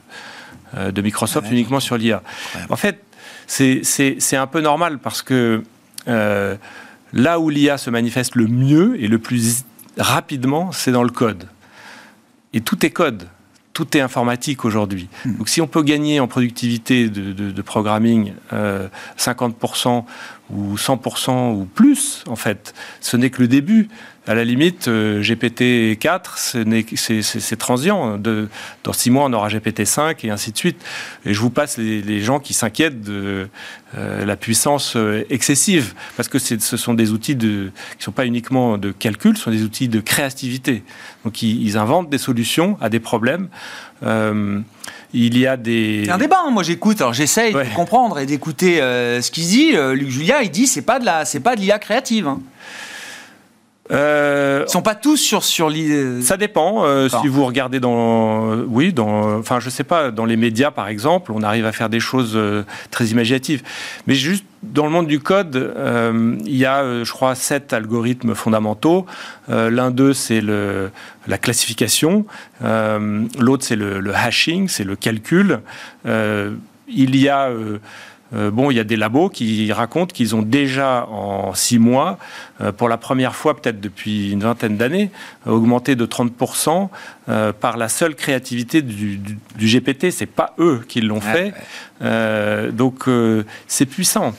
euh, 0.77 0.91
de 0.93 1.01
Microsoft 1.01 1.51
uniquement 1.51 1.81
sur 1.81 1.97
l'IA. 1.97 2.23
En 2.69 2.77
fait, 2.77 3.03
c'est 3.47 4.37
un 4.37 4.47
peu 4.47 4.61
normal 4.61 4.99
parce 4.99 5.23
que 5.23 5.63
euh, 6.09 6.57
Là 7.13 7.39
où 7.39 7.51
l'IA 7.51 7.79
se 7.79 7.91
manifeste 7.91 8.35
le 8.35 8.47
mieux 8.47 9.01
et 9.03 9.09
le 9.09 9.19
plus 9.19 9.65
rapidement, 9.99 10.73
c'est 10.73 10.93
dans 10.93 11.03
le 11.03 11.11
code. 11.11 11.49
Et 12.53 12.61
tout 12.61 12.85
est 12.85 12.91
code, 12.91 13.29
tout 13.73 13.97
est 13.97 14.01
informatique 14.01 14.65
aujourd'hui. 14.65 15.09
Hmm. 15.25 15.37
Donc 15.37 15.49
si 15.49 15.61
on 15.61 15.67
peut 15.67 15.83
gagner 15.83 16.21
en 16.21 16.29
productivité 16.29 17.09
de, 17.09 17.63
programming 17.63 18.33
50% 18.51 19.89
euh, 19.89 20.01
ou 20.51 20.77
100% 20.77 21.55
ou 21.55 21.65
plus, 21.65 22.23
en 22.29 22.37
fait, 22.37 22.75
ce 23.01 23.17
n'est 23.17 23.31
que 23.31 23.43
le 23.43 23.49
début 23.49 23.89
à 24.29 24.35
la 24.35 24.43
limite, 24.43 24.89
euh, 24.89 25.23
GPT-4, 25.23 27.37
c'est 27.37 27.57
transient. 27.57 28.19
De, 28.19 28.49
dans 28.83 28.93
six 28.93 29.11
mois, 29.11 29.27
on 29.27 29.33
aura 29.33 29.49
GPT-5 29.49 30.27
et 30.27 30.31
ainsi 30.31 30.51
de 30.51 30.59
suite. 30.59 30.85
Et 31.25 31.33
je 31.33 31.41
vous 31.41 31.51
passe 31.51 31.79
les, 31.79 32.21
gens 32.21 32.41
qui 32.41 32.53
s'inquiètent 32.53 33.03
de 33.03 33.49
euh, 33.97 34.25
la 34.25 34.37
puissance 34.37 34.97
euh, 34.97 35.25
excessive, 35.31 35.95
parce 36.17 36.29
que 36.29 36.39
ce 36.39 36.77
sont 36.77 36.95
des 36.95 37.13
outils 37.13 37.37
de, 37.37 37.71
qui 37.93 37.99
ne 37.99 38.03
sont 38.03 38.13
pas 38.13 38.27
uniquement 38.27 38.79
de 38.79 38.91
calcul, 38.91 39.37
ce 39.37 39.45
sont 39.45 39.51
des 39.53 39.63
outils 39.63 39.89
de 39.89 40.01
créativité. 40.01 40.83
Donc 41.25 41.43
ils, 41.43 41.79
inventent 41.79 42.11
des 42.11 42.19
solutions 42.19 42.79
à 42.81 42.89
des 42.89 43.01
problèmes. 43.01 43.49
Il 45.13 45.39
y 45.39 45.47
a 45.47 45.57
des. 45.57 46.03
C'est 46.05 46.11
un 46.11 46.19
débat. 46.19 46.43
Hein. 46.47 46.51
Moi, 46.51 46.63
j'écoute. 46.63 47.01
Alors, 47.01 47.15
j'essaye 47.15 47.53
de 47.53 47.75
comprendre 47.75 48.19
et 48.19 48.27
d'écouter 48.27 48.79
ce 48.79 49.31
qu'il 49.31 49.47
dit. 49.47 49.73
Luc 49.73 50.11
Julia, 50.11 50.43
il 50.43 50.51
dit 50.51 50.67
c'est 50.67 50.83
pas 50.83 50.99
de 50.99 51.05
la, 51.05 51.25
c'est 51.25 51.41
pas 51.41 51.57
de 51.57 51.61
l'IA 51.61 51.79
créative. 51.79 52.29
Hein. 52.29 52.41
Euh, 53.93 54.65
Ils 54.67 54.71
sont 54.71 54.83
pas 54.83 54.95
tous 54.95 55.17
sur 55.17 55.45
sur 55.45 55.69
l'idée. 55.69 56.23
Ça 56.23 56.37
dépend. 56.37 56.85
Euh, 56.85 57.09
si 57.09 57.29
vous 57.29 57.45
regardez 57.45 57.81
dans, 57.81 58.57
oui, 58.67 58.93
dans, 58.93 59.39
enfin, 59.39 59.61
je 59.61 59.71
sais 59.71 59.85
pas, 59.85 60.11
dans 60.11 60.25
les 60.25 60.37
médias 60.37 60.71
par 60.71 60.89
exemple, 60.89 61.33
on 61.33 61.43
arrive 61.43 61.67
à 61.67 61.73
faire 61.73 61.89
des 61.89 62.01
choses 62.01 62.33
euh, 62.35 62.65
très 62.91 63.07
imaginatives. 63.07 63.63
Mais 64.07 64.15
juste 64.15 64.45
dans 64.63 64.85
le 64.85 64.91
monde 64.91 65.07
du 65.07 65.21
code, 65.21 65.55
euh, 65.55 66.37
il 66.45 66.57
y 66.57 66.67
a, 66.67 67.05
je 67.05 67.13
crois, 67.13 67.35
sept 67.37 67.73
algorithmes 67.73 68.35
fondamentaux. 68.35 69.07
L'un 69.49 69.91
d'eux, 69.93 70.13
c'est 70.13 70.41
le 70.41 70.91
la 71.29 71.39
classification. 71.39 72.27
L'autre, 72.63 73.65
c'est 73.65 73.77
le, 73.77 74.01
le, 74.01 74.15
hashing, 74.15 74.69
c'est 74.69 74.85
le 74.85 74.97
calcul. 74.97 75.61
il 76.05 77.17
y 77.17 77.29
a 77.29 77.51
euh, 78.37 78.51
bon, 78.51 78.71
il 78.71 78.77
y 78.77 78.81
a 78.81 78.85
des 78.85 78.97
labos 78.97 79.29
qui 79.29 79.73
racontent 79.73 80.13
qu'ils 80.13 80.35
ont 80.35 80.43
déjà 80.43 81.07
en 81.07 81.55
six 81.55 81.79
mois, 81.79 82.19
euh, 82.61 82.73
pour 82.73 82.89
la 82.89 82.97
première 82.97 83.35
fois 83.35 83.57
peut-être 83.57 83.81
depuis 83.81 84.33
une 84.33 84.41
vingtaine 84.41 84.77
d'années, 84.77 85.11
augmenté 85.47 85.97
de 85.97 86.07
30% 86.07 86.89
euh, 87.29 87.53
par 87.53 87.77
la 87.77 87.89
seule 87.89 88.15
créativité 88.15 88.83
du, 88.83 89.19
du, 89.19 89.67
GPT. 89.67 90.11
C'est 90.11 90.27
pas 90.27 90.55
eux 90.59 90.83
qui 90.87 91.01
l'ont 91.01 91.21
fait, 91.21 91.53
donc 92.73 93.09
c'est 93.67 93.87
puissant. 93.87 94.35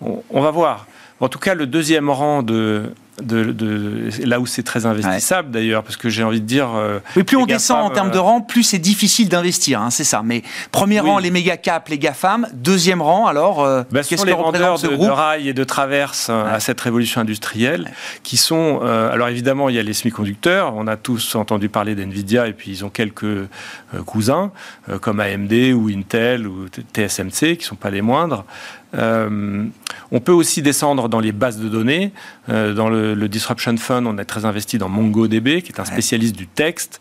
on, 0.00 0.40
va 0.40 0.50
voir. 0.50 0.86
En 1.20 1.28
tout 1.28 1.38
cas, 1.38 1.54
le 1.54 1.66
deuxième 1.66 2.10
rang 2.10 2.42
de, 2.42 2.92
de, 3.22 4.10
là 4.24 4.40
où 4.40 4.46
c'est 4.46 4.62
très 4.62 4.86
investissable 4.86 5.50
d'ailleurs, 5.50 5.82
parce 5.82 5.96
que 5.96 6.08
j'ai 6.08 6.22
envie 6.22 6.40
de 6.40 6.46
dire. 6.46 6.70
Euh, 6.74 6.98
oui, 7.16 7.22
plus 7.22 7.36
on 7.36 7.46
descend 7.46 7.78
en 7.80 7.90
termes 7.90 8.10
de 8.10 8.18
rang, 8.18 8.40
plus 8.40 8.62
c'est 8.62 8.78
difficile 8.78 9.28
d'investir, 9.28 9.80
hein, 9.80 9.90
c'est 9.90 10.04
ça. 10.04 10.22
Mais 10.24 10.42
premier 10.72 11.00
rang, 11.00 11.18
les 11.18 11.30
méga 11.30 11.56
caps, 11.56 11.88
les 11.90 11.98
GAFAM. 11.98 12.48
Deuxième 12.52 13.00
rang, 13.00 13.26
alors, 13.26 13.64
euh, 13.64 13.82
bah, 13.90 14.02
qu'est-ce 14.02 14.22
que 14.22 14.26
les 14.26 14.34
vendeurs 14.34 14.78
de, 14.78 14.88
de 14.88 15.06
rails 15.08 15.48
et 15.48 15.54
de 15.54 15.64
traverses 15.64 16.28
euh, 16.30 16.54
à 16.54 16.60
cette 16.60 16.80
révolution 16.80 17.20
industrielle, 17.20 17.90
qui 18.22 18.36
sont. 18.36 18.80
alors 18.82 19.28
évidemment, 19.28 19.68
il 19.68 19.76
y 19.76 19.78
a 19.78 19.82
les 19.82 19.94
semi-conducteurs. 19.94 20.74
On 20.76 20.86
a 20.86 20.96
tous 20.96 21.34
entendu 21.34 21.68
parler 21.68 21.94
d'NVIDIA, 21.94 22.48
et 22.48 22.52
puis 22.52 22.70
ils 22.70 22.84
ont 22.84 22.90
quelques 22.90 23.48
cousins, 24.04 24.52
comme 25.00 25.20
AMD 25.20 25.52
ou 25.74 25.88
Intel 25.88 26.46
ou 26.46 26.66
TSMC, 26.68 27.56
qui 27.56 27.64
sont 27.64 27.76
pas 27.76 27.90
les 27.90 28.02
moindres. 28.02 28.44
Euh, 28.94 29.64
on 30.12 30.20
peut 30.20 30.32
aussi 30.32 30.62
descendre 30.62 31.08
dans 31.08 31.20
les 31.20 31.32
bases 31.32 31.58
de 31.58 31.68
données. 31.68 32.12
Euh, 32.48 32.74
dans 32.74 32.88
le, 32.88 33.28
Disruption 33.28 33.76
Fund, 33.76 34.06
on 34.06 34.18
est 34.18 34.24
très 34.24 34.44
investi 34.44 34.78
dans 34.78 34.88
MongoDB, 34.88 35.62
qui 35.62 35.72
est 35.72 35.80
un 35.80 35.84
spécialiste 35.84 36.36
du 36.36 36.46
texte. 36.46 37.00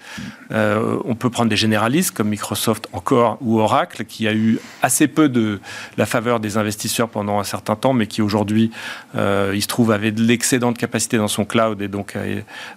Euh, 0.51 0.97
on 1.05 1.15
peut 1.15 1.29
prendre 1.29 1.49
des 1.49 1.55
généralistes 1.55 2.11
comme 2.11 2.29
Microsoft 2.29 2.87
encore 2.93 3.37
ou 3.41 3.59
Oracle, 3.59 4.05
qui 4.05 4.27
a 4.27 4.33
eu 4.33 4.59
assez 4.81 5.07
peu 5.07 5.29
de 5.29 5.59
la 5.97 6.05
faveur 6.05 6.39
des 6.39 6.57
investisseurs 6.57 7.09
pendant 7.09 7.39
un 7.39 7.43
certain 7.43 7.75
temps, 7.75 7.93
mais 7.93 8.07
qui 8.07 8.21
aujourd'hui, 8.21 8.71
il 9.15 9.61
se 9.61 9.67
trouve, 9.67 9.91
avait 9.91 10.11
de 10.11 10.23
l'excédent 10.23 10.71
de 10.71 10.77
capacité 10.77 11.17
dans 11.17 11.27
son 11.27 11.45
cloud 11.45 11.81
et 11.81 11.87
donc 11.87 12.17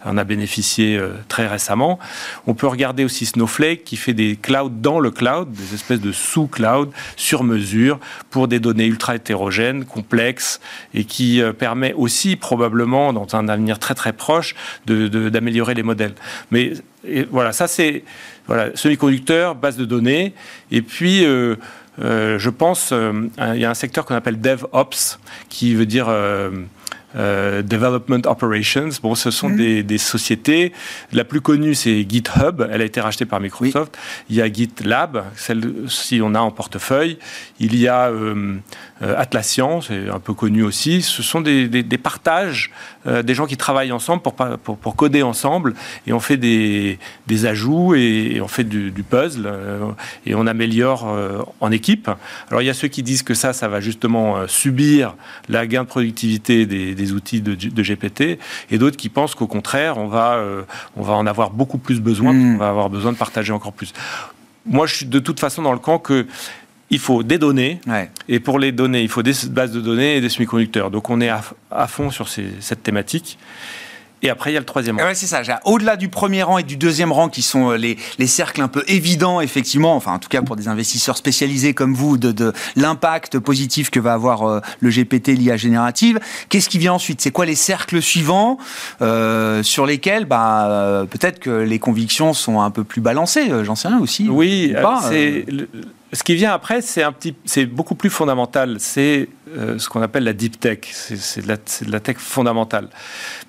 en 0.04 0.18
a 0.18 0.24
bénéficié 0.24 1.00
très 1.28 1.46
récemment. 1.46 1.98
On 2.46 2.54
peut 2.54 2.66
regarder 2.66 3.04
aussi 3.04 3.26
Snowflake, 3.26 3.84
qui 3.84 3.96
fait 3.96 4.14
des 4.14 4.36
clouds 4.36 4.68
dans 4.68 5.00
le 5.00 5.10
cloud, 5.10 5.50
des 5.50 5.74
espèces 5.74 6.00
de 6.00 6.12
sous-clouds 6.12 6.90
sur 7.16 7.44
mesure 7.44 7.98
pour 8.30 8.48
des 8.48 8.60
données 8.60 8.86
ultra 8.86 9.07
hétérogène, 9.16 9.84
complexe, 9.84 10.60
et 10.94 11.04
qui 11.04 11.40
euh, 11.40 11.52
permet 11.52 11.92
aussi 11.94 12.36
probablement, 12.36 13.12
dans 13.12 13.34
un 13.34 13.48
avenir 13.48 13.78
très 13.78 13.94
très 13.94 14.12
proche, 14.12 14.54
d'améliorer 14.86 15.74
les 15.74 15.82
modèles. 15.82 16.14
Mais 16.50 16.72
voilà, 17.30 17.52
ça 17.52 17.66
c'est 17.68 18.04
voilà, 18.46 18.74
semi-conducteur, 18.74 19.54
base 19.54 19.76
de 19.76 19.84
données, 19.84 20.34
et 20.70 20.82
puis 20.82 21.24
euh, 21.24 21.56
euh, 22.00 22.38
je 22.38 22.50
pense, 22.50 22.92
il 22.92 23.60
y 23.60 23.64
a 23.64 23.70
un 23.70 23.74
secteur 23.74 24.04
qu'on 24.04 24.14
appelle 24.14 24.40
DevOps, 24.40 25.18
qui 25.48 25.74
veut 25.74 25.86
dire 25.86 26.08
euh, 27.16 27.62
development 27.62 28.26
Operations. 28.26 28.90
Bon, 29.02 29.14
ce 29.14 29.30
sont 29.30 29.48
mhm. 29.48 29.82
des, 29.82 29.98
sociétés. 29.98 30.72
La 31.12 31.24
plus 31.24 31.40
connue, 31.40 31.74
c'est 31.74 32.06
GitHub. 32.08 32.66
Elle 32.70 32.82
a 32.82 32.84
été 32.84 33.00
rachetée 33.00 33.24
par 33.24 33.40
Microsoft. 33.40 33.96
Il 34.28 34.36
y 34.36 34.42
a 34.42 34.52
GitLab, 34.52 35.24
celle-ci 35.34 36.20
on 36.22 36.34
a 36.34 36.40
en 36.40 36.50
portefeuille. 36.50 37.18
Il 37.60 37.76
y 37.76 37.88
a 37.88 38.08
euh, 38.08 38.56
euh, 39.02 39.14
Atlassian, 39.16 39.80
c'est 39.80 40.10
un 40.10 40.18
peu 40.18 40.34
connu 40.34 40.62
aussi. 40.62 41.00
Ce 41.00 41.22
sont 41.22 41.40
des, 41.40 41.82
partages, 42.02 42.70
des 43.06 43.34
gens 43.34 43.46
qui 43.46 43.56
travaillent 43.56 43.92
ensemble 43.92 44.22
pour, 44.22 44.34
pour, 44.34 44.96
coder 44.96 45.22
ensemble 45.22 45.74
et 46.06 46.12
on 46.12 46.20
fait 46.20 46.36
des, 46.36 46.98
ajouts 47.46 47.94
et, 47.94 48.40
on 48.42 48.48
fait 48.48 48.64
du, 48.64 48.92
puzzle 49.08 49.50
et 50.26 50.34
on 50.34 50.46
améliore 50.46 51.06
en 51.60 51.70
équipe. 51.72 52.10
Alors 52.48 52.62
il 52.62 52.66
y 52.66 52.70
a 52.70 52.74
ceux 52.74 52.88
qui 52.88 53.02
disent 53.02 53.22
que 53.22 53.34
ça, 53.34 53.52
ça 53.52 53.68
va 53.68 53.80
justement 53.80 54.46
subir 54.46 55.14
la 55.48 55.66
gain 55.66 55.84
de 55.84 55.88
productivité 55.88 56.66
des 56.66 56.94
des 56.98 57.07
outils 57.12 57.40
de, 57.40 57.54
GPT, 57.54 58.38
et 58.70 58.78
d'autres 58.78 58.96
qui 58.96 59.08
pensent 59.08 59.34
qu'au 59.34 59.46
contraire, 59.46 59.98
on 59.98 60.08
va, 60.08 60.34
euh, 60.34 60.62
on 60.96 61.02
va 61.02 61.14
en 61.14 61.26
avoir 61.26 61.50
beaucoup 61.50 61.78
plus 61.78 62.00
besoin, 62.00 62.32
hmm. 62.32 62.54
on 62.54 62.58
va 62.58 62.68
avoir 62.68 62.90
besoin 62.90 63.12
de 63.12 63.16
partager 63.16 63.52
encore 63.52 63.72
plus. 63.72 63.92
Moi, 64.66 64.86
je 64.86 64.96
suis 64.96 65.06
de 65.06 65.18
toute 65.18 65.40
façon 65.40 65.62
dans 65.62 65.72
le 65.72 65.78
camp 65.78 65.98
que 65.98 66.26
il 66.90 66.98
faut 66.98 67.22
des 67.22 67.38
données, 67.38 67.80
et 68.28 68.40
pour 68.40 68.58
les 68.58 68.72
données, 68.72 69.02
il 69.02 69.08
faut 69.08 69.22
des 69.22 69.34
bases 69.50 69.72
de 69.72 69.80
données 69.80 70.16
et 70.16 70.20
des 70.20 70.30
semi-conducteurs. 70.30 70.90
Donc 70.90 71.10
on 71.10 71.20
est 71.20 71.28
à, 71.28 71.86
fond 71.86 72.10
sur 72.10 72.28
cette 72.28 72.82
thématique. 72.82 73.38
Et 74.22 74.30
après, 74.30 74.50
il 74.50 74.54
y 74.54 74.56
a 74.56 74.60
le 74.60 74.66
troisième 74.66 74.98
rang. 74.98 75.04
Ouais, 75.04 75.14
c'est 75.14 75.26
ça. 75.26 75.42
Au-delà 75.64 75.96
du 75.96 76.08
premier 76.08 76.42
rang 76.42 76.58
et 76.58 76.62
du 76.62 76.76
deuxième 76.76 77.12
rang, 77.12 77.28
qui 77.28 77.42
sont 77.42 77.70
euh, 77.70 77.76
les, 77.76 77.96
les, 78.18 78.26
cercles 78.26 78.60
un 78.62 78.68
peu 78.68 78.82
évidents, 78.88 79.40
effectivement, 79.40 79.94
enfin, 79.94 80.12
en 80.12 80.18
tout 80.18 80.28
cas 80.28 80.42
pour 80.42 80.56
des 80.56 80.68
investisseurs 80.68 81.16
spécialisés 81.16 81.74
comme 81.74 81.94
vous, 81.94 82.18
de, 82.18 82.32
de 82.32 82.52
l'impact 82.76 83.38
positif 83.38 83.90
que 83.90 84.00
va 84.00 84.14
avoir 84.14 84.42
euh, 84.42 84.60
le 84.80 84.90
GPT, 84.90 85.28
l'IA 85.28 85.56
générative. 85.56 86.18
Qu'est-ce 86.48 86.68
qui 86.68 86.78
vient 86.78 86.94
ensuite? 86.94 87.20
C'est 87.20 87.30
quoi 87.30 87.46
les 87.46 87.54
cercles 87.54 88.02
suivants 88.02 88.58
euh, 89.02 89.62
sur 89.62 89.86
lesquels, 89.86 90.24
bah, 90.24 90.66
euh, 90.68 91.04
peut-être 91.04 91.38
que 91.38 91.50
les 91.50 91.78
convictions 91.78 92.32
sont 92.32 92.60
un 92.60 92.70
peu 92.70 92.84
plus 92.84 93.00
balancées? 93.00 93.50
J'en 93.62 93.74
sais 93.74 93.88
rien 93.88 94.00
aussi. 94.00 94.28
Oui, 94.28 94.74
c'est 95.08 95.46
ce 96.12 96.22
qui 96.22 96.34
vient 96.34 96.52
après, 96.52 96.80
c'est 96.80 97.02
un 97.02 97.12
petit, 97.12 97.34
c'est 97.44 97.66
beaucoup 97.66 97.94
plus 97.94 98.10
fondamental. 98.10 98.76
C'est 98.80 99.28
euh, 99.56 99.78
ce 99.78 99.88
qu'on 99.88 100.00
appelle 100.02 100.24
la 100.24 100.32
deep 100.32 100.58
tech. 100.58 100.80
C'est 100.90 101.42
de, 101.42 101.90
la 101.90 102.00
tech 102.00 102.16
fondamentale. 102.16 102.88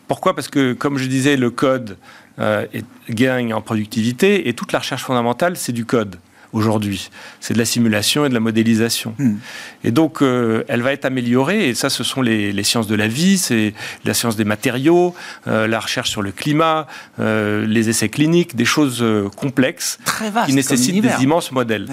Pourquoi? 0.08 0.36
Parce 0.36 0.50
que, 0.50 0.74
comme 0.74 0.98
je 0.98 1.08
disais, 1.08 1.38
le 1.38 1.52
code 1.52 1.98
euh, 2.40 2.66
gagne 3.10 3.54
en 3.54 3.62
productivité 3.62 4.50
et 4.50 4.54
toute 4.54 4.72
la 4.72 4.80
recherche 4.80 5.04
fondamentale, 5.04 5.56
c'est 5.56 5.72
du 5.72 5.86
code 5.86 6.18
aujourd'hui. 6.54 7.10
C'est 7.40 7.54
de 7.54 7.60
la 7.60 7.66
simulation 7.66 8.26
et 8.26 8.30
de 8.30 8.34
la 8.34 8.40
modélisation. 8.40 9.14
Hmm. 9.18 9.36
Et 9.84 9.92
donc, 9.92 10.22
euh, 10.22 10.64
elle 10.68 10.82
va 10.82 10.94
être 10.94 11.06
améliorée, 11.06 11.70
et 11.70 11.76
ça, 11.76 11.90
ce 11.90 12.04
sont 12.04 12.22
les, 12.22 12.64
sciences 12.64 12.88
de 12.88 12.96
la 12.96 13.08
vie, 13.08 13.38
c'est 13.38 13.74
la 14.06 14.14
science 14.14 14.36
des 14.36 14.46
matériaux, 14.46 15.16
euh, 15.48 15.68
la 15.68 15.80
recherche 15.80 16.10
sur 16.10 16.22
le 16.22 16.32
climat, 16.32 16.88
euh, 17.20 17.66
les 17.66 17.90
essais 17.90 18.10
cliniques, 18.10 18.56
des 18.56 18.66
choses 18.66 19.06
complexes 19.36 20.00
qui 20.46 20.54
nécessitent 20.54 21.02
des 21.02 21.24
immenses 21.24 21.52
modèles. 21.52 21.88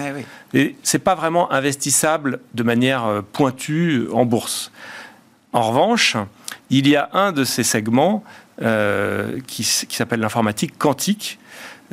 Et 0.53 0.75
c'est 0.83 0.99
pas 0.99 1.15
vraiment 1.15 1.51
investissable 1.51 2.39
de 2.53 2.63
manière 2.63 3.23
pointue 3.33 4.07
en 4.13 4.25
bourse. 4.25 4.71
En 5.53 5.61
revanche, 5.61 6.15
il 6.69 6.87
y 6.87 6.95
a 6.95 7.09
un 7.13 7.31
de 7.31 7.43
ces 7.43 7.63
segments 7.63 8.23
qui, 8.59 9.63
qui 9.87 9.95
s'appelle 9.95 10.19
l'informatique 10.19 10.77
quantique, 10.77 11.39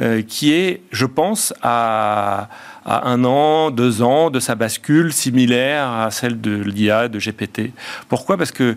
euh, 0.00 0.22
qui 0.22 0.52
est, 0.52 0.82
je 0.90 1.06
pense, 1.06 1.54
à, 1.62 2.48
un 2.84 3.24
an, 3.24 3.70
deux 3.70 4.02
ans 4.02 4.30
de 4.30 4.40
sa 4.40 4.56
bascule 4.56 5.12
similaire 5.12 5.88
à 5.88 6.10
celle 6.10 6.40
de 6.40 6.56
l'IA, 6.56 7.08
de 7.08 7.18
GPT. 7.18 7.72
Pourquoi? 8.08 8.36
Parce 8.36 8.52
que 8.52 8.76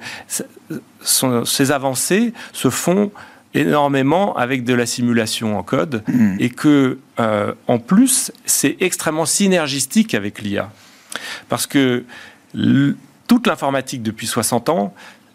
ces 1.03 1.71
avancées 1.71 2.33
se 2.53 2.69
font 2.69 3.11
énormément 3.53 4.35
avec 4.37 4.63
de 4.63 4.73
la 4.73 4.85
simulation 4.85 5.57
en 5.57 5.63
code 5.63 6.03
hmm. 6.07 6.35
et 6.39 6.49
que, 6.49 6.99
euh, 7.19 7.53
en 7.67 7.79
plus, 7.79 8.31
c'est 8.45 8.77
extrêmement 8.79 9.25
synergistique 9.25 10.13
avec 10.13 10.41
l'IA. 10.41 10.71
Parce 11.49 11.65
que 11.65 12.05
toute 13.27 13.47
l'informatique 13.47 14.03
depuis 14.03 14.27
60 14.27 14.69
ans, 14.69 14.93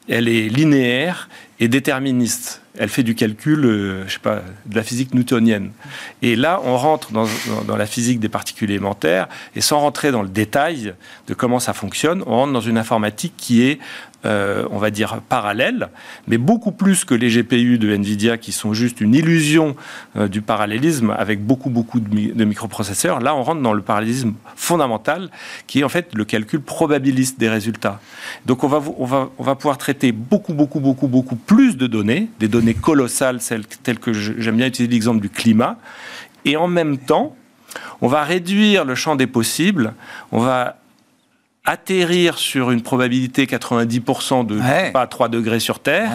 elle 0.08 0.28
est 0.28 0.48
linéaire 0.48 1.28
et 1.62 1.68
déterministe 1.68 2.60
elle 2.78 2.88
fait 2.88 3.02
du 3.02 3.14
calcul, 3.14 3.64
euh, 3.64 4.04
je 4.06 4.14
sais 4.14 4.18
pas, 4.18 4.42
de 4.66 4.74
la 4.74 4.82
physique 4.82 5.14
newtonienne. 5.14 5.72
Et 6.22 6.36
là, 6.36 6.60
on 6.64 6.76
rentre 6.76 7.12
dans, 7.12 7.26
dans, 7.66 7.76
la 7.76 7.86
physique 7.86 8.18
des 8.18 8.30
particules 8.30 8.70
élémentaires, 8.70 9.28
et 9.54 9.60
sans 9.60 9.80
rentrer 9.80 10.10
dans 10.10 10.22
le 10.22 10.28
détail 10.28 10.94
de 11.28 11.34
comment 11.34 11.60
ça 11.60 11.74
fonctionne, 11.74 12.22
on 12.26 12.36
rentre 12.36 12.52
dans 12.52 12.62
une 12.62 12.78
informatique 12.78 13.34
qui 13.36 13.62
est 13.62 13.78
euh, 14.24 14.64
on 14.70 14.78
va 14.78 14.90
dire, 14.90 15.20
parallèle, 15.28 15.88
mais 16.28 16.38
beaucoup 16.38 16.70
plus 16.70 17.04
que 17.04 17.14
les 17.14 17.28
GPU 17.28 17.78
de 17.78 17.96
NVIDIA 17.96 18.38
qui 18.38 18.52
sont 18.52 18.72
juste 18.72 19.00
une 19.00 19.14
illusion 19.14 19.74
euh, 20.16 20.28
du 20.28 20.42
parallélisme 20.42 21.10
avec 21.10 21.44
beaucoup, 21.44 21.70
beaucoup 21.70 21.98
de, 21.98 22.44
microprocesseurs. 22.44 23.20
Là, 23.20 23.34
on 23.34 23.42
rentre 23.42 23.62
dans 23.62 23.72
le 23.72 23.82
parallélisme 23.82 24.34
fondamental 24.54 25.28
qui 25.66 25.80
est 25.80 25.84
en 25.84 25.88
fait 25.88 26.14
le 26.14 26.24
calcul 26.24 26.60
probabiliste 26.60 27.40
des 27.40 27.48
résultats. 27.48 28.00
Donc, 28.46 28.62
on 28.62 28.68
va, 28.68 28.80
on 28.98 29.06
va, 29.06 29.30
on 29.38 29.42
va 29.42 29.56
pouvoir 29.56 29.76
traiter 29.76 30.12
beaucoup, 30.12 30.54
beaucoup, 30.54 30.78
beaucoup, 30.78 31.08
beaucoup 31.08 31.36
plus 31.36 31.76
de 31.76 31.88
données, 31.88 32.28
des 32.38 32.48
données 32.48 32.74
colossales, 32.74 33.40
telles 33.82 33.98
que 33.98 34.12
j'aime 34.12 34.56
bien 34.56 34.66
utiliser 34.66 34.92
l'exemple 34.92 35.20
du 35.20 35.30
climat, 35.30 35.78
et 36.44 36.56
en 36.56 36.68
même 36.68 36.98
temps, 36.98 37.34
on 38.00 38.08
va 38.08 38.22
réduire 38.22 38.84
le 38.84 38.94
champ 38.94 39.16
des 39.16 39.26
possibles, 39.26 39.94
on 40.30 40.40
va 40.40 40.76
atterrir 41.64 42.38
sur 42.38 42.72
une 42.72 42.82
probabilité 42.82 43.46
90% 43.46 44.46
de 44.46 44.90
pas 44.90 45.06
3 45.06 45.28
degrés 45.28 45.60
sur 45.60 45.78
Terre, 45.78 46.10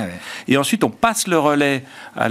et 0.49 0.57
ensuite 0.57 0.83
on 0.83 0.89
passe 0.89 1.27
le 1.27 1.39
relais 1.39 1.85
à 2.17 2.27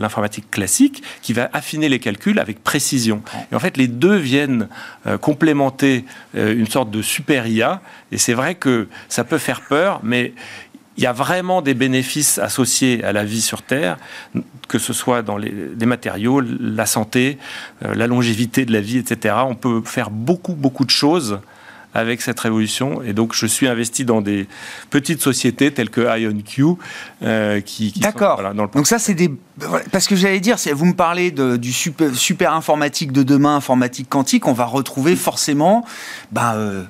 l'informatique 0.00 0.50
classique 0.50 1.02
qui 1.22 1.32
va 1.32 1.48
affiner 1.52 1.88
les 1.88 2.00
calculs 2.00 2.40
avec 2.40 2.64
précision. 2.64 3.22
Et 3.52 3.54
en 3.54 3.60
fait, 3.60 3.76
les 3.76 3.86
deux 3.86 4.16
viennent 4.16 4.68
euh, 5.06 5.16
complémenter 5.16 6.04
euh, 6.36 6.54
une 6.54 6.66
sorte 6.66 6.90
de 6.90 7.02
super 7.02 7.46
IA, 7.46 7.80
et 8.10 8.18
c'est 8.18 8.34
vrai 8.34 8.56
que 8.56 8.88
ça 9.08 9.22
peut 9.22 9.38
faire 9.38 9.60
peur, 9.60 10.00
mais 10.02 10.32
il 10.96 11.04
y 11.04 11.06
a 11.06 11.12
vraiment 11.12 11.62
des 11.62 11.74
bénéfices 11.74 12.38
associés 12.38 13.04
à 13.04 13.12
la 13.12 13.24
vie 13.24 13.40
sur 13.40 13.62
Terre, 13.62 13.96
que 14.66 14.80
ce 14.80 14.92
soit 14.92 15.22
dans 15.22 15.36
les, 15.36 15.52
matériaux, 15.86 16.40
la 16.40 16.86
santé, 16.86 17.38
euh, 17.84 17.94
la 17.94 18.08
longévité 18.08 18.64
de 18.64 18.72
la 18.72 18.80
vie, 18.80 18.98
etc. 18.98 19.36
On 19.46 19.54
peut 19.54 19.82
faire 19.84 20.10
beaucoup, 20.10 20.54
beaucoup 20.54 20.84
de 20.84 20.90
choses 20.90 21.38
avec 21.94 22.20
cette 22.22 22.38
révolution. 22.40 23.02
Et 23.02 23.12
donc, 23.12 23.34
je 23.34 23.46
suis 23.46 23.66
investi 23.66 24.04
dans 24.04 24.20
des 24.20 24.46
petites 24.90 25.22
sociétés 25.22 25.72
telles 25.72 25.90
que 25.90 26.00
IonQ, 26.18 26.64
euh, 27.22 27.60
qui, 27.60 27.92
D'accord. 27.96 28.42
donc 28.72 28.86
ça, 28.86 28.98
c'est 28.98 29.14
des... 29.14 29.30
Parce 29.90 30.06
que 30.06 30.14
j'allais 30.14 30.40
dire, 30.40 30.56
vous 30.72 30.86
me 30.86 30.94
parlez 30.94 31.30
de, 31.30 31.56
du 31.56 31.72
super, 31.72 32.14
super, 32.14 32.52
informatique 32.52 33.12
de 33.12 33.22
demain, 33.22 33.56
informatique 33.56 34.08
quantique, 34.08 34.46
on 34.46 34.52
va 34.52 34.64
retrouver 34.64 35.16
forcément 35.16 35.84
bah, 36.30 36.54
euh, 36.54 36.84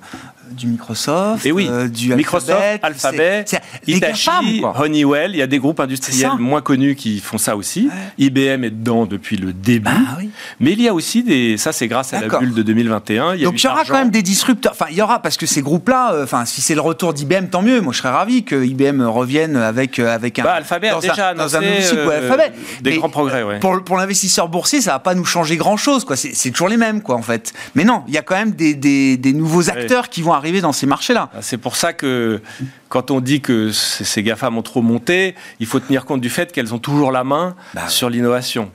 du 0.51 0.67
Microsoft, 0.67 1.45
et 1.47 1.53
oui, 1.53 1.69
euh, 1.71 1.89
du 1.89 2.15
Microsoft, 2.15 2.81
Alphabet, 2.83 3.45
Hitachi, 3.87 4.63
Honeywell. 4.79 5.33
Il 5.33 5.39
y 5.39 5.43
a 5.43 5.47
des 5.47 5.59
groupes 5.59 5.81
industriels 5.81 6.31
moins 6.39 6.61
connus 6.61 6.95
qui 6.95 7.21
font 7.21 7.39
ça 7.39 7.57
aussi. 7.57 7.89
IBM 8.19 8.65
est 8.65 8.71
dedans 8.71 9.07
depuis 9.07 9.37
le 9.37 9.53
début. 9.53 9.85
Bah 9.85 10.19
Mais 10.61 10.73
il 10.73 10.83
y 10.83 10.89
a 10.89 10.95
aussi 10.95 11.23
des. 11.23 11.57
Ça, 11.57 11.73
c'est 11.73 11.89
grâce 11.89 12.13
à 12.15 12.21
la 12.21 12.39
bulle 12.39 12.55
de 12.55 12.63
2021. 12.63 13.35
Il 13.35 13.41
y 13.41 13.45
Donc 13.45 13.63
il 13.63 13.67
y 13.67 13.69
aura 13.69 13.85
quand 13.85 13.95
même 13.95 14.11
des 14.11 14.23
disrupteurs. 14.23 14.73
Enfin, 14.73 14.87
il 14.91 14.97
y 14.97 15.03
aura 15.03 15.21
parce 15.21 15.37
que 15.37 15.47
ces 15.47 15.63
groupes-là. 15.63 16.13
Euh, 16.13 16.25
enfin, 16.25 16.45
si 16.45 16.61
c'est 16.61 16.75
le 16.75 16.81
retour 16.81 17.15
d'IBM, 17.15 17.47
tant 17.47 17.63
mieux. 17.63 17.81
Moi, 17.81 17.93
je 17.93 17.99
serais 17.99 18.11
ravi 18.11 18.45
que 18.45 18.65
IBM 18.65 19.03
revienne 19.03 19.57
avec 19.57 19.99
euh, 19.99 20.15
avec 20.15 20.39
un. 20.39 20.45
Bah, 20.45 20.55
Alphabet 20.55 20.91
dans 20.91 21.01
déjà 21.01 21.31
un, 21.31 21.35
dans 21.35 21.57
un 21.57 21.61
Alphabet. 21.61 22.53
Des 22.83 22.97
grands 22.97 23.09
progrès. 23.09 23.43
Ouais. 23.43 23.59
Pour, 23.59 23.83
pour 23.85 23.97
l'investisseur 23.97 24.49
boursier, 24.49 24.81
ça 24.81 24.93
va 24.93 24.99
pas 24.99 25.15
nous 25.15 25.25
changer 25.25 25.57
grand-chose. 25.57 26.05
Quoi, 26.05 26.17
c'est 26.17 26.51
toujours 26.51 26.69
les 26.69 26.77
mêmes, 26.77 27.03
quoi, 27.03 27.17
en 27.17 27.23
fait. 27.23 27.53
Mais 27.75 27.85
non, 27.85 28.03
il 28.09 28.15
y 28.15 28.19
a 28.19 28.23
quand 28.23 28.37
même 28.37 28.53
des, 28.53 28.75
des, 28.75 29.17
des 29.17 29.33
nouveaux 29.33 29.71
acteurs 29.71 30.09
qui 30.09 30.23
vont 30.23 30.33
arriver 30.39 30.61
dans 30.61 30.73
ces 30.73 30.87
marchés-là. 30.87 31.31
Ah, 31.35 31.43
c'est 31.43 31.59
pour 31.59 31.77
ça 31.77 31.93
que 31.93 32.41
quand 32.89 33.11
on 33.11 33.21
dit 33.21 33.41
que 33.41 33.71
ces 33.71 34.23
GAFAM 34.23 34.57
ont 34.57 34.63
trop 34.63 34.83
monté, 34.83 35.35
il 35.61 35.67
faut 35.67 35.81
tenir 35.81 36.05
compte 36.05 36.21
du 36.21 36.31
fait 36.31 36.53
qu'elles 36.53 36.73
ont 36.75 36.79
toujours 36.79 37.13
la 37.13 37.25
main 37.25 37.55
bah 37.75 37.89
sur 37.89 38.09
l'innovation. 38.09 38.71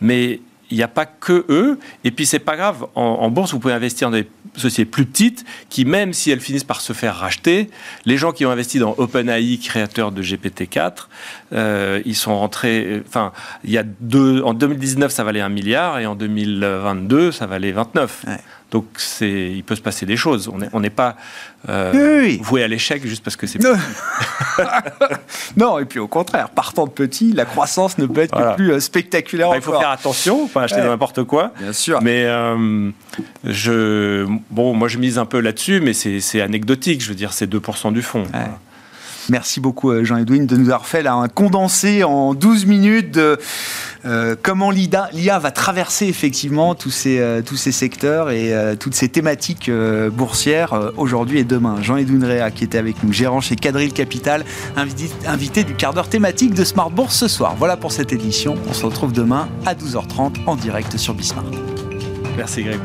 Mais 0.00 0.40
il 0.70 0.76
n'y 0.76 0.82
a 0.82 0.88
pas 0.88 1.06
que 1.06 1.44
eux. 1.48 1.78
Et 2.04 2.10
puis, 2.10 2.26
c'est 2.26 2.38
pas 2.38 2.56
grave. 2.56 2.86
En, 2.94 3.30
bourse, 3.30 3.52
vous 3.52 3.58
pouvez 3.58 3.74
investir 3.74 4.10
dans 4.10 4.16
des 4.16 4.28
sociétés 4.56 4.90
plus 4.90 5.04
petites 5.04 5.44
qui, 5.68 5.84
même 5.84 6.12
si 6.12 6.30
elles 6.30 6.40
finissent 6.40 6.64
par 6.64 6.80
se 6.80 6.92
faire 6.92 7.14
racheter, 7.16 7.70
les 8.04 8.16
gens 8.16 8.32
qui 8.32 8.44
ont 8.46 8.50
investi 8.50 8.78
dans 8.78 8.94
OpenAI, 8.96 9.58
créateur 9.62 10.12
de 10.12 10.22
GPT-4, 10.22 11.08
euh, 11.52 12.02
ils 12.04 12.16
sont 12.16 12.36
rentrés. 12.36 13.02
Enfin, 13.06 13.32
il 13.64 13.70
y 13.70 13.78
a 13.78 13.84
deux. 13.84 14.42
En 14.42 14.54
2019, 14.54 15.12
ça 15.12 15.24
valait 15.24 15.40
un 15.40 15.48
milliard 15.48 15.98
et 15.98 16.06
en 16.06 16.16
2022, 16.16 17.32
ça 17.32 17.46
valait 17.46 17.72
29. 17.72 18.24
Donc 18.72 18.86
c'est, 18.96 19.52
il 19.52 19.62
peut 19.62 19.76
se 19.76 19.80
passer 19.80 20.06
des 20.06 20.16
choses. 20.16 20.50
On 20.72 20.80
n'est 20.80 20.90
pas 20.90 21.16
euh, 21.68 22.36
voué 22.40 22.64
à 22.64 22.68
l'échec 22.68 23.06
juste 23.06 23.22
parce 23.22 23.36
que 23.36 23.46
c'est 23.46 23.62
non. 23.62 23.74
non, 25.56 25.78
et 25.78 25.84
puis 25.84 26.00
au 26.00 26.08
contraire, 26.08 26.48
partant 26.50 26.86
de 26.86 26.90
petit, 26.90 27.32
la 27.32 27.44
croissance 27.44 27.96
ne 27.98 28.06
peut 28.06 28.22
être 28.22 28.36
que 28.36 28.56
plus 28.56 28.72
euh, 28.72 28.80
spectaculaire. 28.80 29.50
il 29.54 29.62
faut 29.62 29.78
faire 29.78 29.90
attention, 29.90 30.48
pas 30.48 30.62
acheter 30.62 30.80
n'importe 30.80 31.22
quoi. 31.24 31.52
Bien 31.60 31.72
sûr. 31.72 32.02
Mais 32.02 32.24
euh, 32.24 32.90
je, 33.44 34.26
bon, 34.50 34.74
moi 34.74 34.88
je 34.88 34.98
mise 34.98 35.18
un 35.18 35.26
peu 35.26 35.40
là-dessus, 35.40 35.80
mais 35.80 35.92
c'est 35.92 36.40
anecdotique. 36.40 37.02
Je 37.02 37.08
veux 37.08 37.14
dire, 37.14 37.32
c'est 37.32 37.50
2% 37.50 37.92
du 37.92 38.02
fond. 38.02 38.24
Merci 39.30 39.60
beaucoup 39.60 40.04
Jean-Edwin 40.04 40.46
de 40.46 40.56
nous 40.56 40.66
avoir 40.66 40.86
fait 40.86 41.06
un 41.06 41.28
condensé 41.28 42.04
en 42.04 42.34
12 42.34 42.66
minutes 42.66 43.10
de 43.12 43.38
euh, 44.04 44.36
comment 44.40 44.70
l'IA 44.70 45.38
va 45.38 45.50
traverser 45.50 46.06
effectivement 46.06 46.74
tous 46.74 46.90
ces, 46.90 47.18
euh, 47.18 47.42
tous 47.42 47.56
ces 47.56 47.72
secteurs 47.72 48.30
et 48.30 48.54
euh, 48.54 48.76
toutes 48.76 48.94
ces 48.94 49.08
thématiques 49.08 49.70
boursières 50.12 50.92
aujourd'hui 50.96 51.40
et 51.40 51.44
demain. 51.44 51.82
Jean-Edouin 51.82 52.26
Réa 52.26 52.50
qui 52.50 52.64
était 52.64 52.78
avec 52.78 53.02
nous, 53.02 53.12
gérant 53.12 53.40
chez 53.40 53.56
Cadril 53.56 53.92
Capital, 53.92 54.44
invité, 55.26 55.64
du 55.64 55.74
quart 55.74 55.92
d'heure 55.92 56.08
thématique 56.08 56.54
de 56.54 56.64
Smart 56.64 56.90
Bourse 56.90 57.16
ce 57.16 57.28
soir. 57.28 57.56
Voilà 57.58 57.76
pour 57.76 57.92
cette 57.92 58.12
édition. 58.12 58.54
On 58.68 58.72
se 58.72 58.84
retrouve 58.84 59.12
demain 59.12 59.48
à 59.64 59.74
12h30 59.74 60.44
en 60.46 60.56
direct 60.56 60.96
sur 60.96 61.14
Bismart. 61.14 61.44
Merci 62.36 62.62
Greg. 62.62 62.80